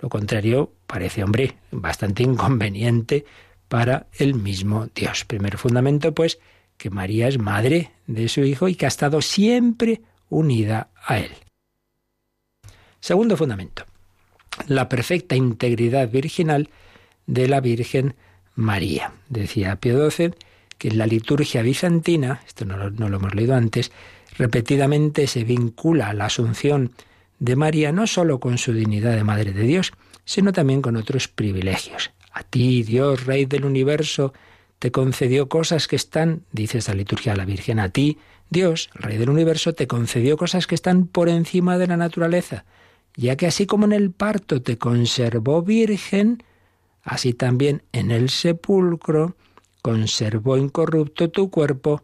Lo 0.00 0.08
contrario 0.08 0.72
parece, 0.86 1.24
hombre, 1.24 1.56
bastante 1.70 2.22
inconveniente 2.22 3.24
para 3.70 4.08
el 4.18 4.34
mismo 4.34 4.88
Dios. 4.92 5.24
Primer 5.24 5.56
fundamento, 5.56 6.12
pues, 6.12 6.40
que 6.76 6.90
María 6.90 7.28
es 7.28 7.38
madre 7.38 7.92
de 8.08 8.28
su 8.28 8.40
Hijo 8.40 8.66
y 8.66 8.74
que 8.74 8.84
ha 8.84 8.88
estado 8.88 9.22
siempre 9.22 10.00
unida 10.28 10.88
a 11.06 11.18
Él. 11.20 11.30
Segundo 12.98 13.36
fundamento, 13.36 13.84
la 14.66 14.88
perfecta 14.88 15.36
integridad 15.36 16.10
virginal 16.10 16.68
de 17.26 17.46
la 17.46 17.60
Virgen 17.60 18.16
María. 18.56 19.12
Decía 19.28 19.76
Pío 19.76 20.10
XII 20.10 20.34
que 20.76 20.88
en 20.88 20.98
la 20.98 21.06
liturgia 21.06 21.62
bizantina, 21.62 22.42
esto 22.48 22.64
no 22.64 22.76
lo, 22.76 23.06
hemos 23.06 23.34
leído 23.36 23.54
antes, 23.54 23.92
repetidamente 24.36 25.28
se 25.28 25.44
vincula 25.44 26.08
a 26.08 26.14
la 26.14 26.24
asunción 26.24 26.90
de 27.38 27.54
María 27.54 27.92
no 27.92 28.08
sólo 28.08 28.40
con 28.40 28.58
su 28.58 28.72
dignidad 28.72 29.14
de 29.14 29.22
Madre 29.22 29.52
de 29.52 29.62
Dios, 29.62 29.92
sino 30.24 30.52
también 30.52 30.82
con 30.82 30.96
otros 30.96 31.28
privilegios. 31.28 32.10
A 32.30 32.42
ti, 32.42 32.82
Dios, 32.82 33.26
Rey 33.26 33.44
del 33.44 33.64
universo, 33.64 34.32
te 34.78 34.90
concedió 34.90 35.48
cosas 35.48 35.88
que 35.88 35.96
están, 35.96 36.44
dice 36.52 36.78
esta 36.78 36.94
liturgia 36.94 37.32
a 37.32 37.36
la 37.36 37.44
Virgen, 37.44 37.78
a 37.78 37.90
ti, 37.90 38.18
Dios, 38.48 38.90
Rey 38.94 39.18
del 39.18 39.30
universo, 39.30 39.74
te 39.74 39.86
concedió 39.86 40.36
cosas 40.36 40.66
que 40.66 40.74
están 40.74 41.06
por 41.06 41.28
encima 41.28 41.78
de 41.78 41.86
la 41.86 41.96
naturaleza, 41.96 42.64
ya 43.16 43.36
que 43.36 43.46
así 43.46 43.66
como 43.66 43.84
en 43.84 43.92
el 43.92 44.10
parto 44.10 44.62
te 44.62 44.78
conservó 44.78 45.62
virgen, 45.62 46.42
así 47.02 47.34
también 47.34 47.82
en 47.92 48.10
el 48.10 48.30
sepulcro 48.30 49.36
conservó 49.82 50.56
incorrupto 50.56 51.30
tu 51.30 51.50
cuerpo 51.50 52.02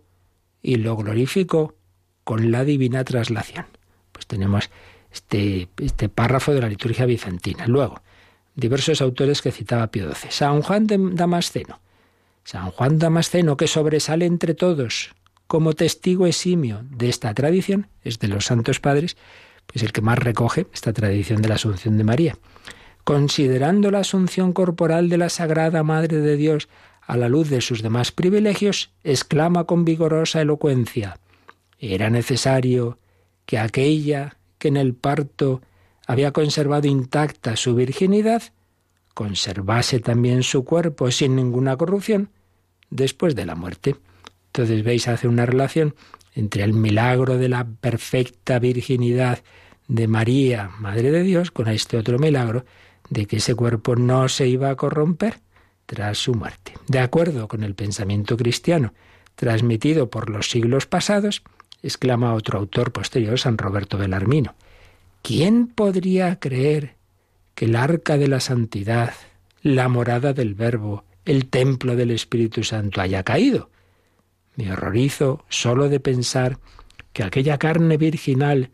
y 0.63 0.77
lo 0.77 0.97
glorificó 0.97 1.75
con 2.25 2.51
la 2.51 2.65
divina 2.65 3.05
traslación. 3.05 3.67
Pues 4.13 4.27
tenemos 4.27 4.71
este, 5.13 5.69
este 5.79 6.09
párrafo 6.09 6.53
de 6.53 6.61
la 6.61 6.69
liturgia 6.69 7.07
bizantina. 7.07 7.67
Luego, 7.67 8.03
diversos 8.57 9.01
autores 9.01 9.43
que 9.43 9.53
citaba 9.53 9.87
Pío 9.89 10.13
XII. 10.13 10.31
San 10.31 10.63
Juan 10.63 10.87
de 10.87 10.99
Damasceno. 11.13 11.81
San 12.43 12.71
Juan 12.71 12.99
Damasceno, 12.99 13.57
que 13.57 13.69
sobresale 13.69 14.27
entre 14.27 14.55
todos 14.55 15.15
como 15.47 15.75
testigo 15.75 16.27
eximio 16.27 16.81
de 16.91 17.09
esta 17.09 17.33
tradición, 17.35 17.89
es 18.03 18.19
de 18.19 18.29
los 18.29 18.47
santos 18.47 18.81
padres, 18.81 19.17
pues 19.67 19.85
el 19.85 19.93
que 19.93 20.01
más 20.01 20.19
recoge 20.19 20.67
esta 20.73 20.93
tradición 20.93 21.43
de 21.43 21.49
la 21.49 21.55
Asunción 21.55 21.97
de 21.99 22.05
María. 22.05 22.39
Considerando 23.05 23.91
la 23.91 24.01
asunción 24.01 24.53
corporal 24.53 25.09
de 25.09 25.19
la 25.19 25.29
Sagrada 25.29 25.85
Madre 25.85 26.19
de 26.19 26.37
Dios 26.37 26.69
a 27.03 27.17
la 27.17 27.29
luz 27.29 27.49
de 27.51 27.61
sus 27.61 27.83
demás 27.83 28.11
privilegios, 28.11 28.91
exclama 29.05 29.65
con 29.65 29.85
vigorosa 29.85 30.41
elocuencia, 30.41 31.21
era 31.79 32.11
necesario 32.11 32.99
que 33.45 33.59
aquella 33.59 34.37
que 34.59 34.69
en 34.69 34.77
el 34.77 34.95
parto 34.95 35.61
había 36.07 36.33
conservado 36.33 36.89
intacta 36.89 37.57
su 37.57 37.75
virginidad, 37.75 38.43
conservase 39.13 40.01
también 40.01 40.43
su 40.43 40.65
cuerpo 40.65 41.11
sin 41.11 41.37
ninguna 41.37 41.77
corrupción 41.77 42.31
después 42.91 43.35
de 43.35 43.47
la 43.47 43.55
muerte. 43.55 43.97
Entonces 44.47 44.85
veis, 44.85 45.09
hace 45.09 45.29
una 45.29 45.45
relación 45.45 45.95
entre 46.35 46.63
el 46.63 46.73
milagro 46.73 47.37
de 47.39 47.49
la 47.49 47.67
perfecta 47.67 48.59
virginidad 48.59 49.41
de 49.89 50.09
María, 50.09 50.71
Madre 50.79 51.11
de 51.11 51.23
Dios, 51.23 51.51
con 51.51 51.69
este 51.69 51.97
otro 51.97 52.19
milagro 52.19 52.65
de 53.09 53.27
que 53.27 53.37
ese 53.37 53.55
cuerpo 53.55 53.97
no 53.97 54.29
se 54.29 54.49
iba 54.49 54.71
a 54.71 54.77
corromper 54.77 55.41
tras 55.87 56.19
su 56.19 56.35
muerte. 56.35 56.75
De 56.89 56.99
acuerdo 56.99 57.49
con 57.49 57.63
el 57.63 57.75
pensamiento 57.75 58.37
cristiano 58.37 58.93
transmitido 59.35 60.11
por 60.11 60.31
los 60.31 60.51
siglos 60.51 60.87
pasados, 60.87 61.43
exclama 61.83 62.35
otro 62.35 62.59
autor 62.59 62.93
posterior, 62.93 63.39
San 63.39 63.59
Roberto 63.59 63.99
Belarmino, 63.99 64.55
¿quién 65.27 65.67
podría 65.67 66.39
creer 66.39 66.95
que 67.57 67.65
el 67.65 67.75
arca 67.75 68.17
de 68.17 68.29
la 68.29 68.39
santidad, 68.39 69.13
la 69.61 69.89
morada 69.89 70.33
del 70.33 70.55
Verbo, 70.55 71.03
el 71.25 71.49
templo 71.49 71.97
del 71.97 72.13
Espíritu 72.13 72.63
Santo 72.63 73.01
haya 73.01 73.25
caído? 73.25 73.69
Me 74.55 74.71
horrorizo 74.71 75.45
solo 75.49 75.89
de 75.89 75.99
pensar 75.99 76.61
que 77.13 77.25
aquella 77.25 77.59
carne 77.59 77.97
virginal 77.97 78.71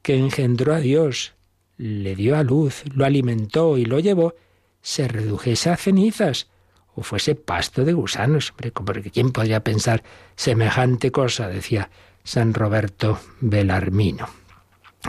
que 0.00 0.16
engendró 0.16 0.72
a 0.72 0.80
Dios, 0.80 1.34
le 1.76 2.16
dio 2.16 2.34
a 2.34 2.44
luz, 2.44 2.82
lo 2.94 3.04
alimentó 3.04 3.76
y 3.76 3.84
lo 3.84 4.00
llevó, 4.00 4.34
se 4.80 5.06
redujese 5.06 5.68
a 5.68 5.76
cenizas 5.76 6.48
o 6.94 7.02
fuese 7.02 7.34
pasto 7.34 7.84
de 7.84 7.92
gusanos. 7.92 8.54
Hombre, 8.74 9.02
¿quién 9.10 9.32
podría 9.32 9.62
pensar 9.62 10.02
semejante 10.34 11.12
cosa? 11.12 11.48
decía 11.48 11.90
San 12.24 12.54
Roberto 12.54 13.20
Belarmino. 13.42 14.39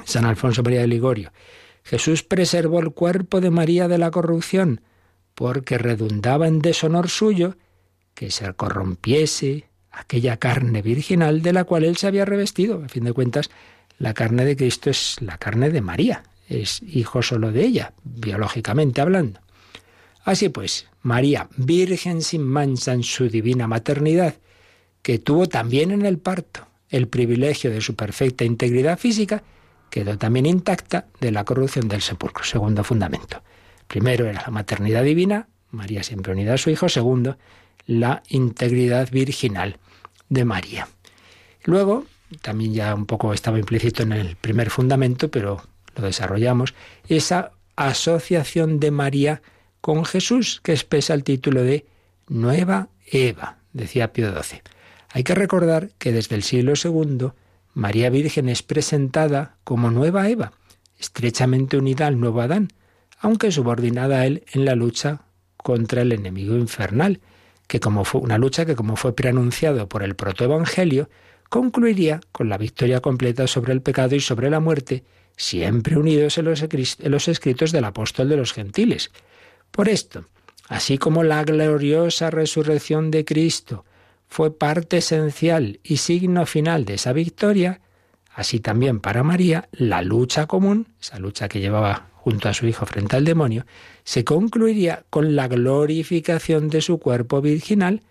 San 0.05 0.25
Alfonso 0.25 0.63
María 0.63 0.81
de 0.81 0.87
Ligorio. 0.87 1.31
Jesús 1.83 2.23
preservó 2.23 2.79
el 2.79 2.91
cuerpo 2.91 3.41
de 3.41 3.49
María 3.49 3.87
de 3.87 3.97
la 3.97 4.11
corrupción, 4.11 4.81
porque 5.35 5.77
redundaba 5.77 6.47
en 6.47 6.59
deshonor 6.59 7.09
suyo 7.09 7.55
que 8.13 8.31
se 8.31 8.53
corrompiese 8.53 9.65
aquella 9.91 10.37
carne 10.37 10.81
virginal 10.81 11.41
de 11.41 11.53
la 11.53 11.63
cual 11.63 11.83
él 11.83 11.97
se 11.97 12.07
había 12.07 12.25
revestido. 12.25 12.83
A 12.83 12.89
fin 12.89 13.03
de 13.03 13.13
cuentas, 13.13 13.49
la 13.97 14.13
carne 14.13 14.45
de 14.45 14.55
Cristo 14.55 14.89
es 14.89 15.17
la 15.21 15.37
carne 15.37 15.69
de 15.69 15.81
María, 15.81 16.23
es 16.47 16.81
hijo 16.81 17.21
solo 17.21 17.51
de 17.51 17.65
ella, 17.65 17.93
biológicamente 18.03 19.01
hablando. 19.01 19.39
Así 20.23 20.49
pues, 20.49 20.87
María, 21.01 21.49
virgen 21.57 22.21
sin 22.21 22.43
mancha 22.43 22.93
en 22.93 23.03
su 23.03 23.29
divina 23.29 23.67
maternidad, 23.67 24.35
que 25.01 25.19
tuvo 25.19 25.47
también 25.47 25.91
en 25.91 26.05
el 26.05 26.19
parto 26.19 26.67
el 26.89 27.07
privilegio 27.07 27.71
de 27.71 27.81
su 27.81 27.95
perfecta 27.95 28.43
integridad 28.43 28.99
física, 28.99 29.43
quedó 29.91 30.17
también 30.17 30.47
intacta 30.47 31.05
de 31.19 31.31
la 31.31 31.43
corrupción 31.43 31.87
del 31.87 32.01
sepulcro. 32.01 32.43
Segundo 32.43 32.83
fundamento. 32.83 33.43
Primero 33.87 34.25
era 34.25 34.41
la 34.41 34.49
maternidad 34.49 35.03
divina, 35.03 35.47
María 35.69 36.01
siempre 36.01 36.31
unida 36.33 36.55
a 36.55 36.57
su 36.57 36.71
hijo. 36.71 36.89
Segundo, 36.89 37.37
la 37.85 38.23
integridad 38.29 39.11
virginal 39.11 39.77
de 40.29 40.45
María. 40.45 40.87
Luego, 41.65 42.05
también 42.41 42.73
ya 42.73 42.95
un 42.95 43.05
poco 43.05 43.33
estaba 43.33 43.59
implícito 43.59 44.03
en 44.03 44.13
el 44.13 44.35
primer 44.37 44.69
fundamento, 44.69 45.29
pero 45.29 45.61
lo 45.95 46.05
desarrollamos, 46.05 46.73
esa 47.07 47.51
asociación 47.75 48.79
de 48.79 48.91
María 48.91 49.41
con 49.81 50.05
Jesús, 50.05 50.61
que 50.63 50.71
expresa 50.71 51.13
el 51.13 51.23
título 51.23 51.63
de 51.63 51.85
Nueva 52.27 52.89
Eva, 53.05 53.57
decía 53.73 54.13
Pío 54.13 54.31
XII. 54.31 54.61
Hay 55.09 55.23
que 55.23 55.35
recordar 55.35 55.89
que 55.97 56.13
desde 56.13 56.35
el 56.35 56.43
siglo 56.43 56.73
II 56.81 57.31
María 57.73 58.09
Virgen 58.09 58.49
es 58.49 58.63
presentada 58.63 59.57
como 59.63 59.91
Nueva 59.91 60.29
Eva, 60.29 60.53
estrechamente 60.99 61.77
unida 61.77 62.07
al 62.07 62.19
nuevo 62.19 62.41
Adán, 62.41 62.69
aunque 63.19 63.51
subordinada 63.51 64.21
a 64.21 64.25
él 64.25 64.43
en 64.53 64.65
la 64.65 64.75
lucha 64.75 65.21
contra 65.57 66.01
el 66.01 66.11
enemigo 66.11 66.55
infernal, 66.55 67.21
que 67.67 67.79
como 67.79 68.03
fue 68.03 68.21
una 68.21 68.37
lucha 68.37 68.65
que 68.65 68.75
como 68.75 68.95
fue 68.95 69.15
preanunciado 69.15 69.87
por 69.87 70.03
el 70.03 70.15
protoevangelio, 70.15 71.09
concluiría 71.49 72.21
con 72.31 72.49
la 72.49 72.57
victoria 72.57 72.99
completa 72.99 73.47
sobre 73.47 73.73
el 73.73 73.81
pecado 73.81 74.15
y 74.15 74.19
sobre 74.19 74.49
la 74.49 74.59
muerte, 74.59 75.03
siempre 75.37 75.97
unidos 75.97 76.37
en 76.37 76.45
los, 76.45 76.61
en 76.63 77.11
los 77.11 77.27
escritos 77.27 77.71
del 77.71 77.85
apóstol 77.85 78.29
de 78.29 78.37
los 78.37 78.53
gentiles. 78.53 79.11
Por 79.71 79.87
esto, 79.87 80.25
así 80.67 80.97
como 80.97 81.23
la 81.23 81.43
gloriosa 81.43 82.29
resurrección 82.29 83.11
de 83.11 83.23
Cristo 83.23 83.85
fue 84.31 84.57
parte 84.57 84.99
esencial 84.99 85.81
y 85.83 85.97
signo 85.97 86.45
final 86.45 86.85
de 86.85 86.93
esa 86.93 87.11
victoria, 87.11 87.81
así 88.33 88.61
también 88.61 89.01
para 89.01 89.23
María 89.23 89.67
la 89.73 90.01
lucha 90.01 90.47
común, 90.47 90.87
esa 91.01 91.19
lucha 91.19 91.49
que 91.49 91.59
llevaba 91.59 92.07
junto 92.13 92.47
a 92.47 92.53
su 92.53 92.65
hijo 92.65 92.85
frente 92.85 93.17
al 93.17 93.25
demonio, 93.25 93.65
se 94.05 94.23
concluiría 94.23 95.03
con 95.09 95.35
la 95.35 95.49
glorificación 95.49 96.69
de 96.69 96.79
su 96.79 96.97
cuerpo 96.97 97.41
virginal, 97.41 98.03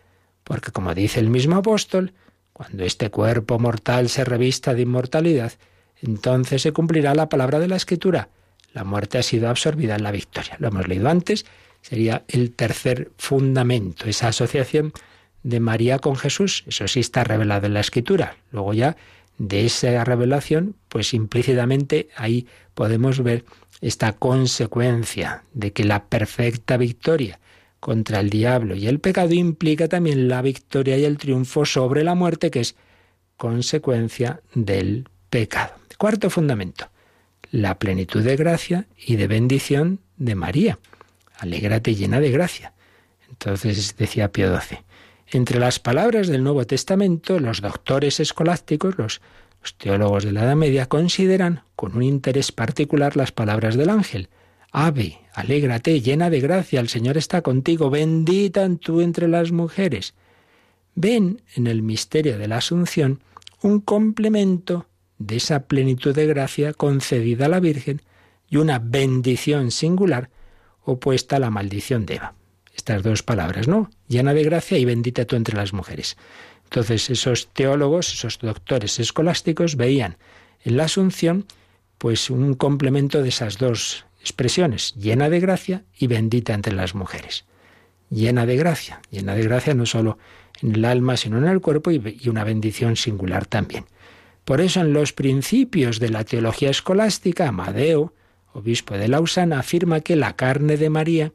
porque 0.44 0.72
como 0.72 0.94
dice 0.94 1.20
el 1.20 1.30
mismo 1.30 1.56
apóstol, 1.56 2.12
cuando 2.52 2.84
este 2.84 3.08
cuerpo 3.08 3.58
mortal 3.58 4.10
se 4.10 4.22
revista 4.22 4.74
de 4.74 4.82
inmortalidad, 4.82 5.54
entonces 6.02 6.60
se 6.60 6.72
cumplirá 6.72 7.14
la 7.14 7.30
palabra 7.30 7.60
de 7.60 7.68
la 7.68 7.76
Escritura. 7.76 8.28
La 8.74 8.84
muerte 8.84 9.16
ha 9.16 9.22
sido 9.22 9.48
absorbida 9.48 9.96
en 9.96 10.02
la 10.02 10.12
victoria. 10.12 10.56
Lo 10.58 10.68
hemos 10.68 10.86
leído 10.86 11.08
antes, 11.08 11.46
sería 11.80 12.24
el 12.28 12.52
tercer 12.52 13.10
fundamento, 13.16 14.04
esa 14.04 14.28
asociación 14.28 14.92
de 15.42 15.60
María 15.60 15.98
con 15.98 16.16
Jesús. 16.16 16.64
Eso 16.66 16.88
sí 16.88 17.00
está 17.00 17.24
revelado 17.24 17.66
en 17.66 17.74
la 17.74 17.80
Escritura. 17.80 18.36
Luego 18.52 18.74
ya 18.74 18.96
de 19.38 19.64
esa 19.64 20.04
revelación, 20.04 20.76
pues 20.88 21.14
implícitamente 21.14 22.08
ahí 22.16 22.46
podemos 22.74 23.22
ver 23.22 23.44
esta 23.80 24.12
consecuencia 24.12 25.44
de 25.54 25.72
que 25.72 25.84
la 25.84 26.04
perfecta 26.04 26.76
victoria 26.76 27.40
contra 27.80 28.20
el 28.20 28.28
diablo 28.28 28.74
y 28.74 28.86
el 28.86 29.00
pecado 29.00 29.32
implica 29.32 29.88
también 29.88 30.28
la 30.28 30.42
victoria 30.42 30.98
y 30.98 31.04
el 31.04 31.16
triunfo 31.16 31.64
sobre 31.64 32.04
la 32.04 32.14
muerte, 32.14 32.50
que 32.50 32.60
es 32.60 32.76
consecuencia 33.38 34.42
del 34.54 35.08
pecado. 35.30 35.72
Cuarto 35.96 36.28
fundamento, 36.28 36.90
la 37.50 37.78
plenitud 37.78 38.22
de 38.22 38.36
gracia 38.36 38.86
y 38.98 39.16
de 39.16 39.26
bendición 39.26 40.00
de 40.18 40.34
María. 40.34 40.78
Alégrate 41.38 41.94
llena 41.94 42.20
de 42.20 42.30
gracia. 42.30 42.74
Entonces 43.30 43.96
decía 43.96 44.30
Pío 44.30 44.54
XII, 44.60 44.78
entre 45.32 45.60
las 45.60 45.78
palabras 45.78 46.28
del 46.28 46.42
Nuevo 46.42 46.66
Testamento, 46.66 47.38
los 47.38 47.60
doctores 47.60 48.18
escolásticos, 48.18 48.96
los 48.96 49.20
teólogos 49.78 50.24
de 50.24 50.32
la 50.32 50.42
Edad 50.42 50.56
Media 50.56 50.86
consideran 50.86 51.62
con 51.76 51.96
un 51.96 52.02
interés 52.02 52.50
particular 52.50 53.16
las 53.16 53.30
palabras 53.30 53.76
del 53.76 53.90
ángel. 53.90 54.28
Ave, 54.72 55.18
alégrate, 55.34 56.00
llena 56.00 56.30
de 56.30 56.40
gracia, 56.40 56.80
el 56.80 56.88
Señor 56.88 57.16
está 57.16 57.42
contigo, 57.42 57.90
bendita 57.90 58.68
tú 58.80 59.00
entre 59.00 59.28
las 59.28 59.52
mujeres. 59.52 60.14
Ven 60.94 61.42
en 61.54 61.66
el 61.66 61.82
misterio 61.82 62.38
de 62.38 62.48
la 62.48 62.58
Asunción 62.58 63.20
un 63.62 63.80
complemento 63.80 64.86
de 65.18 65.36
esa 65.36 65.64
plenitud 65.64 66.14
de 66.14 66.26
gracia 66.26 66.72
concedida 66.72 67.46
a 67.46 67.48
la 67.48 67.60
Virgen 67.60 68.02
y 68.48 68.56
una 68.56 68.78
bendición 68.78 69.70
singular 69.70 70.30
opuesta 70.82 71.36
a 71.36 71.40
la 71.40 71.50
maldición 71.50 72.06
de 72.06 72.16
Eva. 72.16 72.34
Estas 72.74 73.02
dos 73.02 73.22
palabras, 73.22 73.68
¿no? 73.68 73.90
Llena 74.08 74.34
de 74.34 74.44
gracia 74.44 74.78
y 74.78 74.84
bendita 74.84 75.24
tú 75.24 75.36
entre 75.36 75.56
las 75.56 75.72
mujeres. 75.72 76.16
Entonces 76.64 77.10
esos 77.10 77.48
teólogos, 77.52 78.12
esos 78.12 78.38
doctores 78.38 79.00
escolásticos 79.00 79.76
veían 79.76 80.16
en 80.62 80.76
la 80.76 80.84
Asunción 80.84 81.46
pues 81.98 82.30
un 82.30 82.54
complemento 82.54 83.22
de 83.22 83.28
esas 83.28 83.58
dos 83.58 84.06
expresiones, 84.20 84.94
llena 84.94 85.28
de 85.28 85.40
gracia 85.40 85.84
y 85.98 86.06
bendita 86.06 86.54
entre 86.54 86.72
las 86.72 86.94
mujeres. 86.94 87.44
Llena 88.08 88.46
de 88.46 88.56
gracia, 88.56 89.02
llena 89.10 89.34
de 89.34 89.42
gracia 89.42 89.74
no 89.74 89.84
solo 89.84 90.18
en 90.62 90.74
el 90.74 90.84
alma, 90.84 91.16
sino 91.16 91.38
en 91.38 91.46
el 91.46 91.60
cuerpo 91.60 91.90
y 91.90 92.28
una 92.28 92.44
bendición 92.44 92.96
singular 92.96 93.46
también. 93.46 93.86
Por 94.44 94.60
eso 94.60 94.80
en 94.80 94.92
los 94.92 95.12
principios 95.12 96.00
de 96.00 96.08
la 96.08 96.24
teología 96.24 96.70
escolástica, 96.70 97.48
Amadeo, 97.48 98.14
obispo 98.52 98.96
de 98.96 99.08
Lausana, 99.08 99.58
afirma 99.58 100.00
que 100.00 100.16
la 100.16 100.36
carne 100.36 100.76
de 100.76 100.90
María 100.90 101.32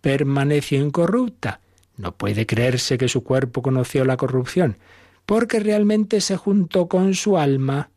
permaneció 0.00 0.84
incorrupta, 0.84 1.60
no 1.96 2.16
puede 2.16 2.46
creerse 2.46 2.96
que 2.96 3.08
su 3.08 3.24
cuerpo 3.24 3.60
conoció 3.60 4.04
la 4.04 4.16
corrupción, 4.16 4.78
porque 5.26 5.60
realmente 5.60 6.20
se 6.20 6.36
juntó 6.36 6.88
con 6.88 7.14
su 7.14 7.36
alma 7.36 7.90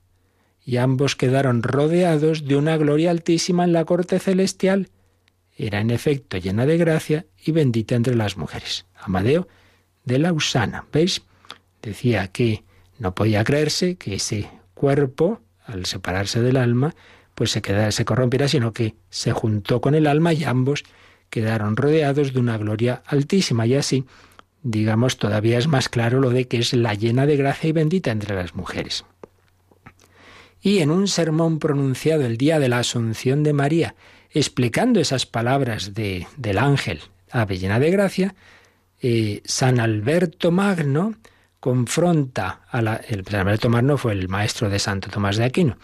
y 0.66 0.78
ambos 0.78 1.16
quedaron 1.16 1.64
rodeados 1.64 2.46
de 2.46 2.56
una 2.56 2.78
gloria 2.78 3.12
altísima 3.12 3.64
en 3.64 3.74
la 3.74 3.86
corte 3.86 4.20
celestial. 4.20 4.90
Era 5.56 5.80
en 5.80 5.92
efecto 5.92 6.38
llena 6.38 6.66
de 6.66 6.78
gracia 6.78 7.26
y 7.44 7.52
bendita 7.52 7.96
entre 7.96 8.16
las 8.16 8.38
mujeres. 8.38 8.86
Amadeo 8.96 9.48
de 10.06 10.20
Lausana, 10.20 10.86
¿veis? 10.92 11.22
Decía 11.82 12.28
que 12.28 12.64
no 13.00 13.16
podía 13.16 13.44
creerse 13.44 13.96
que 13.96 14.16
ese 14.16 14.50
cuerpo, 14.74 15.42
al 15.66 15.86
separarse 15.86 16.42
del 16.42 16.58
alma, 16.58 16.96
pues 17.36 17.52
se, 17.52 17.62
quedara, 17.62 17.92
se 17.92 18.06
corrompiera, 18.06 18.48
sino 18.48 18.74
que 18.74 18.96
se 19.10 19.32
juntó 19.32 19.82
con 19.82 19.96
el 19.96 20.08
alma 20.08 20.34
y 20.34 20.44
ambos 20.44 20.84
quedaron 21.32 21.76
rodeados 21.76 22.34
de 22.34 22.40
una 22.40 22.60
gloria 22.60 23.02
altísima. 23.08 23.66
Y 23.66 23.74
así, 23.74 24.06
digamos, 24.62 25.18
todavía 25.18 25.58
es 25.58 25.68
más 25.68 25.90
claro 25.90 26.20
lo 26.20 26.30
de 26.30 26.48
que 26.48 26.60
es 26.60 26.74
la 26.74 26.94
llena 26.94 27.26
de 27.26 27.38
gracia 27.38 27.70
y 27.70 27.72
bendita 27.72 28.12
entre 28.12 28.36
las 28.36 28.54
mujeres. 28.54 29.06
Y 30.62 30.80
en 30.80 30.92
un 30.92 31.08
sermón 31.08 31.58
pronunciado 31.58 32.24
el 32.24 32.38
día 32.38 32.60
de 32.60 32.70
la 32.70 32.80
Asunción 32.80 33.42
de 33.42 33.54
María, 33.54 33.96
explicando 34.30 35.00
esas 35.00 35.26
palabras 35.26 35.96
de, 35.96 36.28
del 36.38 36.60
ángel, 36.60 37.02
ave 37.32 37.58
llena 37.58 37.80
de 37.80 37.90
gracia, 37.90 38.36
eh, 39.02 39.42
San 39.46 39.80
Alberto 39.80 40.52
Magno 40.52 41.16
confronta 41.60 42.62
a 42.70 42.82
la... 42.82 42.96
El, 42.98 43.26
San 43.26 43.40
Alberto 43.40 43.70
Magno 43.70 43.98
fue 43.98 44.12
el 44.12 44.28
maestro 44.28 44.70
de 44.70 44.78
Santo 44.78 45.10
Tomás 45.10 45.38
de 45.38 45.46
Aquino. 45.46 45.78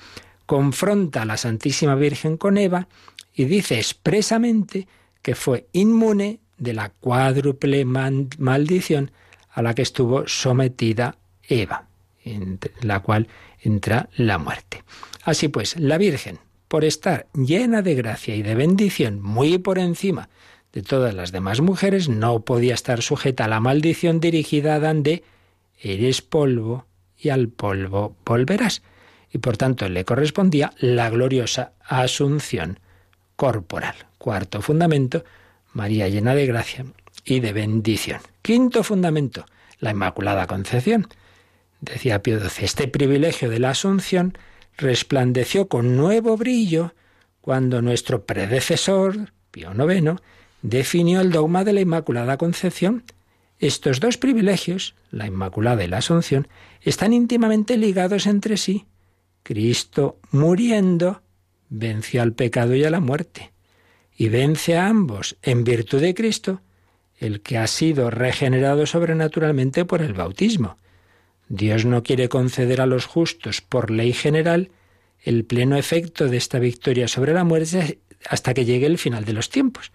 Confronta 0.45 1.23
a 1.23 1.25
la 1.25 1.37
Santísima 1.37 1.95
Virgen 1.95 2.37
con 2.37 2.57
Eva 2.57 2.87
y 3.33 3.45
dice 3.45 3.77
expresamente 3.77 4.87
que 5.27 5.35
fue 5.35 5.67
inmune 5.73 6.39
de 6.57 6.73
la 6.73 6.87
cuádruple 6.87 7.83
maldición 7.83 9.11
a 9.51 9.61
la 9.61 9.75
que 9.75 9.81
estuvo 9.81 10.25
sometida 10.25 11.17
Eva, 11.43 11.89
en 12.23 12.57
la 12.79 13.01
cual 13.01 13.27
entra 13.59 14.07
la 14.15 14.37
muerte. 14.37 14.85
Así 15.25 15.49
pues, 15.49 15.77
la 15.77 15.97
Virgen, 15.97 16.39
por 16.69 16.85
estar 16.85 17.27
llena 17.33 17.81
de 17.81 17.95
gracia 17.95 18.37
y 18.37 18.41
de 18.41 18.55
bendición, 18.55 19.19
muy 19.21 19.57
por 19.57 19.79
encima 19.79 20.29
de 20.71 20.81
todas 20.81 21.13
las 21.13 21.33
demás 21.33 21.59
mujeres, 21.59 22.07
no 22.07 22.45
podía 22.45 22.73
estar 22.73 23.01
sujeta 23.01 23.43
a 23.43 23.49
la 23.49 23.59
maldición 23.59 24.21
dirigida 24.21 24.75
a 24.75 24.75
Adán 24.77 25.03
de 25.03 25.25
eres 25.77 26.21
polvo 26.21 26.85
y 27.17 27.27
al 27.27 27.49
polvo 27.49 28.15
volverás. 28.25 28.81
Y 29.29 29.39
por 29.39 29.57
tanto 29.57 29.89
le 29.89 30.05
correspondía 30.05 30.71
la 30.79 31.09
gloriosa 31.09 31.73
asunción 31.83 32.79
corporal. 33.35 33.95
Cuarto 34.27 34.61
fundamento, 34.61 35.23
María 35.71 36.09
llena 36.09 36.35
de 36.35 36.45
gracia 36.45 36.85
y 37.23 37.39
de 37.39 37.53
bendición. 37.53 38.19
Quinto 38.41 38.83
fundamento, 38.83 39.45
la 39.79 39.91
Inmaculada 39.91 40.47
Concepción. 40.47 41.07
Decía 41.79 42.21
Pío 42.21 42.37
XII, 42.37 42.65
este 42.65 42.89
privilegio 42.89 43.49
de 43.49 43.59
la 43.59 43.69
Asunción 43.69 44.37
resplandeció 44.77 45.69
con 45.69 45.95
nuevo 45.95 46.35
brillo 46.35 46.93
cuando 47.39 47.81
nuestro 47.81 48.25
predecesor, 48.25 49.31
Pío 49.49 49.71
IX, 49.71 50.21
definió 50.61 51.21
el 51.21 51.31
dogma 51.31 51.63
de 51.63 51.71
la 51.71 51.79
Inmaculada 51.79 52.35
Concepción. 52.35 53.05
Estos 53.59 54.01
dos 54.01 54.17
privilegios, 54.17 54.93
la 55.09 55.25
Inmaculada 55.25 55.85
y 55.85 55.87
la 55.87 55.99
Asunción, 55.99 56.49
están 56.81 57.13
íntimamente 57.13 57.77
ligados 57.77 58.27
entre 58.27 58.57
sí. 58.57 58.87
Cristo, 59.43 60.19
muriendo, 60.31 61.21
venció 61.69 62.21
al 62.21 62.33
pecado 62.33 62.75
y 62.75 62.83
a 62.83 62.89
la 62.89 62.99
muerte 62.99 63.53
y 64.17 64.29
vence 64.29 64.75
a 64.75 64.87
ambos 64.87 65.37
en 65.43 65.63
virtud 65.63 66.01
de 66.01 66.15
Cristo, 66.15 66.61
el 67.17 67.41
que 67.41 67.59
ha 67.59 67.67
sido 67.67 68.09
regenerado 68.09 68.87
sobrenaturalmente 68.87 69.85
por 69.85 70.01
el 70.01 70.13
bautismo. 70.13 70.77
Dios 71.49 71.85
no 71.85 72.03
quiere 72.03 72.27
conceder 72.27 72.81
a 72.81 72.87
los 72.87 73.05
justos 73.05 73.61
por 73.61 73.91
ley 73.91 74.11
general 74.13 74.71
el 75.21 75.45
pleno 75.45 75.77
efecto 75.77 76.27
de 76.27 76.37
esta 76.37 76.59
victoria 76.59 77.07
sobre 77.07 77.33
la 77.33 77.43
muerte 77.43 77.99
hasta 78.27 78.53
que 78.53 78.65
llegue 78.65 78.87
el 78.87 78.97
final 78.97 79.23
de 79.23 79.33
los 79.33 79.49
tiempos. 79.49 79.91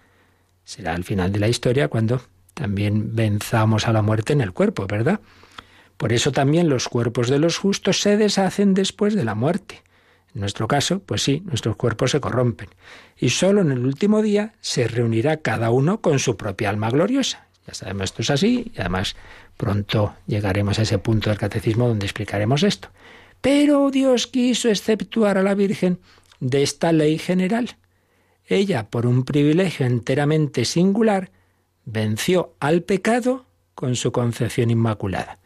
Será 0.64 0.94
el 0.94 1.04
final 1.04 1.32
de 1.32 1.40
la 1.40 1.48
historia 1.48 1.88
cuando 1.88 2.22
también 2.54 3.16
venzamos 3.16 3.88
a 3.88 3.92
la 3.92 4.02
muerte 4.02 4.32
en 4.32 4.40
el 4.40 4.52
cuerpo, 4.52 4.86
¿verdad? 4.86 5.20
Por 5.96 6.12
eso 6.12 6.30
también 6.32 6.68
los 6.68 6.88
cuerpos 6.88 7.28
de 7.28 7.38
los 7.38 7.58
justos 7.58 8.00
se 8.00 8.16
deshacen 8.16 8.74
después 8.74 9.14
de 9.14 9.24
la 9.24 9.34
muerte. 9.34 9.82
En 10.34 10.40
nuestro 10.40 10.66
caso, 10.66 11.00
pues 11.00 11.22
sí, 11.22 11.42
nuestros 11.44 11.76
cuerpos 11.76 12.12
se 12.12 12.20
corrompen. 12.20 12.68
Y 13.18 13.30
solo 13.30 13.60
en 13.60 13.70
el 13.70 13.84
último 13.84 14.22
día 14.22 14.54
se 14.60 14.88
reunirá 14.88 15.38
cada 15.38 15.70
uno 15.70 16.00
con 16.00 16.18
su 16.18 16.36
propia 16.36 16.70
alma 16.70 16.90
gloriosa. 16.90 17.46
Ya 17.66 17.74
sabemos 17.74 18.04
esto 18.04 18.22
es 18.22 18.30
así 18.30 18.72
y 18.74 18.80
además 18.80 19.14
pronto 19.56 20.14
llegaremos 20.26 20.78
a 20.78 20.82
ese 20.82 20.98
punto 20.98 21.30
del 21.30 21.38
catecismo 21.38 21.86
donde 21.86 22.06
explicaremos 22.06 22.62
esto. 22.62 22.88
Pero 23.40 23.90
Dios 23.90 24.26
quiso 24.26 24.68
exceptuar 24.68 25.38
a 25.38 25.42
la 25.42 25.54
Virgen 25.54 25.98
de 26.40 26.62
esta 26.62 26.92
ley 26.92 27.18
general. 27.18 27.76
Ella, 28.46 28.88
por 28.88 29.06
un 29.06 29.24
privilegio 29.24 29.86
enteramente 29.86 30.64
singular, 30.64 31.30
venció 31.84 32.54
al 32.58 32.82
pecado 32.82 33.44
con 33.74 33.96
su 33.96 34.12
concepción 34.12 34.70
inmaculada. 34.70 35.38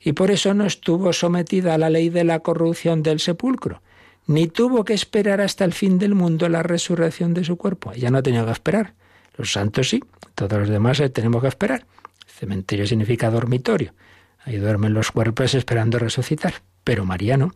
Y 0.00 0.12
por 0.12 0.30
eso 0.30 0.52
no 0.52 0.66
estuvo 0.66 1.12
sometida 1.12 1.74
a 1.74 1.78
la 1.78 1.90
ley 1.90 2.08
de 2.08 2.24
la 2.24 2.40
corrupción 2.40 3.02
del 3.02 3.20
sepulcro, 3.20 3.82
ni 4.26 4.46
tuvo 4.46 4.84
que 4.84 4.94
esperar 4.94 5.40
hasta 5.40 5.64
el 5.64 5.72
fin 5.72 5.98
del 5.98 6.14
mundo 6.14 6.48
la 6.48 6.62
resurrección 6.62 7.34
de 7.34 7.44
su 7.44 7.56
cuerpo. 7.56 7.92
Ella 7.92 8.10
no 8.10 8.22
tenía 8.22 8.44
que 8.44 8.52
esperar. 8.52 8.94
Los 9.36 9.52
santos 9.52 9.88
sí, 9.88 10.02
todos 10.34 10.58
los 10.58 10.68
demás 10.68 11.00
eh, 11.00 11.08
tenemos 11.08 11.42
que 11.42 11.48
esperar. 11.48 11.86
Cementerio 12.26 12.86
significa 12.86 13.30
dormitorio. 13.30 13.94
Ahí 14.44 14.56
duermen 14.56 14.94
los 14.94 15.10
cuerpos 15.12 15.54
esperando 15.54 15.98
resucitar. 15.98 16.54
Pero 16.84 17.04
María 17.04 17.36
no. 17.36 17.52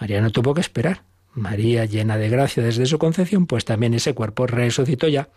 María 0.00 0.20
no 0.20 0.30
tuvo 0.30 0.54
que 0.54 0.60
esperar. 0.60 1.02
María, 1.32 1.84
llena 1.84 2.16
de 2.16 2.28
gracia 2.28 2.62
desde 2.62 2.86
su 2.86 2.98
concepción, 2.98 3.46
pues 3.46 3.64
también 3.64 3.94
ese 3.94 4.14
cuerpo 4.14 4.46
resucitó 4.46 5.08
ya. 5.08 5.28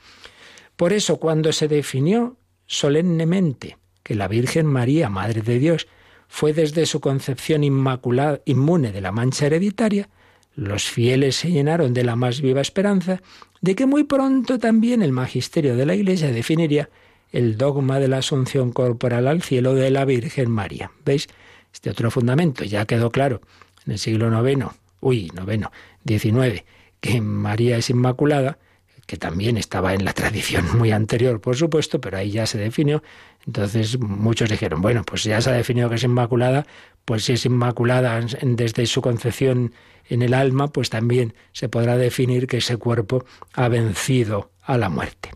Por 0.75 0.93
eso, 0.93 1.17
cuando 1.17 1.51
se 1.51 1.67
definió 1.67 2.37
solemnemente 2.67 3.77
que 4.03 4.13
la 4.13 4.27
Virgen 4.27 4.67
María, 4.67 5.09
Madre 5.09 5.41
de 5.41 5.57
Dios, 5.57 5.87
fue 6.27 6.53
desde 6.53 6.85
su 6.85 6.99
concepción 6.99 7.63
inmaculada, 7.63 8.41
inmune 8.45 8.91
de 8.91 9.01
la 9.01 9.11
mancha 9.11 9.47
hereditaria, 9.47 10.09
los 10.57 10.89
fieles 10.89 11.35
se 11.35 11.51
llenaron 11.51 11.93
de 11.93 12.03
la 12.03 12.15
más 12.15 12.41
viva 12.41 12.61
esperanza 12.61 13.21
de 13.61 13.75
que 13.75 13.85
muy 13.85 14.03
pronto 14.03 14.57
también 14.57 15.03
el 15.03 15.11
magisterio 15.11 15.75
de 15.75 15.85
la 15.85 15.93
Iglesia 15.93 16.31
definiría 16.31 16.89
el 17.31 17.57
dogma 17.57 17.99
de 17.99 18.07
la 18.07 18.17
asunción 18.17 18.71
corporal 18.71 19.27
al 19.27 19.43
cielo 19.43 19.75
de 19.75 19.91
la 19.91 20.03
Virgen 20.03 20.49
María. 20.49 20.91
¿Veis? 21.05 21.27
Este 21.71 21.91
otro 21.91 22.09
fundamento 22.09 22.63
ya 22.63 22.85
quedó 22.85 23.11
claro 23.11 23.41
en 23.85 23.93
el 23.93 23.99
siglo 23.99 24.27
IX, 24.49 24.65
uy, 24.99 25.31
noveno, 25.35 25.71
XIX, 26.07 26.63
que 27.01 27.21
María 27.21 27.77
es 27.77 27.91
inmaculada, 27.91 28.57
que 29.05 29.17
también 29.17 29.57
estaba 29.57 29.93
en 29.93 30.05
la 30.05 30.13
tradición 30.13 30.65
muy 30.75 30.91
anterior, 30.91 31.39
por 31.39 31.55
supuesto, 31.55 32.01
pero 32.01 32.17
ahí 32.17 32.31
ya 32.31 32.47
se 32.47 32.57
definió. 32.57 33.03
Entonces 33.45 33.99
muchos 33.99 34.49
dijeron, 34.49 34.81
bueno, 34.81 35.03
pues 35.03 35.23
ya 35.23 35.39
se 35.39 35.51
ha 35.51 35.53
definido 35.53 35.87
que 35.87 35.95
es 35.95 36.03
inmaculada, 36.03 36.65
pues 37.07 37.23
si 37.23 37.31
es 37.31 37.45
inmaculada 37.45 38.19
desde 38.41 38.85
su 38.85 39.01
concepción 39.01 39.71
en 40.09 40.21
el 40.21 40.33
alma, 40.33 40.73
pues 40.73 40.89
también 40.89 41.35
se 41.53 41.69
podrá 41.69 41.95
definir 41.95 42.47
que 42.47 42.57
ese 42.57 42.75
cuerpo 42.75 43.23
ha 43.53 43.69
vencido 43.69 44.51
a 44.61 44.77
la 44.77 44.89
muerte. 44.89 45.31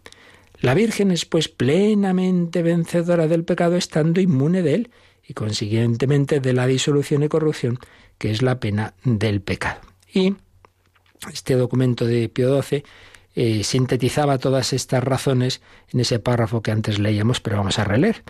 La 0.60 0.74
Virgen 0.74 1.12
es 1.12 1.24
pues 1.24 1.48
plenamente 1.48 2.62
vencedora 2.62 3.28
del 3.28 3.46
pecado 3.46 3.78
estando 3.78 4.20
inmune 4.20 4.64
de 4.64 4.76
él 4.76 4.92
y 5.26 5.34
consiguientemente 5.34 6.42
de 6.42 6.52
la 6.52 6.68
disolución 6.68 7.24
y 7.24 7.30
corrupción 7.30 7.80
que 8.18 8.32
es 8.32 8.42
la 8.42 8.60
pena 8.60 8.94
del 9.06 9.40
pecado. 9.40 9.80
Y 10.14 10.36
este 11.32 11.56
documento 11.56 12.06
de 12.06 12.28
Pío 12.28 12.62
XII 12.62 12.84
eh, 13.34 13.64
sintetizaba 13.64 14.40
todas 14.40 14.74
estas 14.74 15.02
razones 15.06 15.62
en 15.94 16.02
ese 16.02 16.20
párrafo 16.20 16.62
que 16.62 16.72
antes 16.72 17.00
leíamos, 17.00 17.40
pero 17.40 17.56
vamos 17.56 17.80
a 17.80 17.86
releer. 17.86 18.24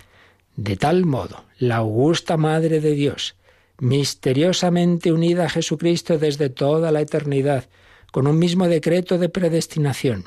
De 0.55 0.75
tal 0.75 1.05
modo, 1.05 1.45
la 1.59 1.77
augusta 1.77 2.35
Madre 2.35 2.81
de 2.81 2.91
Dios, 2.91 3.35
misteriosamente 3.79 5.13
unida 5.13 5.45
a 5.45 5.49
Jesucristo 5.49 6.17
desde 6.17 6.49
toda 6.49 6.91
la 6.91 7.01
eternidad, 7.01 7.69
con 8.11 8.27
un 8.27 8.37
mismo 8.37 8.67
decreto 8.67 9.17
de 9.17 9.29
predestinación, 9.29 10.25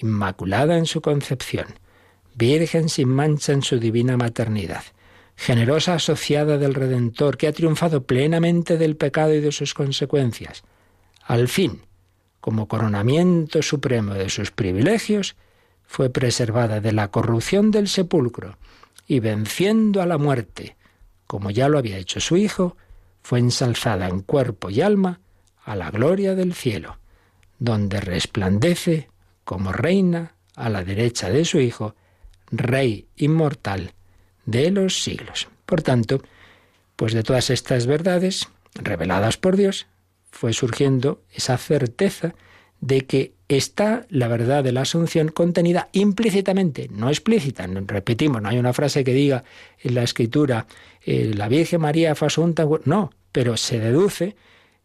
inmaculada 0.00 0.76
en 0.76 0.84
su 0.84 1.00
concepción, 1.00 1.66
virgen 2.34 2.90
sin 2.90 3.08
mancha 3.08 3.52
en 3.52 3.62
su 3.62 3.78
divina 3.78 4.18
maternidad, 4.18 4.84
generosa 5.34 5.94
asociada 5.94 6.58
del 6.58 6.74
Redentor, 6.74 7.38
que 7.38 7.46
ha 7.46 7.52
triunfado 7.52 8.04
plenamente 8.04 8.76
del 8.76 8.96
pecado 8.96 9.32
y 9.34 9.40
de 9.40 9.50
sus 9.50 9.72
consecuencias. 9.72 10.62
Al 11.22 11.48
fin, 11.48 11.80
como 12.42 12.68
coronamiento 12.68 13.62
supremo 13.62 14.12
de 14.12 14.28
sus 14.28 14.50
privilegios, 14.50 15.36
fue 15.86 16.10
preservada 16.10 16.80
de 16.80 16.92
la 16.92 17.10
corrupción 17.10 17.70
del 17.70 17.88
sepulcro 17.88 18.58
y 19.06 19.20
venciendo 19.20 20.02
a 20.02 20.06
la 20.06 20.18
muerte, 20.18 20.76
como 21.26 21.50
ya 21.50 21.68
lo 21.68 21.78
había 21.78 21.98
hecho 21.98 22.20
su 22.20 22.36
Hijo, 22.36 22.76
fue 23.22 23.38
ensalzada 23.38 24.08
en 24.08 24.20
cuerpo 24.20 24.70
y 24.70 24.80
alma 24.80 25.20
a 25.64 25.76
la 25.76 25.90
gloria 25.90 26.34
del 26.34 26.54
cielo, 26.54 26.98
donde 27.58 28.00
resplandece 28.00 29.08
como 29.44 29.72
reina 29.72 30.34
a 30.54 30.68
la 30.68 30.84
derecha 30.84 31.30
de 31.30 31.44
su 31.44 31.60
Hijo, 31.60 31.94
Rey 32.50 33.08
inmortal 33.16 33.94
de 34.46 34.70
los 34.70 35.02
siglos. 35.02 35.48
Por 35.66 35.82
tanto, 35.82 36.22
pues 36.96 37.14
de 37.14 37.22
todas 37.22 37.50
estas 37.50 37.86
verdades 37.86 38.48
reveladas 38.74 39.36
por 39.36 39.56
Dios, 39.56 39.86
fue 40.30 40.52
surgiendo 40.52 41.22
esa 41.32 41.56
certeza 41.56 42.34
de 42.84 43.06
que 43.06 43.32
está 43.48 44.04
la 44.10 44.28
verdad 44.28 44.62
de 44.62 44.72
la 44.72 44.82
Asunción 44.82 45.28
contenida 45.28 45.88
implícitamente, 45.92 46.90
no 46.92 47.08
explícita. 47.08 47.66
Repetimos, 47.66 48.42
no 48.42 48.50
hay 48.50 48.58
una 48.58 48.74
frase 48.74 49.04
que 49.04 49.14
diga 49.14 49.42
en 49.80 49.94
la 49.94 50.02
Escritura, 50.02 50.66
eh, 51.02 51.32
la 51.34 51.48
Virgen 51.48 51.80
María 51.80 52.14
fue 52.14 52.26
asunta, 52.26 52.66
no, 52.84 53.10
pero 53.32 53.56
se 53.56 53.80
deduce 53.80 54.36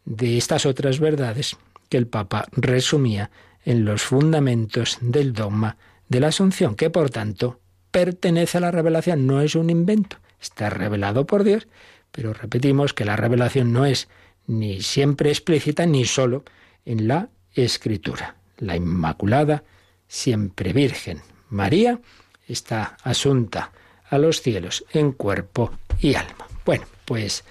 de 0.06 0.38
estas 0.38 0.64
otras 0.64 0.98
verdades 0.98 1.58
que 1.90 1.98
el 1.98 2.06
Papa 2.06 2.46
resumía 2.52 3.30
en 3.66 3.84
los 3.84 4.00
fundamentos 4.00 4.96
del 5.02 5.34
dogma 5.34 5.76
de 6.08 6.20
la 6.20 6.28
Asunción, 6.28 6.76
que 6.76 6.88
por 6.88 7.10
tanto 7.10 7.60
pertenece 7.90 8.56
a 8.56 8.62
la 8.62 8.70
revelación, 8.70 9.26
no 9.26 9.42
es 9.42 9.54
un 9.54 9.68
invento, 9.68 10.16
está 10.40 10.70
revelado 10.70 11.26
por 11.26 11.44
Dios, 11.44 11.68
pero 12.12 12.32
repetimos 12.32 12.94
que 12.94 13.04
la 13.04 13.16
revelación 13.16 13.74
no 13.74 13.84
es 13.84 14.08
ni 14.46 14.80
siempre 14.80 15.28
explícita 15.28 15.84
ni 15.84 16.06
solo 16.06 16.44
en 16.86 17.06
la 17.06 17.28
escritura. 17.54 18.36
La 18.58 18.76
Inmaculada, 18.76 19.64
siempre 20.06 20.72
Virgen. 20.72 21.20
María 21.48 22.00
está 22.46 22.96
asunta 23.02 23.72
a 24.08 24.18
los 24.18 24.42
cielos 24.42 24.84
en 24.92 25.12
cuerpo 25.12 25.70
y 26.00 26.14
alma. 26.14 26.46
Bueno, 26.64 26.84
pues 27.04 27.44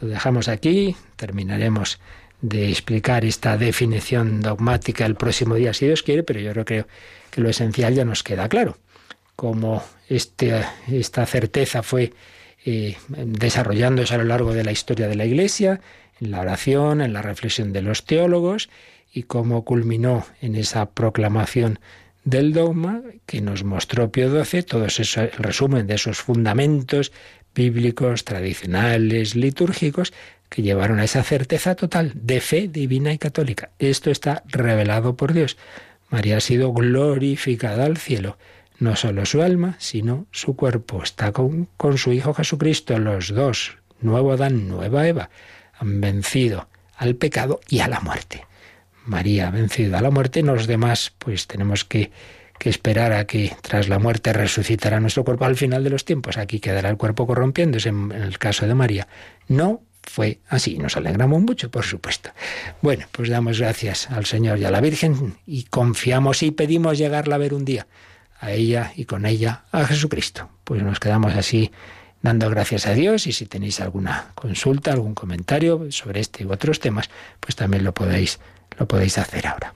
lo 0.00 0.08
dejamos 0.08 0.48
aquí, 0.48 0.96
terminaremos 1.16 2.00
de 2.40 2.68
explicar 2.68 3.24
esta 3.24 3.56
definición 3.56 4.40
dogmática 4.40 5.06
el 5.06 5.14
próximo 5.14 5.54
día, 5.54 5.72
si 5.72 5.86
Dios 5.86 6.02
quiere, 6.02 6.22
pero 6.22 6.40
yo 6.40 6.52
creo 6.52 6.64
que, 6.64 6.84
lo 7.40 7.48
esencial 7.48 7.94
ya 7.94 8.04
nos 8.04 8.22
queda 8.22 8.48
claro. 8.48 8.76
Como 9.34 9.82
este, 10.08 10.62
esta 10.86 11.26
certeza 11.26 11.82
fue 11.82 12.12
eh, 12.64 12.96
desarrollándose 13.08 14.14
a 14.14 14.18
lo 14.18 14.24
largo 14.24 14.52
de 14.52 14.62
la 14.62 14.70
historia 14.70 15.08
de 15.08 15.16
la 15.16 15.24
Iglesia, 15.24 15.80
en 16.20 16.30
la 16.30 16.40
oración, 16.40 17.00
en 17.00 17.12
la 17.12 17.22
reflexión 17.22 17.72
de 17.72 17.82
los 17.82 18.04
teólogos, 18.04 18.68
y 19.14 19.22
cómo 19.22 19.64
culminó 19.64 20.26
en 20.42 20.56
esa 20.56 20.90
proclamación 20.90 21.78
del 22.24 22.52
dogma 22.52 23.02
que 23.26 23.40
nos 23.40 23.62
mostró 23.64 24.10
Pío 24.10 24.44
XII, 24.44 24.64
todo 24.64 24.86
eso, 24.86 25.20
el 25.20 25.30
resumen 25.32 25.86
de 25.86 25.94
esos 25.94 26.18
fundamentos 26.18 27.12
bíblicos, 27.54 28.24
tradicionales, 28.24 29.36
litúrgicos, 29.36 30.12
que 30.48 30.62
llevaron 30.62 30.98
a 30.98 31.04
esa 31.04 31.22
certeza 31.22 31.76
total 31.76 32.12
de 32.14 32.40
fe 32.40 32.68
divina 32.68 33.12
y 33.12 33.18
católica. 33.18 33.70
Esto 33.78 34.10
está 34.10 34.42
revelado 34.46 35.16
por 35.16 35.32
Dios. 35.32 35.56
María 36.10 36.38
ha 36.38 36.40
sido 36.40 36.72
glorificada 36.72 37.84
al 37.84 37.96
cielo. 37.96 38.36
No 38.78 38.96
solo 38.96 39.24
su 39.24 39.40
alma, 39.42 39.76
sino 39.78 40.26
su 40.32 40.56
cuerpo. 40.56 41.02
Está 41.02 41.32
con, 41.32 41.68
con 41.76 41.98
su 41.98 42.12
Hijo 42.12 42.34
Jesucristo, 42.34 42.98
los 42.98 43.28
dos, 43.28 43.78
nuevo 44.00 44.32
Adán, 44.32 44.68
nueva 44.68 45.06
Eva, 45.06 45.30
han 45.78 46.00
vencido 46.00 46.68
al 46.96 47.14
pecado 47.14 47.60
y 47.68 47.80
a 47.80 47.88
la 47.88 48.00
muerte. 48.00 48.46
María 49.04 49.48
ha 49.48 49.50
vencido 49.50 49.96
a 49.96 50.00
la 50.00 50.10
muerte, 50.10 50.42
los 50.42 50.66
demás 50.66 51.12
pues 51.18 51.46
tenemos 51.46 51.84
que, 51.84 52.10
esperar 52.60 53.12
a 53.12 53.26
que 53.26 53.54
tras 53.60 53.90
la 53.90 53.98
muerte 53.98 54.32
resucitará 54.32 54.98
nuestro 54.98 55.22
cuerpo 55.22 55.44
al 55.44 55.54
final 55.54 55.84
de 55.84 55.90
los 55.90 56.06
tiempos. 56.06 56.38
Aquí 56.38 56.60
quedará 56.60 56.88
el 56.88 56.96
cuerpo 56.96 57.26
corrompiéndose 57.26 57.90
en, 57.90 58.10
en 58.10 58.22
el 58.22 58.38
caso 58.38 58.66
de 58.66 58.74
María. 58.74 59.06
No 59.48 59.82
fue 60.02 60.40
así. 60.48 60.78
Nos 60.78 60.96
alegramos 60.96 61.42
mucho, 61.42 61.70
por 61.70 61.84
supuesto. 61.84 62.30
Bueno, 62.80 63.06
pues 63.12 63.28
damos 63.28 63.60
gracias 63.60 64.10
al 64.10 64.24
Señor 64.24 64.58
y 64.58 64.64
a 64.64 64.70
la 64.70 64.80
Virgen 64.80 65.36
y 65.46 65.64
confiamos 65.64 66.42
y 66.42 66.52
pedimos 66.52 66.96
llegarla 66.96 67.34
a 67.34 67.38
ver 67.38 67.52
un 67.52 67.64
día, 67.64 67.86
a 68.40 68.52
ella 68.52 68.92
y 68.96 69.04
con 69.04 69.26
ella 69.26 69.64
a 69.72 69.84
Jesucristo. 69.84 70.48
Pues 70.64 70.82
nos 70.82 71.00
quedamos 71.00 71.34
así 71.34 71.70
dando 72.22 72.48
gracias 72.48 72.86
a 72.86 72.94
Dios 72.94 73.26
y 73.26 73.32
si 73.32 73.44
tenéis 73.44 73.80
alguna 73.80 74.28
consulta, 74.34 74.92
algún 74.92 75.14
comentario 75.14 75.86
sobre 75.90 76.20
este 76.20 76.46
u 76.46 76.52
otros 76.52 76.80
temas, 76.80 77.10
pues 77.38 77.54
también 77.54 77.84
lo 77.84 77.92
podéis 77.92 78.40
lo 78.78 78.86
podéis 78.86 79.18
hacer 79.18 79.46
ahora. 79.46 79.74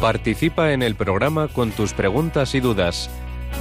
Participa 0.00 0.72
en 0.72 0.82
el 0.82 0.96
programa 0.96 1.46
con 1.46 1.70
tus 1.70 1.92
preguntas 1.92 2.56
y 2.56 2.60
dudas. 2.60 3.08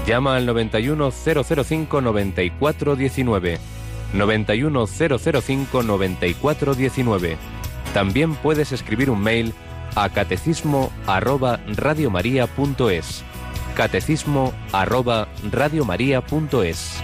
Llama 0.07 0.35
al 0.37 0.47
91005 0.47 2.01
9419. 2.01 3.59
91005 4.13 5.83
9419. 5.83 7.37
También 7.93 8.33
puedes 8.35 8.71
escribir 8.71 9.11
un 9.11 9.21
mail 9.21 9.53
a 9.95 10.09
catecismo 10.09 10.91
arroba 11.05 11.59
radiomaria.es. 11.67 13.23
Catecismo 13.75 14.51
arroba 14.71 15.27
radiomaria.es. 15.51 17.03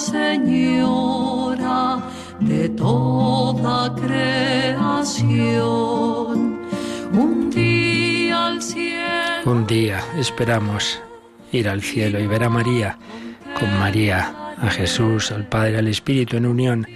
señora 0.00 1.98
de 2.40 2.68
toda 2.70 3.94
creación. 3.94 5.30
Un 7.12 7.50
día 7.50 8.46
al 8.46 8.62
cielo. 8.62 9.52
Un 9.52 9.66
día 9.66 10.00
esperamos 10.18 11.00
ir 11.52 11.68
al 11.68 11.82
cielo 11.82 12.18
y 12.18 12.26
ver 12.26 12.44
a 12.44 12.48
María, 12.48 12.96
con 13.58 13.78
María, 13.78 14.54
a 14.58 14.70
Jesús, 14.70 15.32
al 15.32 15.46
Padre, 15.46 15.76
al 15.78 15.88
Espíritu 15.88 16.36
en 16.36 16.46
unión 16.46 16.86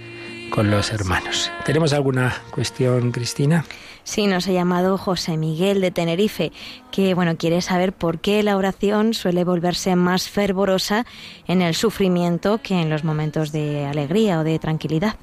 con 0.49 0.71
los 0.71 0.91
hermanos. 0.91 1.51
¿Tenemos 1.65 1.93
alguna 1.93 2.33
cuestión, 2.51 3.11
Cristina? 3.11 3.65
Sí, 4.05 4.27
nos 4.27 4.47
ha 4.47 4.51
llamado 4.51 4.99
José 4.99 5.35
Miguel 5.35 5.81
de 5.81 5.89
Tenerife, 5.89 6.51
que 6.91 7.15
bueno, 7.15 7.37
quiere 7.37 7.61
saber 7.63 7.91
por 7.91 8.19
qué 8.19 8.43
la 8.43 8.55
oración 8.55 9.15
suele 9.15 9.43
volverse 9.43 9.95
más 9.95 10.29
fervorosa 10.29 11.07
en 11.47 11.63
el 11.63 11.73
sufrimiento 11.73 12.61
que 12.61 12.79
en 12.79 12.91
los 12.91 13.03
momentos 13.03 13.51
de 13.51 13.83
alegría 13.83 14.39
o 14.39 14.43
de 14.43 14.59
tranquilidad. 14.59 15.15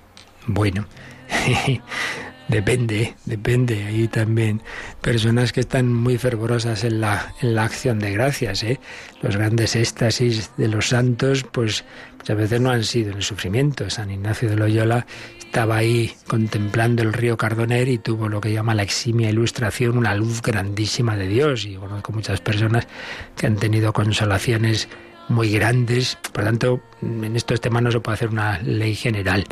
Bueno, 0.48 0.86
depende, 2.48 3.14
depende. 3.24 3.84
Hay 3.84 4.08
también 4.08 4.60
personas 5.00 5.52
que 5.52 5.60
están 5.60 5.92
muy 5.92 6.18
fervorosas 6.18 6.82
en 6.82 7.00
la, 7.00 7.32
en 7.40 7.54
la 7.54 7.62
acción 7.62 8.00
de 8.00 8.10
gracias. 8.10 8.64
¿eh? 8.64 8.80
Los 9.22 9.36
grandes 9.36 9.76
éxtasis 9.76 10.50
de 10.56 10.66
los 10.66 10.88
santos, 10.88 11.44
pues 11.44 11.84
muchas 12.18 12.36
veces 12.36 12.60
no 12.60 12.70
han 12.70 12.82
sido 12.82 13.12
en 13.12 13.18
el 13.18 13.22
sufrimiento. 13.22 13.88
San 13.90 14.10
Ignacio 14.10 14.50
de 14.50 14.56
Loyola 14.56 15.06
estaba 15.52 15.76
ahí 15.76 16.10
contemplando 16.28 17.02
el 17.02 17.12
río 17.12 17.36
Cardoner 17.36 17.86
y 17.88 17.98
tuvo 17.98 18.30
lo 18.30 18.40
que 18.40 18.54
llama 18.54 18.74
la 18.74 18.84
eximia 18.84 19.28
ilustración, 19.28 19.98
una 19.98 20.14
luz 20.14 20.40
grandísima 20.40 21.14
de 21.14 21.28
Dios. 21.28 21.66
Y 21.66 21.74
conozco 21.74 22.10
muchas 22.10 22.40
personas 22.40 22.88
que 23.36 23.48
han 23.48 23.56
tenido 23.56 23.92
consolaciones 23.92 24.88
muy 25.28 25.52
grandes. 25.52 26.16
Por 26.32 26.44
tanto, 26.44 26.80
en 27.02 27.36
estos 27.36 27.60
temas 27.60 27.82
no 27.82 27.92
se 27.92 28.00
puede 28.00 28.14
hacer 28.14 28.30
una 28.30 28.60
ley 28.60 28.94
general. 28.94 29.44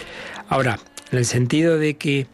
Ahora, 0.49 0.79
en 1.13 1.19
el 1.19 1.27
sentido 1.27 1.77
de 1.77 1.99
que 1.99 2.27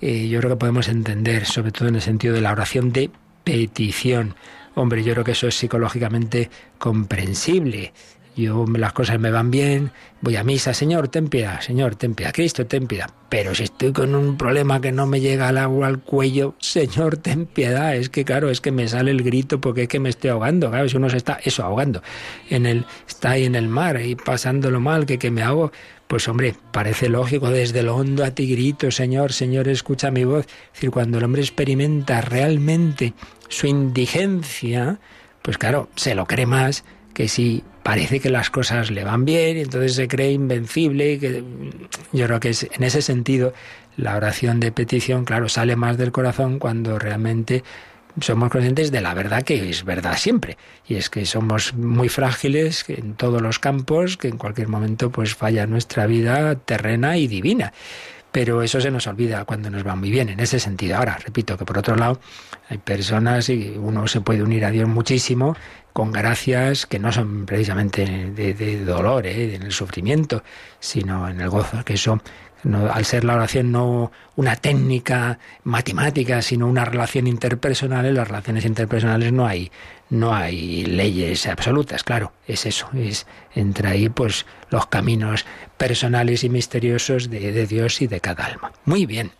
eh, 0.00 0.26
yo 0.26 0.40
creo 0.40 0.50
que 0.50 0.56
podemos 0.56 0.88
entender, 0.88 1.46
sobre 1.46 1.70
todo 1.70 1.86
en 1.86 1.94
el 1.94 2.02
sentido 2.02 2.34
de 2.34 2.40
la 2.40 2.50
oración 2.50 2.92
de 2.92 3.10
petición. 3.44 4.34
Hombre, 4.74 5.04
yo 5.04 5.12
creo 5.12 5.24
que 5.24 5.32
eso 5.32 5.46
es 5.46 5.54
psicológicamente 5.54 6.50
comprensible. 6.78 7.92
Yo 8.36 8.64
las 8.66 8.92
cosas 8.92 9.20
me 9.20 9.30
van 9.30 9.50
bien, 9.50 9.92
voy 10.20 10.34
a 10.36 10.42
misa, 10.42 10.74
Señor, 10.74 11.06
ten 11.08 11.28
piedad, 11.28 11.60
Señor, 11.60 11.94
ten 11.94 12.14
piedad, 12.14 12.32
Cristo, 12.32 12.66
ten 12.66 12.88
piedad. 12.88 13.08
Pero 13.28 13.54
si 13.54 13.64
estoy 13.64 13.92
con 13.92 14.14
un 14.14 14.36
problema 14.36 14.80
que 14.80 14.90
no 14.90 15.06
me 15.06 15.20
llega 15.20 15.48
al 15.48 15.58
agua 15.58 15.86
al 15.86 16.00
cuello, 16.00 16.56
Señor, 16.58 17.16
ten 17.22 17.46
piedad. 17.46 17.94
Es 17.94 18.08
que 18.08 18.24
claro, 18.24 18.50
es 18.50 18.60
que 18.60 18.72
me 18.72 18.88
sale 18.88 19.12
el 19.12 19.22
grito 19.22 19.60
porque 19.60 19.82
es 19.82 19.88
que 19.88 20.00
me 20.00 20.08
estoy 20.08 20.30
ahogando. 20.30 20.70
Claro, 20.70 20.88
si 20.88 20.96
uno 20.96 21.08
se 21.10 21.16
está 21.16 21.38
eso 21.44 21.62
ahogando, 21.62 22.02
en 22.50 22.66
el 22.66 22.86
está 23.06 23.30
ahí 23.32 23.44
en 23.44 23.54
el 23.54 23.68
mar 23.68 24.00
y 24.00 24.16
pasándolo 24.16 24.80
mal, 24.80 25.06
que 25.06 25.18
que 25.18 25.30
me 25.30 25.42
hago, 25.42 25.70
pues 26.08 26.26
hombre, 26.26 26.56
parece 26.72 27.08
lógico 27.08 27.50
desde 27.50 27.82
lo 27.84 27.94
hondo 27.96 28.24
a 28.24 28.32
ti 28.32 28.50
grito, 28.50 28.90
Señor, 28.90 29.32
Señor, 29.32 29.68
escucha 29.68 30.10
mi 30.10 30.24
voz. 30.24 30.46
Es 30.46 30.72
decir, 30.74 30.90
cuando 30.90 31.18
el 31.18 31.24
hombre 31.24 31.42
experimenta 31.42 32.20
realmente 32.20 33.14
su 33.48 33.68
indigencia, 33.68 34.98
pues 35.42 35.56
claro, 35.56 35.88
se 35.94 36.14
lo 36.14 36.26
cree 36.26 36.46
más 36.46 36.84
que 37.14 37.28
si 37.28 37.62
parece 37.82 38.20
que 38.20 38.28
las 38.28 38.50
cosas 38.50 38.90
le 38.90 39.04
van 39.04 39.24
bien 39.24 39.56
y 39.56 39.60
entonces 39.60 39.94
se 39.94 40.08
cree 40.08 40.32
invencible. 40.32 41.18
Que, 41.18 41.42
yo 42.12 42.26
creo 42.26 42.40
que 42.40 42.50
es, 42.50 42.68
en 42.70 42.82
ese 42.82 43.00
sentido 43.00 43.54
la 43.96 44.16
oración 44.16 44.58
de 44.60 44.72
petición, 44.72 45.24
claro, 45.24 45.48
sale 45.48 45.76
más 45.76 45.96
del 45.96 46.12
corazón 46.12 46.58
cuando 46.58 46.98
realmente 46.98 47.62
somos 48.20 48.50
conscientes 48.50 48.90
de 48.90 49.00
la 49.00 49.14
verdad 49.14 49.42
que 49.42 49.70
es 49.70 49.84
verdad 49.84 50.16
siempre. 50.16 50.56
Y 50.86 50.96
es 50.96 51.10
que 51.10 51.24
somos 51.26 51.74
muy 51.74 52.08
frágiles 52.08 52.84
en 52.88 53.14
todos 53.14 53.40
los 53.40 53.58
campos, 53.58 54.16
que 54.16 54.28
en 54.28 54.36
cualquier 54.36 54.68
momento 54.68 55.10
pues 55.10 55.34
falla 55.34 55.66
nuestra 55.66 56.06
vida 56.06 56.56
terrena 56.56 57.16
y 57.16 57.28
divina 57.28 57.72
pero 58.34 58.62
eso 58.62 58.80
se 58.80 58.90
nos 58.90 59.06
olvida 59.06 59.44
cuando 59.44 59.70
nos 59.70 59.86
va 59.86 59.94
muy 59.94 60.10
bien 60.10 60.28
en 60.28 60.40
ese 60.40 60.58
sentido. 60.58 60.96
Ahora, 60.96 61.16
repito 61.24 61.56
que 61.56 61.64
por 61.64 61.78
otro 61.78 61.94
lado 61.94 62.18
hay 62.68 62.78
personas 62.78 63.48
y 63.48 63.76
uno 63.78 64.08
se 64.08 64.22
puede 64.22 64.42
unir 64.42 64.64
a 64.64 64.72
Dios 64.72 64.88
muchísimo 64.88 65.54
con 65.94 66.10
gracias 66.10 66.86
que 66.86 66.98
no 66.98 67.12
son 67.12 67.46
precisamente 67.46 68.04
de, 68.04 68.84
dolor, 68.84 69.26
¿eh? 69.26 69.54
en 69.54 69.62
el 69.62 69.72
sufrimiento, 69.72 70.42
sino 70.80 71.28
en 71.28 71.40
el 71.40 71.48
gozo, 71.48 71.84
que 71.84 71.94
eso 71.94 72.20
al 72.92 73.04
ser 73.04 73.24
la 73.24 73.34
oración 73.34 73.70
no 73.70 74.10
una 74.36 74.56
técnica 74.56 75.38
matemática, 75.62 76.42
sino 76.42 76.66
una 76.66 76.84
relación 76.84 77.26
interpersonal, 77.26 78.06
en 78.06 78.14
las 78.14 78.26
relaciones 78.26 78.64
interpersonales 78.64 79.32
no 79.32 79.46
hay, 79.46 79.70
no 80.10 80.34
hay 80.34 80.84
leyes 80.84 81.46
absolutas, 81.46 82.02
claro, 82.02 82.32
es 82.48 82.66
eso, 82.66 82.88
es 82.94 83.26
entre 83.54 83.88
ahí 83.88 84.08
pues 84.08 84.46
los 84.70 84.86
caminos 84.86 85.46
personales 85.76 86.42
y 86.42 86.48
misteriosos 86.48 87.30
de, 87.30 87.52
de 87.52 87.66
Dios 87.66 88.02
y 88.02 88.08
de 88.08 88.20
cada 88.20 88.46
alma. 88.46 88.72
Muy 88.84 89.06
bien, 89.06 89.30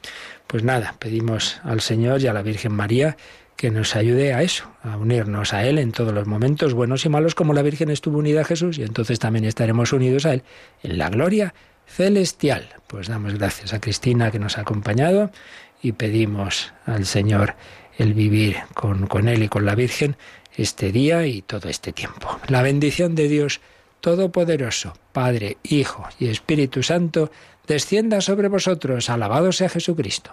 pues 0.47 0.63
nada, 0.63 0.95
pedimos 1.01 1.61
al 1.65 1.81
Señor 1.81 2.21
y 2.21 2.29
a 2.29 2.33
la 2.33 2.43
Virgen 2.43 2.73
María 2.73 3.17
que 3.57 3.71
nos 3.71 3.97
ayude 3.97 4.35
a 4.35 4.43
eso, 4.43 4.71
a 4.83 4.97
unirnos 4.97 5.53
a 5.53 5.65
Él 5.65 5.79
en 5.79 5.93
todos 5.93 6.13
los 6.13 6.27
momentos 6.27 6.75
buenos 6.75 7.05
y 7.05 7.09
malos, 7.09 7.35
como 7.35 7.55
la 7.55 7.63
Virgen 7.63 7.91
estuvo 7.91 8.19
unida 8.19 8.43
a 8.43 8.45
Jesús, 8.45 8.79
y 8.79 8.83
entonces 8.83 9.19
también 9.19 9.45
estaremos 9.45 9.93
unidos 9.93 10.27
a 10.27 10.35
Él 10.35 10.43
en 10.83 10.99
la 10.99 11.11
gloria 11.11 11.55
celestial. 11.87 12.69
Pues 12.87 13.09
damos 13.09 13.35
gracias 13.35 13.73
a 13.73 13.81
Cristina 13.81 14.31
que 14.31 14.39
nos 14.39 14.59
ha 14.59 14.63
acompañado 14.63 15.31
y 15.83 15.93
pedimos 15.93 16.73
al 16.87 17.07
Señor 17.07 17.55
el 17.99 18.15
vivir 18.15 18.57
con, 18.75 19.07
con 19.07 19.29
Él 19.29 19.43
y 19.43 19.49
con 19.49 19.65
la 19.65 19.75
Virgen 19.75 20.17
este 20.57 20.93
día 20.93 21.27
y 21.27 21.43
todo 21.43 21.69
este 21.69 21.93
tiempo. 21.93 22.39
La 22.49 22.63
bendición 22.63 23.15
de 23.15 23.29
Dios 23.29 23.61
Todopoderoso, 24.01 24.93
Padre, 25.13 25.57
Hijo 25.63 26.07
y 26.19 26.29
Espíritu 26.29 26.83
Santo, 26.83 27.31
descienda 27.67 28.21
sobre 28.21 28.49
vosotros. 28.49 29.09
Alabado 29.09 29.51
sea 29.51 29.71
Jesucristo. 29.71 30.33